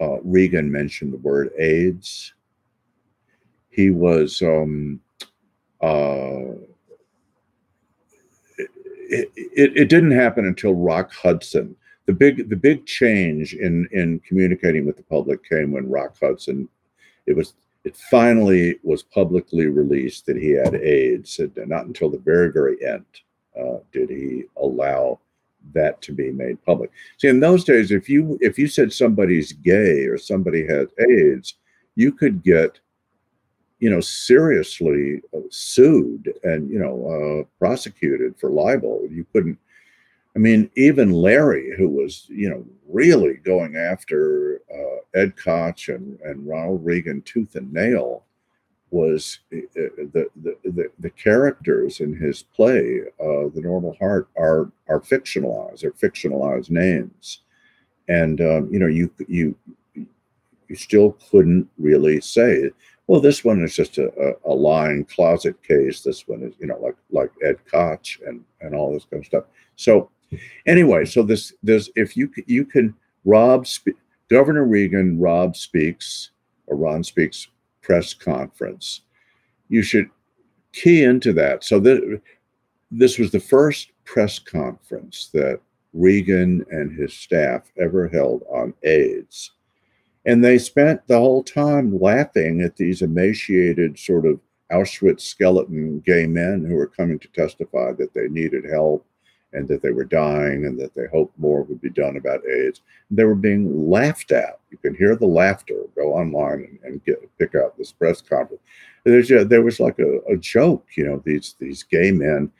uh, 0.00 0.20
Reagan 0.22 0.70
mentioned 0.70 1.14
the 1.14 1.18
word 1.18 1.52
AIDS. 1.58 2.34
He 3.70 3.90
was, 3.90 4.42
um, 4.42 5.00
uh, 5.82 6.52
it, 8.58 9.30
it, 9.36 9.76
it, 9.76 9.88
didn't 9.88 10.10
happen 10.10 10.46
until 10.46 10.74
Rock 10.74 11.12
Hudson. 11.12 11.76
The 12.06 12.12
big 12.12 12.48
the 12.48 12.56
big 12.56 12.86
change 12.86 13.54
in 13.54 13.88
in 13.92 14.20
communicating 14.20 14.86
with 14.86 14.96
the 14.96 15.02
public 15.02 15.48
came 15.48 15.72
when 15.72 15.90
Rock 15.90 16.16
Hudson. 16.20 16.68
It 17.26 17.36
was 17.36 17.54
it 17.84 17.96
finally 18.10 18.78
was 18.82 19.02
publicly 19.02 19.66
released 19.66 20.26
that 20.26 20.36
he 20.36 20.50
had 20.50 20.74
AIDS. 20.74 21.38
And 21.38 21.68
not 21.68 21.86
until 21.86 22.10
the 22.10 22.18
very 22.18 22.52
very 22.52 22.84
end 22.84 23.04
uh, 23.58 23.78
did 23.92 24.10
he 24.10 24.44
allow 24.56 25.18
that 25.74 26.00
to 26.02 26.12
be 26.12 26.30
made 26.30 26.64
public. 26.64 26.90
See, 27.18 27.28
in 27.28 27.40
those 27.40 27.64
days, 27.64 27.90
if 27.90 28.08
you 28.08 28.38
if 28.40 28.58
you 28.58 28.68
said 28.68 28.92
somebody's 28.92 29.52
gay 29.52 30.06
or 30.06 30.18
somebody 30.18 30.66
had 30.66 30.88
AIDS, 30.98 31.54
you 31.94 32.12
could 32.12 32.42
get 32.42 32.78
you 33.78 33.90
know 33.90 34.00
seriously 34.00 35.22
uh, 35.34 35.40
sued 35.50 36.32
and 36.44 36.70
you 36.70 36.78
know 36.78 37.42
uh, 37.42 37.48
prosecuted 37.58 38.38
for 38.38 38.50
libel. 38.50 39.06
You 39.10 39.26
couldn't. 39.32 39.58
I 40.36 40.38
mean, 40.38 40.70
even 40.76 41.12
Larry, 41.12 41.74
who 41.78 41.88
was 41.88 42.26
you 42.28 42.50
know 42.50 42.64
really 42.86 43.34
going 43.34 43.76
after 43.76 44.60
uh, 44.72 45.18
Ed 45.18 45.34
Koch 45.36 45.88
and 45.88 46.20
and 46.20 46.46
Ronald 46.46 46.84
Reagan 46.84 47.22
tooth 47.22 47.56
and 47.56 47.72
nail, 47.72 48.22
was 48.90 49.38
uh, 49.52 49.60
the, 49.74 50.28
the, 50.42 50.56
the, 50.64 50.90
the, 50.98 51.10
characters 51.10 52.00
in 52.00 52.14
his 52.14 52.42
play, 52.42 53.00
uh, 53.18 53.48
The 53.54 53.62
Normal 53.62 53.96
Heart, 53.98 54.28
are 54.36 54.70
are 54.88 55.00
fictionalized. 55.00 55.80
They're 55.80 55.92
fictionalized 55.92 56.70
names, 56.70 57.40
and 58.08 58.38
um, 58.42 58.68
you 58.70 58.78
know 58.78 58.88
you 58.88 59.10
you 59.28 59.56
you 59.94 60.76
still 60.76 61.16
couldn't 61.30 61.66
really 61.78 62.20
say. 62.20 62.70
Well, 63.06 63.20
this 63.20 63.44
one 63.44 63.62
is 63.62 63.74
just 63.74 63.98
a, 63.98 64.08
a, 64.20 64.52
a 64.52 64.54
lying 64.54 65.04
closet 65.04 65.62
case. 65.62 66.02
This 66.02 66.28
one 66.28 66.42
is 66.42 66.52
you 66.58 66.66
know 66.66 66.78
like 66.78 66.96
like 67.10 67.30
Ed 67.42 67.56
Koch 67.64 68.20
and 68.26 68.44
and 68.60 68.74
all 68.74 68.92
this 68.92 69.06
kind 69.10 69.22
of 69.22 69.26
stuff. 69.26 69.44
So 69.76 70.10
anyway, 70.66 71.04
so 71.04 71.22
this 71.22 71.52
this 71.62 71.90
if 71.96 72.16
you 72.16 72.30
you 72.46 72.64
can 72.64 72.94
Rob 73.24 73.66
Governor 74.28 74.64
Reagan 74.64 75.18
Rob 75.18 75.56
Speakes 75.56 76.30
or 76.66 76.76
Ron 76.76 77.04
Speakes 77.04 77.48
press 77.82 78.14
conference. 78.14 79.02
You 79.68 79.82
should 79.82 80.10
key 80.72 81.04
into 81.04 81.32
that. 81.34 81.64
So 81.64 81.80
that 81.80 82.20
this 82.90 83.18
was 83.18 83.30
the 83.30 83.40
first 83.40 83.90
press 84.04 84.38
conference 84.38 85.30
that 85.32 85.60
Reagan 85.92 86.64
and 86.70 86.96
his 86.96 87.14
staff 87.14 87.72
ever 87.78 88.08
held 88.08 88.42
on 88.50 88.74
AIDS. 88.82 89.52
And 90.24 90.44
they 90.44 90.58
spent 90.58 91.06
the 91.06 91.18
whole 91.18 91.42
time 91.42 91.98
laughing 91.98 92.60
at 92.60 92.76
these 92.76 93.02
emaciated, 93.02 93.98
sort 93.98 94.26
of 94.26 94.40
Auschwitz 94.72 95.20
skeleton 95.20 96.00
gay 96.04 96.26
men 96.26 96.64
who 96.64 96.74
were 96.74 96.88
coming 96.88 97.18
to 97.20 97.28
testify 97.28 97.92
that 97.92 98.12
they 98.12 98.28
needed 98.28 98.64
help 98.68 99.06
and 99.56 99.66
that 99.68 99.80
they 99.80 99.90
were 99.90 100.04
dying 100.04 100.66
and 100.66 100.78
that 100.78 100.94
they 100.94 101.06
hoped 101.10 101.36
more 101.38 101.62
would 101.62 101.80
be 101.80 101.88
done 101.88 102.18
about 102.18 102.46
AIDS. 102.46 102.82
They 103.10 103.24
were 103.24 103.34
being 103.34 103.88
laughed 103.88 104.30
at. 104.30 104.60
You 104.70 104.76
can 104.76 104.94
hear 104.94 105.16
the 105.16 105.26
laughter. 105.26 105.76
Go 105.96 106.12
online 106.12 106.68
and, 106.68 106.78
and 106.84 107.04
get 107.04 107.16
pick 107.38 107.54
out 107.54 107.76
this 107.76 107.90
press 107.90 108.20
conference. 108.20 108.62
There's 109.04 109.30
a, 109.30 109.44
there 109.46 109.62
was 109.62 109.80
like 109.80 109.98
a, 109.98 110.18
a, 110.30 110.36
joke, 110.36 110.86
you 110.94 111.06
know, 111.06 111.22
these 111.24 111.56
these 111.58 111.82
gay 111.82 112.12
men. 112.12 112.52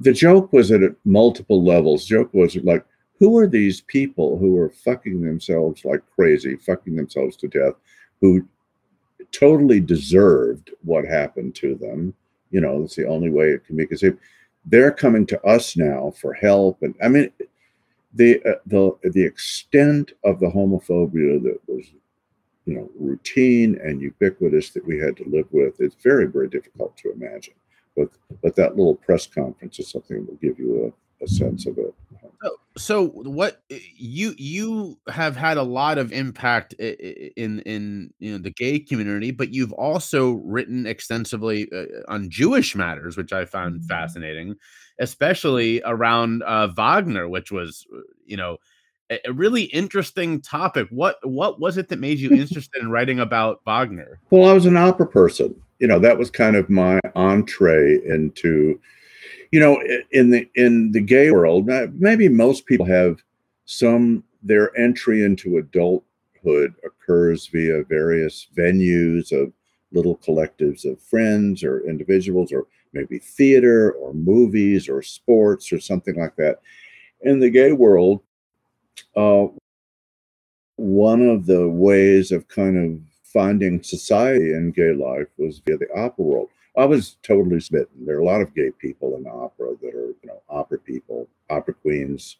The 0.00 0.12
joke 0.12 0.52
was 0.52 0.70
at 0.70 0.80
multiple 1.04 1.64
levels. 1.64 2.06
The 2.06 2.16
joke 2.16 2.32
was 2.32 2.54
like, 2.56 2.84
who 3.18 3.36
are 3.36 3.48
these 3.48 3.80
people 3.80 4.38
who 4.38 4.56
are 4.58 4.70
fucking 4.70 5.20
themselves 5.20 5.84
like 5.84 6.02
crazy, 6.14 6.54
fucking 6.54 6.94
themselves 6.94 7.36
to 7.38 7.48
death, 7.48 7.74
who 8.20 8.46
totally 9.32 9.80
deserved 9.80 10.70
what 10.84 11.04
happened 11.04 11.56
to 11.56 11.74
them? 11.74 12.14
You 12.52 12.60
know, 12.60 12.84
it's 12.84 12.94
the 12.94 13.08
only 13.08 13.28
way 13.28 13.48
it 13.48 13.66
can 13.66 13.76
be 13.76 13.86
conceived 13.86 14.20
they're 14.66 14.92
coming 14.92 15.26
to 15.26 15.40
us 15.46 15.76
now 15.76 16.12
for 16.20 16.34
help 16.34 16.78
and 16.82 16.94
i 17.02 17.08
mean 17.08 17.30
the 18.14 18.42
uh, 18.44 18.58
the 18.66 18.90
the 19.10 19.24
extent 19.24 20.12
of 20.24 20.40
the 20.40 20.46
homophobia 20.46 21.42
that 21.42 21.58
was 21.66 21.86
you 22.66 22.74
know 22.74 22.90
routine 22.98 23.78
and 23.82 24.00
ubiquitous 24.00 24.70
that 24.70 24.84
we 24.86 24.98
had 24.98 25.16
to 25.16 25.24
live 25.28 25.46
with 25.52 25.80
it's 25.80 25.96
very 26.02 26.26
very 26.26 26.48
difficult 26.48 26.96
to 26.98 27.12
imagine. 27.12 27.54
But 27.96 28.10
but 28.42 28.54
that 28.56 28.76
little 28.76 28.94
press 28.94 29.26
conference 29.26 29.78
is 29.78 29.90
something 29.90 30.18
that 30.18 30.28
will 30.28 30.36
give 30.36 30.58
you 30.58 30.86
a, 30.86 31.07
a 31.22 31.28
sense 31.28 31.66
of 31.66 31.78
it 31.78 31.94
so, 32.42 32.56
so 32.76 33.06
what 33.08 33.62
you 33.68 34.34
you 34.36 34.98
have 35.08 35.36
had 35.36 35.56
a 35.56 35.62
lot 35.62 35.98
of 35.98 36.12
impact 36.12 36.72
in 36.74 37.60
in 37.60 38.12
you 38.18 38.32
know 38.32 38.38
the 38.38 38.50
gay 38.50 38.78
community, 38.78 39.30
but 39.30 39.52
you've 39.52 39.72
also 39.72 40.34
written 40.44 40.86
extensively 40.86 41.68
uh, 41.72 41.84
on 42.08 42.30
Jewish 42.30 42.76
matters, 42.76 43.16
which 43.16 43.32
I 43.32 43.44
found 43.44 43.76
mm-hmm. 43.76 43.86
fascinating, 43.86 44.56
especially 45.00 45.82
around 45.84 46.42
uh, 46.44 46.68
Wagner, 46.68 47.28
which 47.28 47.50
was 47.50 47.86
you 48.24 48.36
know 48.36 48.58
a, 49.10 49.18
a 49.26 49.32
really 49.32 49.64
interesting 49.64 50.40
topic. 50.40 50.86
What 50.90 51.16
what 51.22 51.60
was 51.60 51.76
it 51.76 51.88
that 51.88 51.98
made 51.98 52.18
you 52.18 52.30
interested 52.32 52.80
in 52.80 52.90
writing 52.90 53.18
about 53.18 53.60
Wagner? 53.64 54.20
Well, 54.30 54.48
I 54.48 54.52
was 54.52 54.66
an 54.66 54.76
opera 54.76 55.06
person. 55.06 55.54
You 55.80 55.86
know, 55.86 55.98
that 56.00 56.18
was 56.18 56.30
kind 56.30 56.56
of 56.56 56.68
my 56.68 56.98
entree 57.14 58.00
into 58.04 58.80
you 59.50 59.60
know 59.60 59.82
in 60.10 60.30
the 60.30 60.48
in 60.54 60.92
the 60.92 61.00
gay 61.00 61.30
world 61.30 61.68
maybe 61.94 62.28
most 62.28 62.66
people 62.66 62.86
have 62.86 63.22
some 63.64 64.22
their 64.42 64.76
entry 64.78 65.24
into 65.24 65.58
adulthood 65.58 66.74
occurs 66.84 67.46
via 67.48 67.82
various 67.84 68.48
venues 68.56 69.32
of 69.32 69.52
little 69.92 70.16
collectives 70.18 70.84
of 70.84 71.00
friends 71.00 71.64
or 71.64 71.86
individuals 71.88 72.52
or 72.52 72.66
maybe 72.92 73.18
theater 73.18 73.92
or 73.92 74.12
movies 74.14 74.88
or 74.88 75.02
sports 75.02 75.72
or 75.72 75.80
something 75.80 76.16
like 76.16 76.36
that 76.36 76.60
in 77.22 77.40
the 77.40 77.50
gay 77.50 77.72
world 77.72 78.22
uh, 79.16 79.46
one 80.76 81.22
of 81.22 81.46
the 81.46 81.68
ways 81.68 82.30
of 82.30 82.46
kind 82.48 82.76
of 82.78 83.00
finding 83.24 83.82
society 83.82 84.52
in 84.52 84.70
gay 84.70 84.92
life 84.92 85.26
was 85.36 85.60
via 85.66 85.76
the 85.76 85.90
opera 85.94 86.24
world. 86.24 86.48
I 86.78 86.84
was 86.84 87.16
totally 87.22 87.60
smitten. 87.60 88.06
There 88.06 88.16
are 88.16 88.20
a 88.20 88.24
lot 88.24 88.40
of 88.40 88.54
gay 88.54 88.70
people 88.70 89.16
in 89.16 89.26
opera 89.26 89.74
that 89.82 89.94
are, 89.94 90.14
you 90.22 90.26
know, 90.26 90.40
opera 90.48 90.78
people, 90.78 91.28
opera 91.50 91.74
queens. 91.74 92.36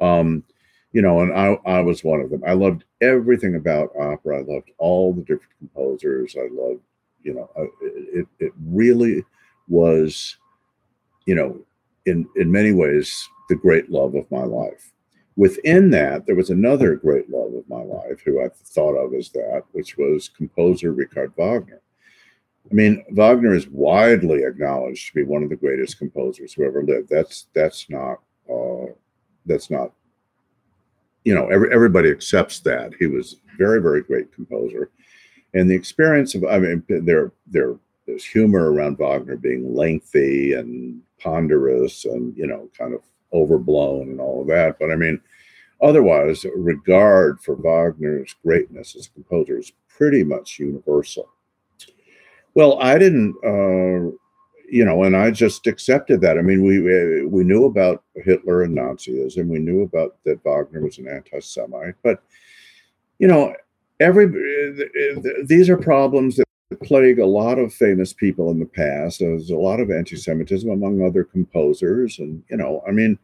Um, 0.00 0.44
you 0.92 1.02
know, 1.02 1.20
and 1.20 1.32
I, 1.32 1.58
I 1.66 1.80
was 1.80 2.04
one 2.04 2.20
of 2.20 2.30
them. 2.30 2.42
I 2.46 2.52
loved 2.52 2.84
everything 3.00 3.56
about 3.56 3.90
opera. 3.98 4.38
I 4.38 4.42
loved 4.42 4.70
all 4.78 5.12
the 5.12 5.22
different 5.22 5.58
composers. 5.58 6.36
I 6.36 6.48
loved, 6.52 6.80
you 7.22 7.34
know, 7.34 7.50
it, 7.80 8.26
it 8.38 8.52
really 8.66 9.24
was, 9.68 10.36
you 11.26 11.34
know, 11.34 11.58
in, 12.06 12.28
in 12.36 12.52
many 12.52 12.72
ways, 12.72 13.28
the 13.48 13.56
great 13.56 13.90
love 13.90 14.14
of 14.14 14.30
my 14.30 14.44
life. 14.44 14.92
Within 15.36 15.90
that, 15.90 16.26
there 16.26 16.36
was 16.36 16.50
another 16.50 16.94
great 16.94 17.30
love 17.30 17.54
of 17.54 17.68
my 17.68 17.82
life 17.82 18.20
who 18.24 18.44
I 18.44 18.48
thought 18.48 18.96
of 18.96 19.14
as 19.14 19.30
that, 19.30 19.64
which 19.72 19.96
was 19.96 20.28
composer 20.28 20.92
Richard 20.92 21.32
Wagner. 21.36 21.80
I 22.70 22.74
mean, 22.74 23.04
Wagner 23.10 23.54
is 23.54 23.68
widely 23.68 24.44
acknowledged 24.44 25.08
to 25.08 25.14
be 25.14 25.24
one 25.24 25.42
of 25.42 25.50
the 25.50 25.56
greatest 25.56 25.98
composers 25.98 26.52
who 26.52 26.64
ever 26.64 26.82
lived. 26.82 27.08
That's 27.08 27.46
that's 27.54 27.90
not 27.90 28.20
uh, 28.50 28.86
that's 29.46 29.70
not 29.70 29.92
you 31.24 31.34
know 31.34 31.48
every, 31.48 31.72
everybody 31.72 32.10
accepts 32.10 32.60
that. 32.60 32.92
He 32.98 33.06
was 33.06 33.36
very 33.58 33.80
very 33.82 34.02
great 34.02 34.32
composer, 34.32 34.90
and 35.54 35.68
the 35.68 35.74
experience 35.74 36.34
of 36.34 36.44
I 36.44 36.58
mean 36.60 36.84
there 36.88 37.32
there 37.46 37.76
there's 38.06 38.24
humor 38.24 38.72
around 38.72 38.98
Wagner 38.98 39.36
being 39.36 39.74
lengthy 39.74 40.54
and 40.54 41.02
ponderous 41.18 42.04
and 42.04 42.36
you 42.36 42.46
know 42.46 42.70
kind 42.78 42.94
of 42.94 43.02
overblown 43.32 44.10
and 44.10 44.20
all 44.20 44.42
of 44.42 44.48
that, 44.48 44.78
but 44.78 44.92
I 44.92 44.96
mean 44.96 45.20
otherwise 45.80 46.46
regard 46.56 47.40
for 47.40 47.56
Wagner's 47.56 48.36
greatness 48.44 48.94
as 48.94 49.08
a 49.08 49.10
composer 49.10 49.58
is 49.58 49.72
pretty 49.88 50.22
much 50.22 50.60
universal 50.60 51.28
well, 52.54 52.78
I 52.80 52.98
didn't, 52.98 53.34
uh, 53.44 54.16
you 54.70 54.84
know, 54.84 55.02
and 55.04 55.16
I 55.16 55.30
just 55.30 55.66
accepted 55.66 56.20
that. 56.22 56.38
I 56.38 56.42
mean, 56.42 56.64
we 56.64 57.26
we 57.26 57.44
knew 57.44 57.64
about 57.66 58.04
Hitler 58.14 58.62
and 58.62 58.76
Nazism. 58.76 59.48
We 59.48 59.58
knew 59.58 59.82
about 59.82 60.16
that 60.24 60.42
Wagner 60.44 60.80
was 60.80 60.98
an 60.98 61.08
anti-Semite, 61.08 61.94
but 62.02 62.22
you 63.18 63.28
know, 63.28 63.54
every 64.00 64.26
these 65.44 65.68
are 65.68 65.76
problems 65.76 66.36
that 66.36 66.46
plague 66.82 67.18
a 67.18 67.26
lot 67.26 67.58
of 67.58 67.72
famous 67.72 68.14
people 68.14 68.50
in 68.50 68.58
the 68.58 68.66
past. 68.66 69.18
There's 69.18 69.50
a 69.50 69.56
lot 69.56 69.80
of 69.80 69.90
anti-Semitism 69.90 70.68
among 70.70 71.02
other 71.02 71.24
composers, 71.24 72.18
and 72.18 72.42
you 72.50 72.56
know, 72.56 72.82
I 72.88 72.92
mean, 72.92 73.18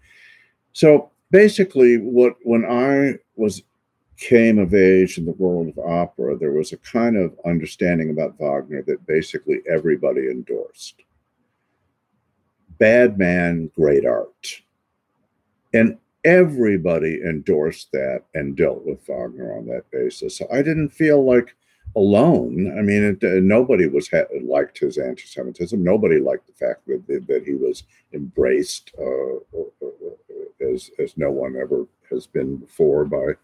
so 0.74 1.10
basically, 1.30 1.96
what 1.96 2.36
when 2.42 2.64
I 2.64 3.18
was 3.36 3.62
came 4.18 4.58
of 4.58 4.74
age 4.74 5.16
in 5.16 5.24
the 5.24 5.32
world 5.32 5.68
of 5.68 5.78
opera, 5.78 6.36
there 6.36 6.52
was 6.52 6.72
a 6.72 6.78
kind 6.78 7.16
of 7.16 7.38
understanding 7.46 8.10
about 8.10 8.38
Wagner 8.38 8.82
that 8.82 9.06
basically 9.06 9.60
everybody 9.70 10.28
endorsed. 10.28 10.96
Bad 12.78 13.16
man, 13.16 13.70
great 13.74 14.04
art. 14.04 14.62
And 15.72 15.98
everybody 16.24 17.20
endorsed 17.22 17.92
that 17.92 18.24
and 18.34 18.56
dealt 18.56 18.84
with 18.84 19.06
Wagner 19.06 19.56
on 19.56 19.66
that 19.66 19.90
basis. 19.92 20.36
So 20.36 20.48
I 20.52 20.62
didn't 20.62 20.90
feel 20.90 21.24
like 21.24 21.54
alone. 21.96 22.74
I 22.76 22.82
mean, 22.82 23.04
it, 23.04 23.24
uh, 23.24 23.40
nobody 23.40 23.86
was 23.86 24.08
ha- 24.08 24.24
liked 24.42 24.78
his 24.78 24.98
anti-Semitism. 24.98 25.82
Nobody 25.82 26.18
liked 26.18 26.46
the 26.46 26.52
fact 26.52 26.86
that 26.86 27.06
that 27.06 27.42
he 27.44 27.54
was 27.54 27.84
embraced 28.12 28.92
uh, 28.98 29.36
uh, 29.56 29.86
uh, 29.86 30.72
as 30.72 30.90
as 30.98 31.16
no 31.16 31.30
one 31.30 31.56
ever 31.56 31.86
has 32.10 32.26
been 32.26 32.56
before 32.56 33.04
by 33.04 33.34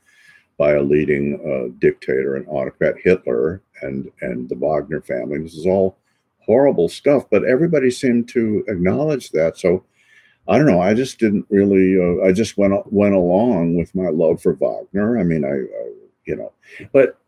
by 0.59 0.73
a 0.73 0.83
leading 0.83 1.41
uh, 1.45 1.75
dictator 1.79 2.37
and 2.37 2.47
autocrat, 2.49 2.95
Hitler, 3.03 3.63
and 3.83 4.11
and 4.21 4.49
the 4.49 4.55
Wagner 4.55 5.01
family. 5.01 5.39
This 5.39 5.55
is 5.55 5.67
all 5.67 5.99
horrible 6.41 6.89
stuff, 6.89 7.25
but 7.31 7.45
everybody 7.45 7.91
seemed 7.91 8.29
to 8.29 8.65
acknowledge 8.69 9.31
that. 9.31 9.59
So 9.59 9.85
I 10.47 10.59
don't 10.59 10.67
know. 10.67 10.81
I 10.81 10.95
just 10.95 11.19
didn't 11.19 11.47
really. 11.49 11.99
Uh, 11.99 12.25
I 12.27 12.33
just 12.33 12.57
went 12.57 12.93
went 12.93 13.15
along 13.15 13.77
with 13.77 13.95
my 13.95 14.09
love 14.09 14.43
for 14.43 14.55
Wagner. 14.55 15.19
I 15.19 15.25
mean, 15.25 15.45
I, 15.45 15.55
I 15.55 15.93
you 16.25 16.37
know, 16.37 16.53
but 16.93 17.19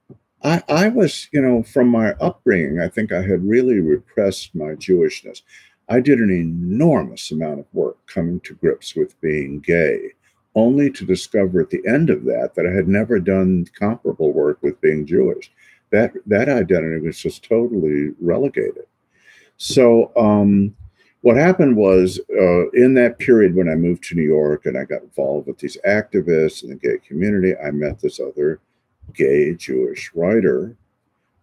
I, 0.42 0.62
I 0.68 0.88
was, 0.88 1.28
you 1.32 1.40
know, 1.40 1.62
from 1.62 1.88
my 1.88 2.12
upbringing, 2.14 2.80
I 2.80 2.88
think 2.88 3.12
I 3.12 3.22
had 3.22 3.44
really 3.44 3.80
repressed 3.80 4.54
my 4.54 4.74
Jewishness. 4.74 5.42
I 5.88 6.00
did 6.00 6.18
an 6.18 6.30
enormous 6.30 7.30
amount 7.30 7.60
of 7.60 7.66
work 7.72 7.96
coming 8.06 8.40
to 8.40 8.54
grips 8.54 8.94
with 8.94 9.20
being 9.20 9.60
gay 9.60 10.12
only 10.56 10.90
to 10.90 11.04
discover 11.04 11.60
at 11.60 11.70
the 11.70 11.86
end 11.86 12.10
of 12.10 12.24
that 12.24 12.54
that 12.54 12.66
I 12.66 12.74
had 12.74 12.88
never 12.88 13.20
done 13.20 13.66
comparable 13.78 14.32
work 14.32 14.58
with 14.62 14.80
being 14.80 15.06
Jewish. 15.06 15.52
That 15.90 16.14
that 16.26 16.48
identity 16.48 17.06
was 17.06 17.18
just 17.18 17.44
totally 17.44 18.10
relegated. 18.20 18.86
So 19.58 20.12
um, 20.16 20.74
what 21.20 21.36
happened 21.36 21.76
was 21.76 22.18
uh, 22.30 22.70
in 22.70 22.94
that 22.94 23.18
period 23.18 23.54
when 23.54 23.68
I 23.68 23.74
moved 23.74 24.04
to 24.04 24.14
New 24.14 24.22
York 24.22 24.66
and 24.66 24.76
I 24.76 24.84
got 24.84 25.02
involved 25.02 25.46
with 25.46 25.58
these 25.58 25.78
activists 25.86 26.64
in 26.64 26.70
the 26.70 26.76
gay 26.76 26.98
community, 27.06 27.54
I 27.56 27.70
met 27.70 28.00
this 28.00 28.18
other 28.18 28.60
gay 29.14 29.54
Jewish 29.54 30.10
writer, 30.14 30.76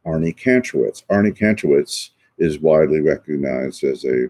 Arnie 0.06 0.38
Kantrowitz. 0.38 1.04
Arnie 1.10 1.38
Kantrowitz 1.38 2.10
is 2.38 2.60
widely 2.60 3.00
recognized 3.00 3.84
as 3.84 4.06
a 4.06 4.30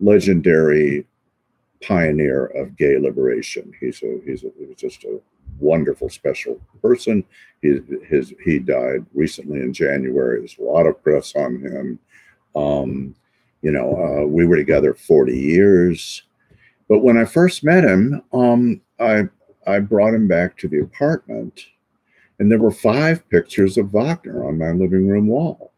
legendary 0.00 1.06
pioneer 1.86 2.46
of 2.46 2.76
gay 2.76 2.98
liberation. 2.98 3.72
He's 3.80 4.02
a 4.02 4.20
he's, 4.24 4.44
a, 4.44 4.50
he's 4.58 4.76
just 4.76 5.04
a 5.04 5.20
wonderful, 5.58 6.08
special 6.08 6.60
person. 6.82 7.24
He 7.62 7.78
his 8.06 8.32
he 8.44 8.58
died 8.58 9.04
recently 9.14 9.60
in 9.60 9.72
January. 9.72 10.38
There's 10.38 10.58
a 10.58 10.62
lot 10.62 10.86
of 10.86 11.02
press 11.02 11.34
on 11.34 11.60
him. 11.60 11.98
Um, 12.56 13.14
you 13.62 13.72
know, 13.72 13.96
uh, 13.96 14.26
we 14.26 14.46
were 14.46 14.56
together 14.56 14.94
40 14.94 15.36
years, 15.36 16.22
but 16.88 16.98
when 16.98 17.16
I 17.16 17.24
first 17.24 17.64
met 17.64 17.84
him, 17.84 18.22
um, 18.32 18.80
I 19.00 19.24
I 19.66 19.78
brought 19.80 20.14
him 20.14 20.28
back 20.28 20.56
to 20.58 20.68
the 20.68 20.80
apartment, 20.80 21.66
and 22.38 22.50
there 22.50 22.58
were 22.58 22.70
five 22.70 23.28
pictures 23.30 23.78
of 23.78 23.92
Wagner 23.92 24.46
on 24.46 24.58
my 24.58 24.72
living 24.72 25.08
room 25.08 25.28
wall. 25.28 25.72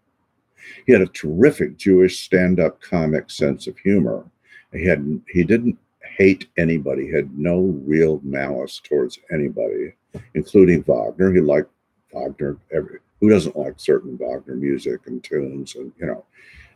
He 0.84 0.92
had 0.92 1.02
a 1.02 1.06
terrific 1.06 1.76
Jewish 1.76 2.18
stand-up 2.20 2.80
comic 2.80 3.30
sense 3.30 3.68
of 3.68 3.78
humor. 3.78 4.24
He 4.72 4.84
had 4.84 5.22
he 5.28 5.44
didn't 5.44 5.78
hate 6.16 6.48
anybody, 6.56 7.10
had 7.10 7.36
no 7.38 7.78
real 7.86 8.20
malice 8.22 8.80
towards 8.82 9.18
anybody, 9.32 9.94
including 10.34 10.82
Wagner. 10.82 11.32
He 11.32 11.40
liked 11.40 11.70
Wagner. 12.12 12.56
Every 12.72 13.00
who 13.20 13.30
doesn't 13.30 13.56
like 13.56 13.80
certain 13.80 14.16
Wagner 14.18 14.56
music 14.56 15.00
and 15.06 15.22
tunes, 15.22 15.74
and 15.74 15.92
you 15.98 16.06
know, 16.06 16.24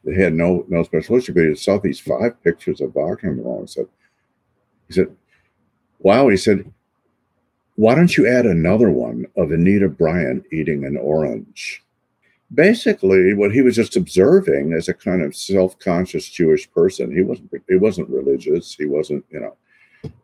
they 0.05 0.15
had 0.15 0.35
no 0.35 0.65
no 0.69 0.83
special 0.83 1.17
issue. 1.17 1.35
But 1.35 1.45
he 1.45 1.55
saw 1.55 1.79
these 1.79 2.01
five 2.01 2.43
pictures 2.43 2.81
of 2.81 2.95
Wagner 2.95 3.35
wall 3.35 3.61
and 3.61 3.71
said, 3.71 3.87
he 4.89 4.95
said, 4.95 5.17
"Wow," 5.99 6.29
he 6.29 6.37
said. 6.37 6.71
Why 7.77 7.95
don't 7.95 8.15
you 8.15 8.27
add 8.27 8.45
another 8.45 8.91
one 8.91 9.25
of 9.39 9.53
Anita 9.53 9.89
Bryant 9.89 10.45
eating 10.53 10.85
an 10.85 10.99
orange? 10.99 11.83
Basically 12.55 13.35
what 13.35 13.53
he 13.53 13.63
was 13.63 13.77
just 13.77 13.97
observing 13.97 14.73
as 14.73 14.89
a 14.89 14.95
kind 14.95 15.23
of 15.23 15.37
self-conscious 15.37 16.29
Jewish 16.29 16.71
person. 16.73 17.15
He 17.15 17.23
wasn't 17.23 17.51
he 17.69 17.77
wasn't 17.77 18.09
religious. 18.09 18.75
He 18.75 18.87
wasn't, 18.87 19.25
you 19.31 19.41
know, 19.41 19.57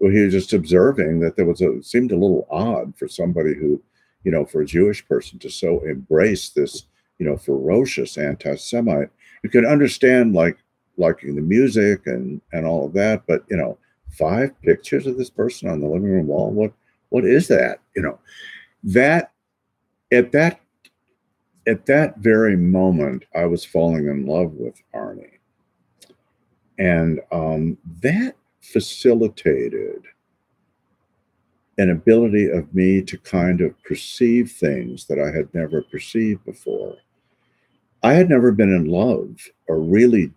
well, 0.01 0.11
he 0.11 0.24
was 0.24 0.33
just 0.33 0.53
observing 0.53 1.20
that 1.20 1.37
there 1.37 1.47
was 1.47 1.61
a 1.61 1.83
seemed 1.83 2.12
a 2.12 2.16
little 2.16 2.47
odd 2.51 2.97
for 2.97 3.09
somebody 3.09 3.55
who, 3.55 3.81
you 4.24 4.33
know, 4.33 4.45
for 4.45 4.62
a 4.62 4.66
Jewish 4.66 5.07
person 5.07 5.39
to 5.41 5.51
so 5.51 5.81
embrace 5.81 6.51
this, 6.51 6.85
you 7.18 7.27
know, 7.27 7.37
ferocious 7.37 8.18
anti-Semite. 8.18 9.11
You 9.43 9.51
could 9.51 9.64
understand 9.64 10.35
like 10.35 10.59
liking 10.97 11.37
the 11.37 11.43
music 11.43 12.07
and 12.07 12.41
and 12.53 12.66
all 12.66 12.87
of 12.87 12.93
that, 12.95 13.24
but 13.27 13.45
you 13.49 13.57
know, 13.57 13.79
five 14.11 14.51
pictures 14.62 15.07
of 15.07 15.16
this 15.16 15.31
person 15.31 15.68
on 15.68 15.81
the 15.81 15.87
living 15.87 16.11
room 16.11 16.27
wall. 16.27 16.51
What 16.51 16.72
what 17.11 17.24
is 17.24 17.47
that? 17.49 17.79
You 17.95 18.03
know, 18.03 18.18
that 18.83 19.33
at 20.11 20.33
that 20.33 20.61
at 21.67 21.87
that 21.87 22.19
very 22.19 22.57
moment, 22.57 23.25
I 23.35 23.47
was 23.47 23.64
falling 23.64 24.07
in 24.07 24.27
love 24.27 24.53
with 24.53 24.81
Arnie. 24.95 25.39
And 26.79 27.21
um, 27.33 27.79
that 28.03 28.37
facilitated 28.61 30.05
an 31.79 31.91
ability 31.91 32.49
of 32.49 32.73
me 32.75 33.03
to 33.03 33.19
kind 33.19 33.61
of 33.61 33.83
perceive 33.83 34.51
things 34.53 35.07
that 35.07 35.19
I 35.19 35.37
had 35.37 35.53
never 35.53 35.83
perceived 35.83 36.45
before. 36.45 36.97
I 38.03 38.14
had 38.14 38.29
never 38.29 38.53
been 38.53 38.75
in 38.75 38.87
love 38.87 39.37
or 39.67 39.81
really 39.81 40.33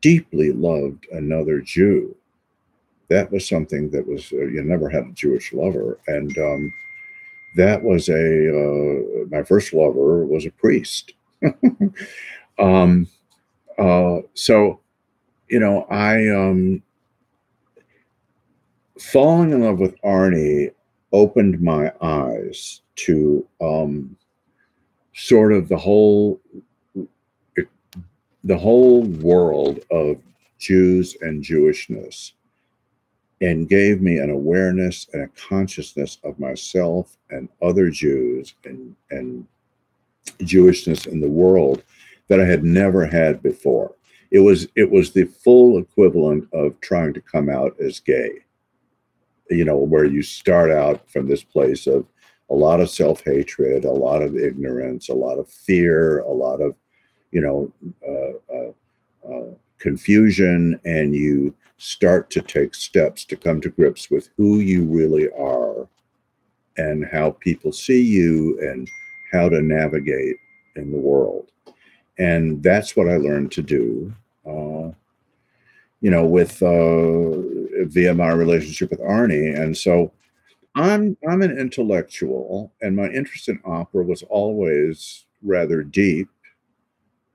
deeply 0.00 0.52
loved 0.52 1.06
another 1.12 1.60
Jew. 1.60 2.14
That 3.08 3.30
was 3.30 3.48
something 3.48 3.90
that 3.90 4.06
was, 4.06 4.32
uh, 4.32 4.46
you 4.46 4.62
never 4.62 4.88
had 4.88 5.04
a 5.04 5.12
Jewish 5.12 5.52
lover. 5.52 5.98
And 6.06 6.36
um, 6.38 6.72
that 7.54 7.82
was 7.82 8.08
a 8.08 8.14
uh, 8.14 9.26
my 9.30 9.42
first 9.42 9.72
lover 9.72 10.24
was 10.26 10.46
a 10.46 10.50
priest. 10.50 11.14
um, 12.58 13.06
uh, 13.78 14.18
so, 14.34 14.80
you 15.48 15.60
know, 15.60 15.82
I 15.90 16.28
um, 16.28 16.82
falling 18.98 19.52
in 19.52 19.62
love 19.62 19.78
with 19.78 20.00
Arnie 20.02 20.72
opened 21.12 21.60
my 21.60 21.92
eyes 22.00 22.80
to 22.96 23.46
um, 23.60 24.16
sort 25.14 25.52
of 25.52 25.68
the 25.68 25.76
whole 25.76 26.40
the 28.44 28.58
whole 28.58 29.02
world 29.04 29.80
of 29.90 30.18
Jews 30.58 31.16
and 31.22 31.42
Jewishness 31.42 32.32
and 33.44 33.68
gave 33.68 34.00
me 34.00 34.16
an 34.18 34.30
awareness 34.30 35.06
and 35.12 35.22
a 35.22 35.48
consciousness 35.48 36.18
of 36.24 36.40
myself 36.40 37.18
and 37.28 37.46
other 37.60 37.90
Jews 37.90 38.54
and, 38.64 38.96
and 39.10 39.46
Jewishness 40.40 41.06
in 41.06 41.20
the 41.20 41.28
world 41.28 41.82
that 42.28 42.40
I 42.40 42.46
had 42.46 42.64
never 42.64 43.04
had 43.04 43.42
before. 43.42 43.94
It 44.30 44.40
was 44.40 44.66
it 44.74 44.90
was 44.90 45.12
the 45.12 45.24
full 45.24 45.78
equivalent 45.78 46.48
of 46.54 46.80
trying 46.80 47.12
to 47.14 47.20
come 47.20 47.50
out 47.50 47.78
as 47.78 48.00
gay. 48.00 48.30
You 49.50 49.66
know, 49.66 49.76
where 49.76 50.06
you 50.06 50.22
start 50.22 50.70
out 50.70 51.08
from 51.10 51.28
this 51.28 51.44
place 51.44 51.86
of 51.86 52.06
a 52.48 52.54
lot 52.54 52.80
of 52.80 52.88
self-hatred, 52.88 53.84
a 53.84 53.90
lot 53.90 54.22
of 54.22 54.36
ignorance, 54.36 55.10
a 55.10 55.14
lot 55.14 55.38
of 55.38 55.50
fear, 55.50 56.20
a 56.20 56.32
lot 56.32 56.62
of, 56.62 56.74
you 57.30 57.42
know, 57.42 57.72
uh, 58.08 58.54
uh, 58.54 58.72
uh, 59.30 59.54
confusion, 59.84 60.80
and 60.86 61.14
you 61.14 61.54
start 61.76 62.30
to 62.30 62.40
take 62.40 62.74
steps 62.74 63.26
to 63.26 63.36
come 63.36 63.60
to 63.60 63.68
grips 63.68 64.10
with 64.10 64.30
who 64.38 64.60
you 64.60 64.86
really 64.86 65.28
are 65.32 65.86
and 66.78 67.04
how 67.04 67.32
people 67.32 67.70
see 67.70 68.00
you 68.00 68.58
and 68.60 68.88
how 69.30 69.46
to 69.46 69.60
navigate 69.60 70.36
in 70.76 70.90
the 70.90 70.96
world. 70.96 71.50
And 72.18 72.62
that's 72.62 72.96
what 72.96 73.10
I 73.10 73.18
learned 73.18 73.52
to 73.52 73.62
do, 73.62 74.14
uh, 74.46 74.88
you 76.00 76.10
know, 76.10 76.24
with 76.24 76.62
uh, 76.62 77.84
via 77.86 78.14
my 78.14 78.32
relationship 78.32 78.88
with 78.90 79.00
Arnie. 79.00 79.54
And 79.54 79.76
so 79.76 80.10
I'm 80.74 81.16
I'm 81.28 81.42
an 81.42 81.58
intellectual, 81.58 82.72
and 82.80 82.96
my 82.96 83.08
interest 83.08 83.50
in 83.50 83.60
opera 83.66 84.02
was 84.02 84.22
always 84.24 85.26
rather 85.42 85.82
deep. 85.82 86.28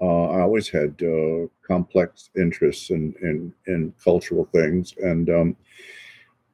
Uh, 0.01 0.27
I 0.29 0.41
always 0.41 0.69
had 0.69 1.01
uh, 1.03 1.47
complex 1.67 2.29
interests 2.37 2.89
in, 2.89 3.13
in 3.21 3.53
in 3.67 3.93
cultural 4.03 4.45
things, 4.53 4.93
and 5.01 5.29
um, 5.29 5.55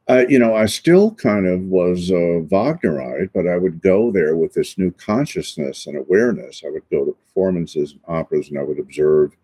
I, 0.08 0.26
you 0.28 0.39
know, 0.39 0.56
I 0.56 0.66
still 0.66 1.12
kind 1.16 1.48
of 1.48 1.62
was 1.62 2.10
a 2.10 2.41
Wagnerite, 2.52 3.32
but 3.34 3.48
I 3.48 3.58
would 3.58 3.82
go 3.82 4.12
there 4.12 4.36
with 4.36 4.54
this 4.54 4.78
new 4.78 4.91
consciousness 4.91 5.88
and 5.88 5.98
awareness. 5.98 6.64
I 6.66 6.70
would 6.70 6.89
go 6.91 7.06
to 7.06 7.12
performances 7.26 7.91
and 7.91 8.02
operas, 8.08 8.50
and 8.50 8.60
I 8.60 8.64
would 8.64 8.80
observe 8.80 9.36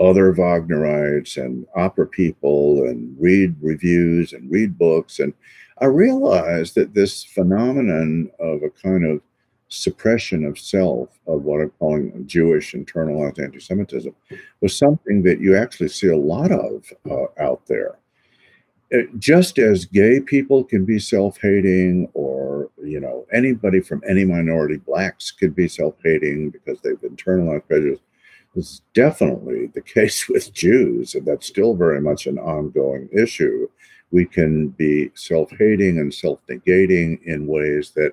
other 0.00 0.32
Wagnerites 0.32 1.36
and 1.42 1.66
opera 1.74 2.06
people, 2.06 2.84
and 2.84 3.16
read 3.18 3.56
reviews 3.60 4.32
and 4.32 4.50
read 4.50 4.78
books, 4.78 5.18
and 5.18 5.34
I 5.80 5.86
realized 5.86 6.74
that 6.74 6.94
this 6.94 7.24
phenomenon 7.24 8.30
of 8.40 8.62
a 8.62 8.70
kind 8.70 9.04
of 9.04 9.20
suppression 9.68 10.44
of 10.44 10.58
self, 10.58 11.18
of 11.26 11.42
what 11.42 11.60
I'm 11.60 11.70
calling 11.78 12.26
Jewish 12.26 12.72
internalized 12.72 13.42
anti 13.42 13.60
Semitism, 13.60 14.14
was 14.60 14.76
something 14.76 15.22
that 15.22 15.40
you 15.40 15.56
actually 15.56 15.88
see 15.88 16.08
a 16.08 16.16
lot 16.16 16.50
of 16.50 16.90
uh, 17.10 17.26
out 17.38 17.66
there. 17.66 17.98
It, 18.90 19.18
just 19.18 19.58
as 19.58 19.84
gay 19.84 20.20
people 20.20 20.64
can 20.64 20.86
be 20.86 20.98
self-hating 20.98 22.08
or 22.14 22.70
you 22.82 23.00
know 23.00 23.26
anybody 23.32 23.80
from 23.80 24.02
any 24.08 24.24
minority 24.24 24.78
blacks 24.78 25.30
could 25.30 25.54
be 25.54 25.68
self-hating 25.68 26.50
because 26.50 26.80
they've 26.80 27.00
internalized 27.02 27.66
prejudice 27.66 28.00
is 28.54 28.80
definitely 28.94 29.66
the 29.74 29.82
case 29.94 30.26
with 30.26 30.54
jews 30.54 31.14
and 31.14 31.26
that's 31.26 31.46
still 31.46 31.74
very 31.74 32.00
much 32.00 32.26
an 32.26 32.38
ongoing 32.38 33.10
issue 33.12 33.68
we 34.10 34.24
can 34.24 34.68
be 34.68 35.10
self-hating 35.14 35.98
and 35.98 36.14
self-negating 36.14 37.22
in 37.24 37.46
ways 37.46 37.90
that 37.94 38.12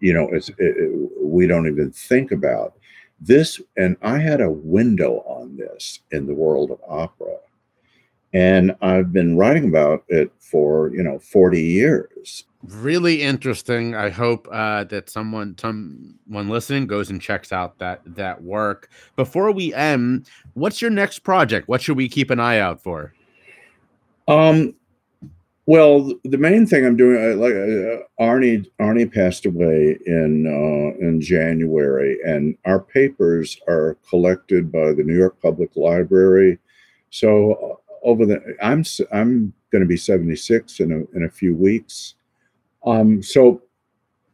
you 0.00 0.12
know 0.12 0.28
it's 0.28 0.50
it, 0.58 1.10
we 1.20 1.46
don't 1.46 1.66
even 1.66 1.90
think 1.90 2.32
about 2.32 2.74
this. 3.20 3.60
And 3.76 3.96
i 4.02 4.18
had 4.18 4.40
a 4.40 4.50
window 4.50 5.24
on 5.26 5.56
this 5.56 6.00
in 6.10 6.26
the 6.26 6.34
world 6.34 6.70
of 6.70 6.80
opera. 6.88 7.36
And 8.32 8.76
i've 8.82 9.12
been 9.12 9.36
writing 9.36 9.68
about 9.68 10.04
it 10.08 10.32
for 10.38 10.90
you 10.94 11.02
know 11.02 11.18
40 11.18 11.60
years. 11.60 12.44
Really 12.64 13.22
interesting. 13.22 13.94
I 13.94 14.10
hope 14.10 14.48
uh, 14.50 14.82
that 14.84 15.08
someone 15.08 15.56
someone 15.58 16.48
listening 16.48 16.88
goes 16.88 17.08
and 17.08 17.22
checks 17.22 17.52
out 17.52 17.78
that 17.78 18.00
that 18.04 18.42
work. 18.42 18.90
Before 19.14 19.52
we 19.52 19.72
end 19.74 20.28
what's 20.54 20.82
your 20.82 20.90
next 20.90 21.20
project? 21.20 21.68
What 21.68 21.82
should 21.82 21.96
we 21.96 22.08
keep 22.08 22.30
an 22.30 22.40
eye 22.40 22.58
out 22.58 22.82
for? 22.82 23.14
Um 24.26 24.74
well, 25.68 26.14
the 26.24 26.38
main 26.38 26.66
thing 26.66 26.86
I'm 26.86 26.96
doing, 26.96 27.22
uh, 27.22 27.36
like 27.36 27.52
uh, 27.52 28.00
Arnie, 28.18 28.66
Arnie 28.80 29.12
passed 29.12 29.44
away 29.44 29.98
in 30.06 30.46
uh, 30.46 31.06
in 31.06 31.20
January, 31.20 32.16
and 32.24 32.56
our 32.64 32.80
papers 32.80 33.60
are 33.68 33.98
collected 34.08 34.72
by 34.72 34.94
the 34.94 35.02
New 35.02 35.14
York 35.14 35.38
Public 35.42 35.76
Library. 35.76 36.58
So 37.10 37.52
uh, 37.52 37.98
over 38.02 38.24
the, 38.24 38.56
I'm 38.62 38.82
I'm 39.12 39.52
going 39.70 39.82
to 39.82 39.86
be 39.86 39.98
76 39.98 40.80
in 40.80 40.90
a 40.90 41.16
in 41.18 41.24
a 41.24 41.30
few 41.30 41.54
weeks. 41.54 42.14
Um, 42.86 43.22
so 43.22 43.60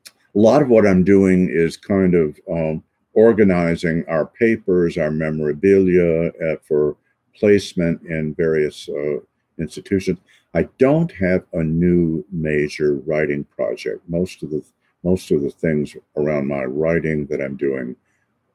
a 0.07 0.39
lot 0.39 0.62
of 0.62 0.68
what 0.68 0.87
I'm 0.87 1.03
doing 1.03 1.49
is 1.51 1.76
kind 1.76 2.14
of 2.14 2.39
um, 2.49 2.85
organizing 3.12 4.05
our 4.07 4.26
papers, 4.26 4.97
our 4.97 5.11
memorabilia 5.11 6.28
uh, 6.28 6.57
for 6.62 6.97
placement 7.35 8.03
in 8.03 8.37
various 8.37 8.89
uh, 8.89 9.18
institutions. 9.59 10.20
I 10.55 10.68
don't 10.78 11.11
have 11.12 11.44
a 11.52 11.64
new 11.64 12.24
major 12.30 12.94
writing 13.07 13.44
project. 13.44 14.09
Most 14.09 14.42
of 14.42 14.50
the 14.50 14.62
most 15.02 15.30
of 15.32 15.42
the 15.42 15.50
things 15.50 15.94
around 16.16 16.46
my 16.46 16.64
writing 16.64 17.26
that 17.26 17.42
I'm 17.42 17.57
doing 17.57 17.94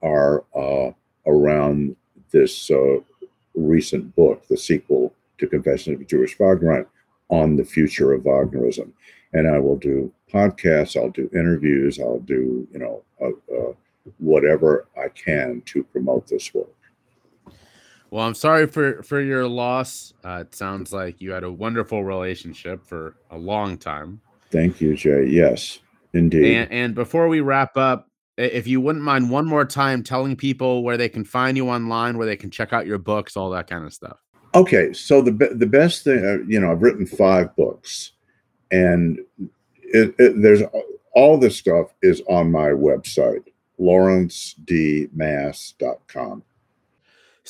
are 0.01 0.45
uh, 0.55 0.91
around 1.27 1.95
this 2.31 2.71
uh, 2.71 2.97
recent 3.53 4.15
book, 4.15 4.47
the 4.47 4.57
sequel 4.57 5.13
to 5.37 5.47
Confessions 5.47 5.95
of 5.95 6.01
a 6.01 6.05
Jewish 6.05 6.37
Wagnerite, 6.37 6.87
on 7.29 7.55
the 7.55 7.65
future 7.65 8.13
of 8.13 8.23
Wagnerism. 8.23 8.91
And 9.33 9.47
I 9.47 9.59
will 9.59 9.77
do 9.77 10.11
podcasts, 10.33 10.99
I'll 10.99 11.11
do 11.11 11.29
interviews, 11.33 11.99
I'll 11.99 12.19
do 12.19 12.67
you 12.71 12.79
know 12.79 13.03
uh, 13.21 13.55
uh 13.55 13.73
whatever 14.17 14.87
I 14.97 15.09
can 15.09 15.61
to 15.65 15.83
promote 15.83 16.27
this 16.27 16.53
work. 16.53 16.73
Well, 18.11 18.25
I'm 18.25 18.33
sorry 18.33 18.65
for 18.67 19.03
for 19.03 19.21
your 19.21 19.47
loss. 19.47 20.13
Uh, 20.23 20.45
it 20.47 20.55
sounds 20.55 20.91
like 20.91 21.21
you 21.21 21.29
had 21.31 21.43
a 21.43 21.51
wonderful 21.51 22.03
relationship 22.03 22.87
for 22.87 23.15
a 23.29 23.37
long 23.37 23.77
time. 23.77 24.19
Thank 24.51 24.81
you, 24.81 24.95
Jay. 24.95 25.27
Yes, 25.27 25.77
indeed. 26.13 26.55
And, 26.55 26.71
and 26.71 26.95
before 26.95 27.27
we 27.27 27.41
wrap 27.41 27.77
up, 27.77 28.09
if 28.37 28.65
you 28.65 28.81
wouldn't 28.81 29.05
mind 29.05 29.29
one 29.29 29.45
more 29.45 29.65
time 29.65 30.01
telling 30.01 30.35
people 30.35 30.83
where 30.83 30.97
they 30.97 31.09
can 31.09 31.23
find 31.23 31.55
you 31.55 31.69
online, 31.69 32.17
where 32.17 32.25
they 32.25 32.35
can 32.35 32.49
check 32.49 32.73
out 32.73 32.87
your 32.87 32.97
books, 32.97 33.37
all 33.37 33.51
that 33.51 33.69
kind 33.69 33.85
of 33.85 33.93
stuff. 33.93 34.17
Okay, 34.55 34.91
so 34.93 35.21
the 35.21 35.53
the 35.53 35.67
best 35.67 36.03
thing, 36.03 36.25
uh, 36.25 36.39
you 36.47 36.59
know, 36.59 36.71
I've 36.71 36.81
written 36.81 37.05
five 37.05 37.55
books, 37.55 38.13
and 38.71 39.19
it, 39.83 40.15
it, 40.17 40.41
there's 40.41 40.63
all 41.13 41.37
this 41.37 41.57
stuff 41.57 41.93
is 42.01 42.23
on 42.27 42.51
my 42.51 42.69
website, 42.69 43.43
lawrencedmass.com. 43.79 46.43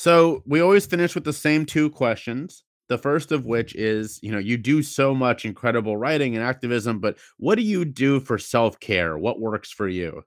So 0.00 0.42
we 0.46 0.60
always 0.60 0.86
finish 0.86 1.14
with 1.14 1.24
the 1.24 1.32
same 1.34 1.66
two 1.66 1.90
questions. 1.90 2.64
The 2.88 2.96
first 2.96 3.32
of 3.32 3.44
which 3.44 3.74
is, 3.74 4.18
you 4.22 4.32
know, 4.32 4.38
you 4.38 4.56
do 4.56 4.82
so 4.82 5.14
much 5.14 5.44
incredible 5.44 5.98
writing 5.98 6.34
and 6.34 6.42
activism, 6.42 7.00
but 7.00 7.18
what 7.36 7.56
do 7.56 7.62
you 7.62 7.84
do 7.84 8.18
for 8.18 8.38
self 8.38 8.80
care? 8.80 9.18
What 9.18 9.40
works 9.40 9.70
for 9.70 9.88
you? 9.88 10.24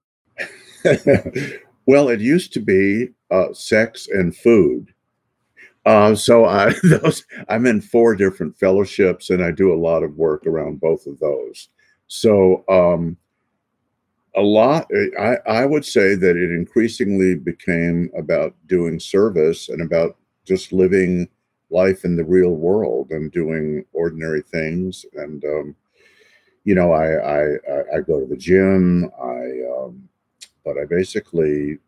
well, 1.88 2.09
it 2.09 2.19
used 2.19 2.53
to 2.53 2.59
be 2.59 3.07
uh, 3.32 3.51
sex 3.53 4.07
and 4.07 4.38
food. 4.38 4.93
Uh, 5.88 6.13
so 6.13 6.45
I 6.45 6.76
those 6.84 7.24
I'm 7.49 7.65
in 7.65 7.82
four 7.82 8.15
different 8.15 8.55
fellowships, 8.55 9.32
and 9.32 9.43
I 9.43 9.49
do 9.49 9.74
a 9.74 9.82
lot 9.82 10.03
of 10.03 10.17
work 10.17 10.45
around 10.45 10.82
both 10.82 11.07
of 11.07 11.17
those. 11.17 11.69
So 12.05 12.63
um, 12.69 13.17
a 14.36 14.41
lot 14.41 14.89
I, 15.19 15.38
I 15.47 15.65
would 15.65 15.86
say 15.86 16.15
that 16.15 16.38
it 16.38 16.51
increasingly 16.51 17.36
became 17.36 18.09
about 18.17 18.55
doing 18.67 18.99
service 18.99 19.69
and 19.69 19.81
about 19.81 20.17
just 20.45 20.73
living 20.73 21.27
life 21.69 22.05
in 22.05 22.15
the 22.15 22.25
real 22.25 22.51
world 22.51 23.11
and 23.11 23.31
doing 23.31 23.86
ordinary 23.93 24.41
things. 24.41 25.05
And 25.15 25.43
um, 25.45 25.75
you 26.63 26.75
know 26.75 26.91
I, 26.91 27.07
I 27.15 27.43
i 27.95 28.01
go 28.01 28.19
to 28.19 28.25
the 28.25 28.38
gym 28.38 29.09
i 29.21 29.43
um, 29.77 30.07
but 30.65 30.77
i 30.77 30.86
basically 30.86 31.79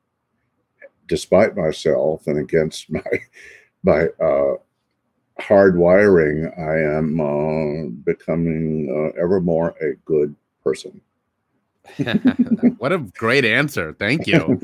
despite 1.07 1.55
myself 1.55 2.27
and 2.27 2.39
against 2.39 2.89
my 2.91 3.01
my 3.83 4.07
uh, 4.23 4.55
hard 5.39 5.77
wiring 5.77 6.51
i 6.57 6.97
am 6.97 7.19
uh, 7.21 7.89
becoming 8.05 8.89
uh, 8.91 9.21
ever 9.21 9.41
more 9.41 9.75
a 9.81 9.95
good 10.05 10.35
person 10.63 11.01
what 12.77 12.91
a 12.91 12.99
great 13.17 13.45
answer. 13.45 13.93
Thank 13.97 14.27
you. 14.27 14.59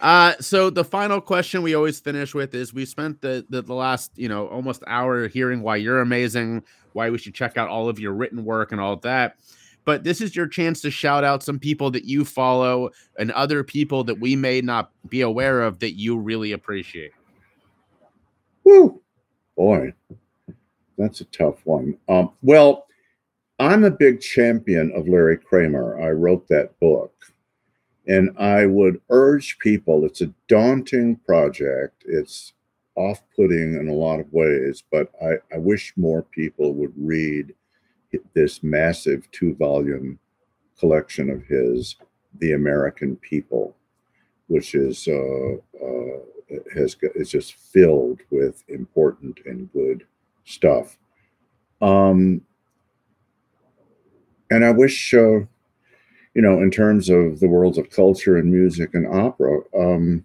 Uh, 0.00 0.34
so 0.40 0.70
the 0.70 0.84
final 0.84 1.20
question 1.20 1.62
we 1.62 1.74
always 1.74 2.00
finish 2.00 2.34
with 2.34 2.54
is 2.54 2.74
we 2.74 2.84
spent 2.84 3.20
the, 3.20 3.46
the, 3.48 3.62
the 3.62 3.74
last, 3.74 4.12
you 4.16 4.28
know, 4.28 4.48
almost 4.48 4.82
hour 4.86 5.28
hearing 5.28 5.62
why 5.62 5.76
you're 5.76 6.00
amazing, 6.00 6.62
why 6.92 7.10
we 7.10 7.18
should 7.18 7.34
check 7.34 7.56
out 7.56 7.68
all 7.68 7.88
of 7.88 7.98
your 7.98 8.12
written 8.12 8.44
work 8.44 8.72
and 8.72 8.80
all 8.80 8.92
of 8.92 9.00
that. 9.02 9.36
but 9.84 10.04
this 10.04 10.20
is 10.20 10.34
your 10.34 10.46
chance 10.46 10.80
to 10.80 10.90
shout 10.90 11.24
out 11.24 11.42
some 11.42 11.58
people 11.58 11.90
that 11.90 12.04
you 12.04 12.24
follow 12.24 12.90
and 13.18 13.30
other 13.32 13.62
people 13.62 14.04
that 14.04 14.18
we 14.18 14.34
may 14.34 14.60
not 14.60 14.90
be 15.08 15.20
aware 15.20 15.62
of 15.62 15.78
that 15.78 15.92
you 15.92 16.18
really 16.18 16.52
appreciate. 16.52 17.12
Woo, 18.64 19.00
boy, 19.56 19.92
that's 20.96 21.20
a 21.20 21.24
tough 21.26 21.64
one. 21.64 21.96
Um, 22.08 22.30
well, 22.42 22.83
I'm 23.64 23.82
a 23.82 23.90
big 23.90 24.20
champion 24.20 24.92
of 24.92 25.08
Larry 25.08 25.38
Kramer. 25.38 25.98
I 25.98 26.10
wrote 26.10 26.46
that 26.48 26.78
book. 26.80 27.14
And 28.06 28.30
I 28.38 28.66
would 28.66 29.00
urge 29.08 29.58
people, 29.58 30.04
it's 30.04 30.20
a 30.20 30.34
daunting 30.48 31.16
project. 31.16 32.04
It's 32.06 32.52
off 32.94 33.22
putting 33.34 33.76
in 33.76 33.88
a 33.88 33.94
lot 33.94 34.20
of 34.20 34.30
ways, 34.34 34.84
but 34.92 35.10
I, 35.22 35.36
I 35.54 35.56
wish 35.56 35.94
more 35.96 36.22
people 36.22 36.74
would 36.74 36.92
read 36.94 37.54
this 38.34 38.62
massive 38.62 39.30
two 39.30 39.54
volume 39.54 40.18
collection 40.78 41.30
of 41.30 41.42
his, 41.44 41.96
The 42.40 42.52
American 42.52 43.16
People, 43.16 43.74
which 44.48 44.74
is 44.74 45.08
uh, 45.08 45.54
uh, 45.82 46.18
has 46.74 46.96
is 47.14 47.30
just 47.30 47.54
filled 47.54 48.20
with 48.30 48.62
important 48.68 49.40
and 49.46 49.72
good 49.72 50.04
stuff. 50.44 50.98
Um, 51.80 52.42
and 54.54 54.64
I 54.64 54.70
wish, 54.70 55.12
uh, 55.12 55.40
you 56.34 56.42
know, 56.42 56.60
in 56.62 56.70
terms 56.70 57.08
of 57.08 57.40
the 57.40 57.48
worlds 57.48 57.78
of 57.78 57.90
culture 57.90 58.36
and 58.36 58.52
music 58.52 58.94
and 58.94 59.06
opera 59.06 59.60
um, 59.76 60.24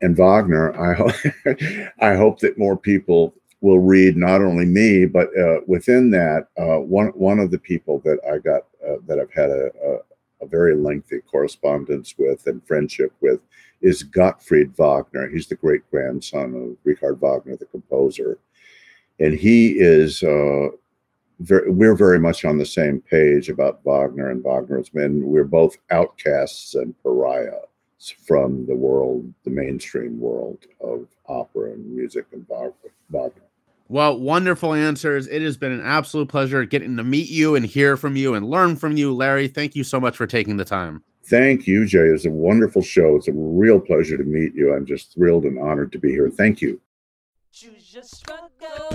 and 0.00 0.16
Wagner, 0.16 0.72
I 0.80 0.94
ho- 0.94 1.92
I 2.00 2.14
hope 2.14 2.40
that 2.40 2.58
more 2.58 2.76
people 2.76 3.34
will 3.60 3.80
read 3.80 4.16
not 4.16 4.40
only 4.40 4.64
me, 4.64 5.04
but 5.04 5.28
uh, 5.36 5.60
within 5.66 6.10
that, 6.12 6.48
uh, 6.58 6.78
one 6.78 7.08
one 7.08 7.38
of 7.38 7.50
the 7.50 7.58
people 7.58 7.98
that 8.00 8.18
I 8.30 8.38
got 8.38 8.62
uh, 8.86 8.96
that 9.06 9.18
I've 9.18 9.32
had 9.32 9.50
a, 9.50 9.70
a, 9.84 10.44
a, 10.44 10.46
very 10.46 10.76
lengthy 10.76 11.18
correspondence 11.20 12.14
with 12.16 12.46
and 12.46 12.64
friendship 12.66 13.12
with 13.20 13.40
is 13.80 14.02
Gottfried 14.04 14.76
Wagner. 14.76 15.28
He's 15.28 15.48
the 15.48 15.56
great 15.56 15.88
grandson 15.90 16.54
of 16.54 16.76
Richard 16.84 17.20
Wagner, 17.20 17.56
the 17.56 17.66
composer, 17.66 18.38
and 19.20 19.34
he 19.34 19.78
is. 19.78 20.22
Very, 21.40 21.70
we're 21.70 21.94
very 21.94 22.18
much 22.18 22.44
on 22.44 22.58
the 22.58 22.66
same 22.66 23.00
page 23.00 23.48
about 23.48 23.80
Wagner 23.84 24.30
and 24.30 24.42
Wagner's 24.42 24.92
men. 24.92 25.22
We're 25.24 25.44
both 25.44 25.76
outcasts 25.90 26.74
and 26.74 26.94
pariahs 27.02 27.68
from 28.26 28.66
the 28.66 28.74
world, 28.74 29.32
the 29.44 29.50
mainstream 29.50 30.18
world 30.18 30.66
of 30.80 31.06
opera 31.28 31.72
and 31.72 31.94
music 31.94 32.26
and 32.32 32.46
Wagner. 32.48 33.42
Well, 33.90 34.18
wonderful 34.18 34.74
answers. 34.74 35.26
It 35.28 35.40
has 35.42 35.56
been 35.56 35.72
an 35.72 35.80
absolute 35.80 36.28
pleasure 36.28 36.64
getting 36.66 36.96
to 36.98 37.04
meet 37.04 37.30
you 37.30 37.54
and 37.54 37.64
hear 37.64 37.96
from 37.96 38.16
you 38.16 38.34
and 38.34 38.50
learn 38.50 38.76
from 38.76 38.96
you, 38.96 39.14
Larry. 39.14 39.48
Thank 39.48 39.74
you 39.74 39.82
so 39.82 39.98
much 39.98 40.16
for 40.16 40.26
taking 40.26 40.58
the 40.58 40.64
time. 40.64 41.02
Thank 41.24 41.66
you, 41.66 41.86
Jay. 41.86 42.00
It's 42.00 42.26
a 42.26 42.30
wonderful 42.30 42.82
show. 42.82 43.16
It's 43.16 43.28
a 43.28 43.32
real 43.34 43.80
pleasure 43.80 44.16
to 44.16 44.24
meet 44.24 44.54
you. 44.54 44.74
I'm 44.74 44.86
just 44.86 45.14
thrilled 45.14 45.44
and 45.44 45.58
honored 45.58 45.92
to 45.92 45.98
be 45.98 46.10
here. 46.10 46.30
Thank 46.30 46.60
you. 46.60 46.80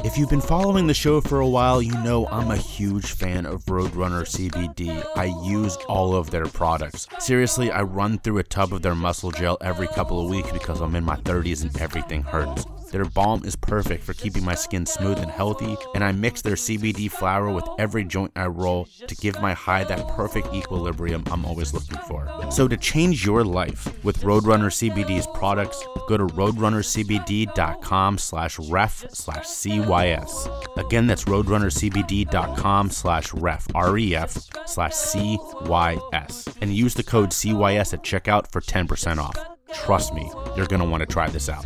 If 0.03 0.17
you've 0.17 0.29
been 0.29 0.41
following 0.41 0.88
the 0.88 0.93
show 0.93 1.21
for 1.21 1.39
a 1.39 1.47
while, 1.47 1.81
you 1.81 1.93
know 2.03 2.27
I'm 2.27 2.51
a 2.51 2.57
huge 2.57 3.13
fan 3.13 3.45
of 3.45 3.65
Roadrunner 3.65 4.25
CBD. 4.25 5.05
I 5.15 5.25
use 5.45 5.75
all 5.88 6.15
of 6.15 6.29
their 6.29 6.45
products. 6.45 7.07
Seriously, 7.19 7.71
I 7.71 7.84
run 7.84 8.19
through 8.19 8.39
a 8.39 8.43
tub 8.43 8.73
of 8.73 8.81
their 8.81 8.95
muscle 8.95 9.31
gel 9.31 9.57
every 9.61 9.88
couple 9.88 10.21
of 10.21 10.29
weeks 10.29 10.51
because 10.51 10.81
I'm 10.81 10.95
in 10.95 11.03
my 11.03 11.15
30s 11.17 11.63
and 11.63 11.81
everything 11.81 12.23
hurts. 12.23 12.65
Their 12.94 13.06
balm 13.06 13.41
is 13.44 13.56
perfect 13.56 14.04
for 14.04 14.14
keeping 14.14 14.46
my 14.46 14.54
skin 14.54 14.86
smooth 14.86 15.18
and 15.18 15.32
healthy, 15.32 15.76
and 15.96 16.04
I 16.04 16.12
mix 16.12 16.44
their 16.44 16.54
CBD 16.54 17.10
flower 17.10 17.50
with 17.50 17.66
every 17.80 18.06
joint 18.06 18.32
I 18.36 18.46
roll 18.46 18.86
to 19.08 19.16
give 19.16 19.41
my 19.41 19.54
high 19.54 19.84
that 19.86 20.08
perfect 20.10 20.54
equilibrium 20.54 21.24
I'm 21.32 21.44
always 21.44 21.74
looking 21.74 21.98
for. 22.08 22.30
So 22.52 22.68
to 22.68 22.78
change 22.78 23.26
your 23.26 23.44
life 23.44 24.04
with 24.04 24.22
Roadrunner 24.22 24.70
CBD's 24.70 25.26
products, 25.34 25.84
go 26.08 26.18
to 26.18 26.28
roadrunnercbd.com 26.28 28.20
slash 28.20 28.60
ref 28.60 29.06
slash 29.10 29.46
CYS. 29.46 30.78
Again, 30.78 31.08
that's 31.08 31.24
roadrunnercbd.com 31.24 32.91
slash 32.91 33.34
ref, 33.34 33.68
R-E-F 33.74 34.38
slash 34.68 34.91
CYS. 34.91 36.58
And 36.62 36.72
use 36.72 36.94
the 36.94 37.02
code 37.02 37.32
CYS 37.32 37.94
at 37.96 38.04
checkout 38.04 38.52
for 38.52 38.62
10% 38.62 39.18
off. 39.18 39.53
Trust 39.74 40.13
me, 40.13 40.32
you're 40.55 40.67
going 40.67 40.82
to 40.82 40.88
want 40.88 41.01
to 41.01 41.07
try 41.07 41.30
this 41.30 41.49
out. 41.49 41.65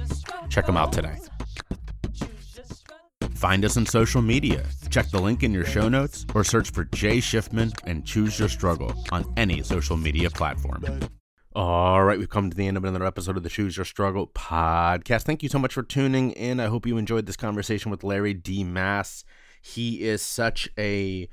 Check 0.49 0.65
them 0.65 0.77
out 0.77 0.91
today. 0.91 1.17
Find 3.35 3.63
us 3.63 3.77
on 3.77 3.85
social 3.85 4.21
media. 4.21 4.65
Check 4.89 5.11
the 5.11 5.21
link 5.21 5.43
in 5.43 5.53
your 5.53 5.65
show 5.65 5.89
notes 5.89 6.25
or 6.33 6.43
search 6.43 6.71
for 6.71 6.85
Jay 6.85 7.17
Schiffman 7.17 7.71
and 7.85 8.03
Choose 8.03 8.39
Your 8.39 8.49
Struggle 8.49 8.93
on 9.11 9.31
any 9.37 9.61
social 9.61 9.95
media 9.95 10.29
platform. 10.29 10.83
All 11.53 12.03
right, 12.03 12.17
we've 12.17 12.29
come 12.29 12.49
to 12.49 12.57
the 12.57 12.67
end 12.67 12.77
of 12.77 12.83
another 12.83 13.05
episode 13.05 13.37
of 13.37 13.43
the 13.43 13.49
Choose 13.49 13.77
Your 13.77 13.85
Struggle 13.85 14.27
podcast. 14.27 15.23
Thank 15.23 15.43
you 15.43 15.49
so 15.49 15.59
much 15.59 15.73
for 15.73 15.83
tuning 15.83 16.31
in. 16.31 16.59
I 16.59 16.65
hope 16.65 16.87
you 16.87 16.97
enjoyed 16.97 17.25
this 17.25 17.35
conversation 17.35 17.91
with 17.91 18.03
Larry 18.03 18.33
D. 18.33 18.63
Mass. 18.63 19.23
He 19.61 20.01
is 20.01 20.21
such 20.21 20.69
a 20.77 21.29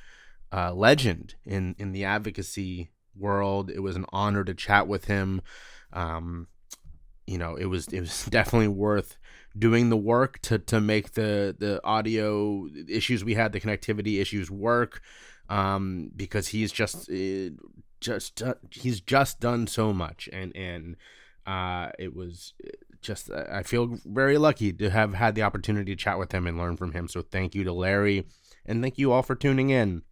uh, 0.53 0.73
legend 0.73 1.37
in 1.45 1.75
in 1.79 1.93
the 1.93 2.05
advocacy 2.05 2.91
world. 3.17 3.71
It 3.71 3.81
was 3.81 3.97
an 3.97 4.07
honor 4.13 4.45
to 4.45 4.55
chat 4.55 4.87
with 4.89 5.07
him. 5.07 5.41
Um, 5.93 6.49
you 7.27 7.39
know, 7.39 7.57
it 7.57 7.67
was 7.67 7.89
it 7.89 8.01
was 8.01 8.25
definitely 8.31 8.69
worth 8.69 9.17
doing 9.57 9.91
the 9.91 9.97
work 9.97 10.41
to 10.43 10.59
to 10.59 10.81
make 10.81 11.13
the 11.13 11.55
the 11.59 11.81
audio 11.85 12.69
issues 12.89 13.25
we 13.25 13.35
had, 13.35 13.53
the 13.53 13.61
connectivity 13.61 14.21
issues 14.21 14.51
work, 14.51 15.01
um, 15.49 16.11
because 16.15 16.49
he's 16.49 16.73
just 16.73 17.11
uh, 17.11 17.51
just 18.01 18.43
uh, 18.43 18.55
he's 18.71 19.01
just 19.01 19.41
done 19.41 19.67
so 19.67 19.93
much, 19.93 20.29
and 20.33 20.55
and 20.57 20.97
uh, 21.47 21.91
it 21.99 22.15
was 22.15 22.55
just 23.01 23.31
I 23.31 23.63
feel 23.63 23.99
very 24.05 24.39
lucky 24.39 24.73
to 24.73 24.91
have 24.91 25.15
had 25.15 25.35
the 25.35 25.43
opportunity 25.43 25.95
to 25.95 26.03
chat 26.03 26.19
with 26.19 26.33
him 26.33 26.47
and 26.47 26.59
learn 26.59 26.77
from 26.77 26.93
him. 26.93 27.09
So 27.09 27.23
thank 27.23 27.55
you 27.55 27.65
to 27.65 27.73
Larry, 27.73 28.27
and 28.67 28.83
thank 28.83 28.99
you 28.99 29.13
all 29.13 29.23
for 29.23 29.35
tuning 29.35 29.71
in. 29.71 30.03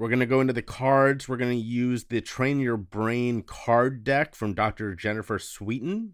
We're 0.00 0.08
going 0.08 0.20
to 0.20 0.26
go 0.26 0.40
into 0.40 0.54
the 0.54 0.62
cards. 0.62 1.28
We're 1.28 1.36
going 1.36 1.50
to 1.50 1.62
use 1.62 2.04
the 2.04 2.22
Train 2.22 2.58
Your 2.58 2.78
Brain 2.78 3.42
card 3.42 4.02
deck 4.02 4.34
from 4.34 4.54
Dr. 4.54 4.94
Jennifer 4.94 5.38
Sweeton. 5.38 6.12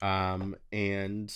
Um, 0.00 0.54
and 0.70 1.34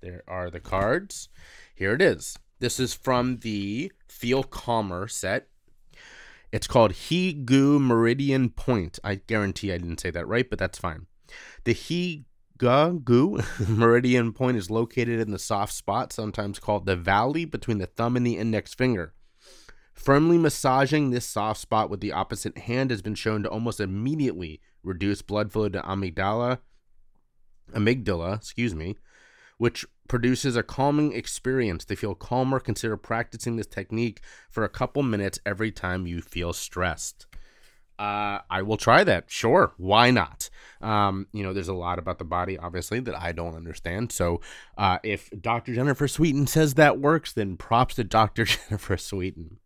there 0.00 0.22
are 0.26 0.48
the 0.48 0.60
cards. 0.60 1.28
Here 1.74 1.92
it 1.92 2.00
is. 2.00 2.38
This 2.58 2.80
is 2.80 2.94
from 2.94 3.40
the 3.40 3.92
Feel 4.08 4.44
Calmer 4.44 5.06
set. 5.08 5.48
It's 6.50 6.66
called 6.66 6.92
He 6.92 7.34
Gu 7.34 7.78
Meridian 7.78 8.48
Point. 8.48 8.98
I 9.04 9.16
guarantee 9.16 9.74
I 9.74 9.76
didn't 9.76 10.00
say 10.00 10.10
that 10.10 10.26
right, 10.26 10.48
but 10.48 10.58
that's 10.58 10.78
fine. 10.78 11.04
The 11.64 11.74
He 12.60 12.66
Gu 13.04 13.40
meridian 13.68 14.32
point 14.32 14.56
is 14.56 14.70
located 14.70 15.20
in 15.20 15.30
the 15.30 15.38
soft 15.38 15.72
spot, 15.72 16.12
sometimes 16.12 16.58
called 16.58 16.86
the 16.86 16.96
valley 16.96 17.44
between 17.44 17.78
the 17.78 17.86
thumb 17.86 18.16
and 18.16 18.26
the 18.26 18.36
index 18.36 18.74
finger. 18.74 19.14
Firmly 19.94 20.38
massaging 20.38 21.10
this 21.10 21.26
soft 21.26 21.60
spot 21.60 21.90
with 21.90 22.00
the 22.00 22.12
opposite 22.12 22.58
hand 22.58 22.90
has 22.90 23.02
been 23.02 23.14
shown 23.14 23.42
to 23.42 23.50
almost 23.50 23.80
immediately 23.80 24.60
reduce 24.82 25.22
blood 25.22 25.52
flow 25.52 25.68
to 25.68 25.80
amygdala, 25.82 26.58
amygdala, 27.72 28.36
excuse 28.36 28.74
me, 28.74 28.96
which 29.58 29.84
produces 30.08 30.56
a 30.56 30.62
calming 30.62 31.12
experience. 31.12 31.84
To 31.84 31.96
feel 31.96 32.14
calmer, 32.14 32.58
consider 32.58 32.96
practicing 32.96 33.56
this 33.56 33.66
technique 33.66 34.20
for 34.50 34.64
a 34.64 34.68
couple 34.68 35.02
minutes 35.02 35.38
every 35.44 35.70
time 35.70 36.06
you 36.06 36.20
feel 36.20 36.52
stressed 36.52 37.26
uh, 38.02 38.40
I 38.50 38.62
will 38.62 38.76
try 38.76 39.04
that. 39.04 39.30
Sure, 39.30 39.74
why 39.76 40.10
not? 40.10 40.50
Um, 40.80 41.28
you 41.32 41.44
know, 41.44 41.52
there's 41.52 41.68
a 41.68 41.72
lot 41.72 42.00
about 42.00 42.18
the 42.18 42.24
body, 42.24 42.58
obviously, 42.58 42.98
that 42.98 43.14
I 43.14 43.30
don't 43.30 43.54
understand. 43.54 44.10
So, 44.10 44.40
uh, 44.76 44.98
if 45.04 45.30
Dr. 45.40 45.72
Jennifer 45.72 46.08
Sweeton 46.08 46.48
says 46.48 46.74
that 46.74 46.98
works, 46.98 47.32
then 47.32 47.56
props 47.56 47.94
to 47.94 48.04
Dr. 48.18 48.44
Jennifer 48.44 48.96
Sweeton. 48.96 49.58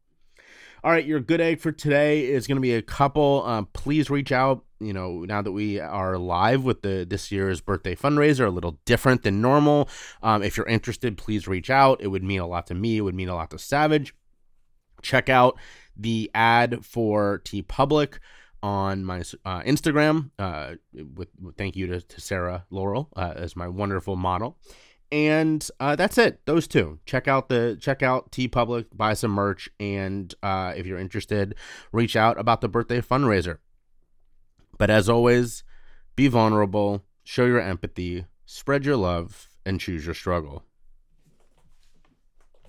All 0.85 0.91
right, 0.91 1.07
your 1.07 1.19
good 1.19 1.41
egg 1.41 1.61
for 1.61 1.73
today 1.73 2.27
is 2.27 2.47
going 2.47 2.57
to 2.57 2.61
be 2.63 2.75
a 2.75 2.83
couple. 2.83 3.43
Um, 3.47 3.69
please 3.73 4.11
reach 4.11 4.33
out. 4.33 4.65
You 4.81 4.93
know, 4.93 5.21
now 5.21 5.41
that 5.41 5.53
we 5.53 5.81
are 5.81 6.19
live 6.19 6.63
with 6.63 6.83
the 6.83 7.07
this 7.09 7.33
year's 7.33 7.63
birthday 7.63 7.95
fundraiser, 7.95 8.47
a 8.47 8.51
little 8.51 8.79
different 8.85 9.23
than 9.23 9.41
normal. 9.41 9.89
Um, 10.23 10.43
if 10.43 10.59
you're 10.59 10.67
interested, 10.67 11.17
please 11.17 11.49
reach 11.49 11.71
out. 11.71 12.03
It 12.03 12.09
would 12.09 12.23
mean 12.23 12.41
a 12.41 12.47
lot 12.47 12.67
to 12.67 12.75
me. 12.75 12.99
It 12.99 13.01
would 13.01 13.15
mean 13.15 13.31
a 13.31 13.35
lot 13.35 13.51
to 13.53 13.59
Savage. 13.59 14.15
Check 15.01 15.31
out 15.31 15.59
the 15.97 16.31
ad 16.35 16.85
for 16.85 17.41
TeePublic 17.45 18.19
on 18.63 19.05
my 19.05 19.21
uh, 19.45 19.63
Instagram. 19.63 20.31
Uh, 20.39 20.75
with, 20.93 21.29
with, 21.41 21.57
thank 21.57 21.77
you 21.77 21.87
to, 21.87 22.01
to 22.01 22.21
Sarah 22.21 22.65
Laurel 22.71 23.09
uh, 23.17 23.35
as 23.37 23.57
my 23.57 23.69
wonderful 23.69 24.17
model. 24.17 24.59
And 25.13 25.67
uh, 25.79 25.95
that's 25.95 26.19
it. 26.19 26.45
Those 26.47 26.67
two. 26.67 26.99
Check 27.07 27.29
out 27.29 27.49
the 27.49 27.79
check 27.81 28.03
out 28.03 28.33
TeePublic. 28.33 28.87
buy 28.93 29.15
some 29.15 29.31
merch, 29.31 29.69
and 29.79 30.35
uh, 30.43 30.73
if 30.77 30.85
you're 30.85 30.99
interested, 30.99 31.55
reach 31.93 32.17
out 32.17 32.41
about 32.41 32.61
the 32.61 32.69
birthday 32.69 33.01
fundraiser. 33.01 33.59
But 34.79 34.91
as 34.91 35.09
always, 35.09 35.63
be 36.17 36.27
vulnerable, 36.27 37.05
show 37.23 37.47
your 37.47 37.61
empathy, 37.61 38.27
spread 38.47 38.85
your 38.85 38.97
love, 38.97 39.49
and 39.65 39.81
choose 39.81 40.05
your 40.05 40.15
struggle. 40.15 40.65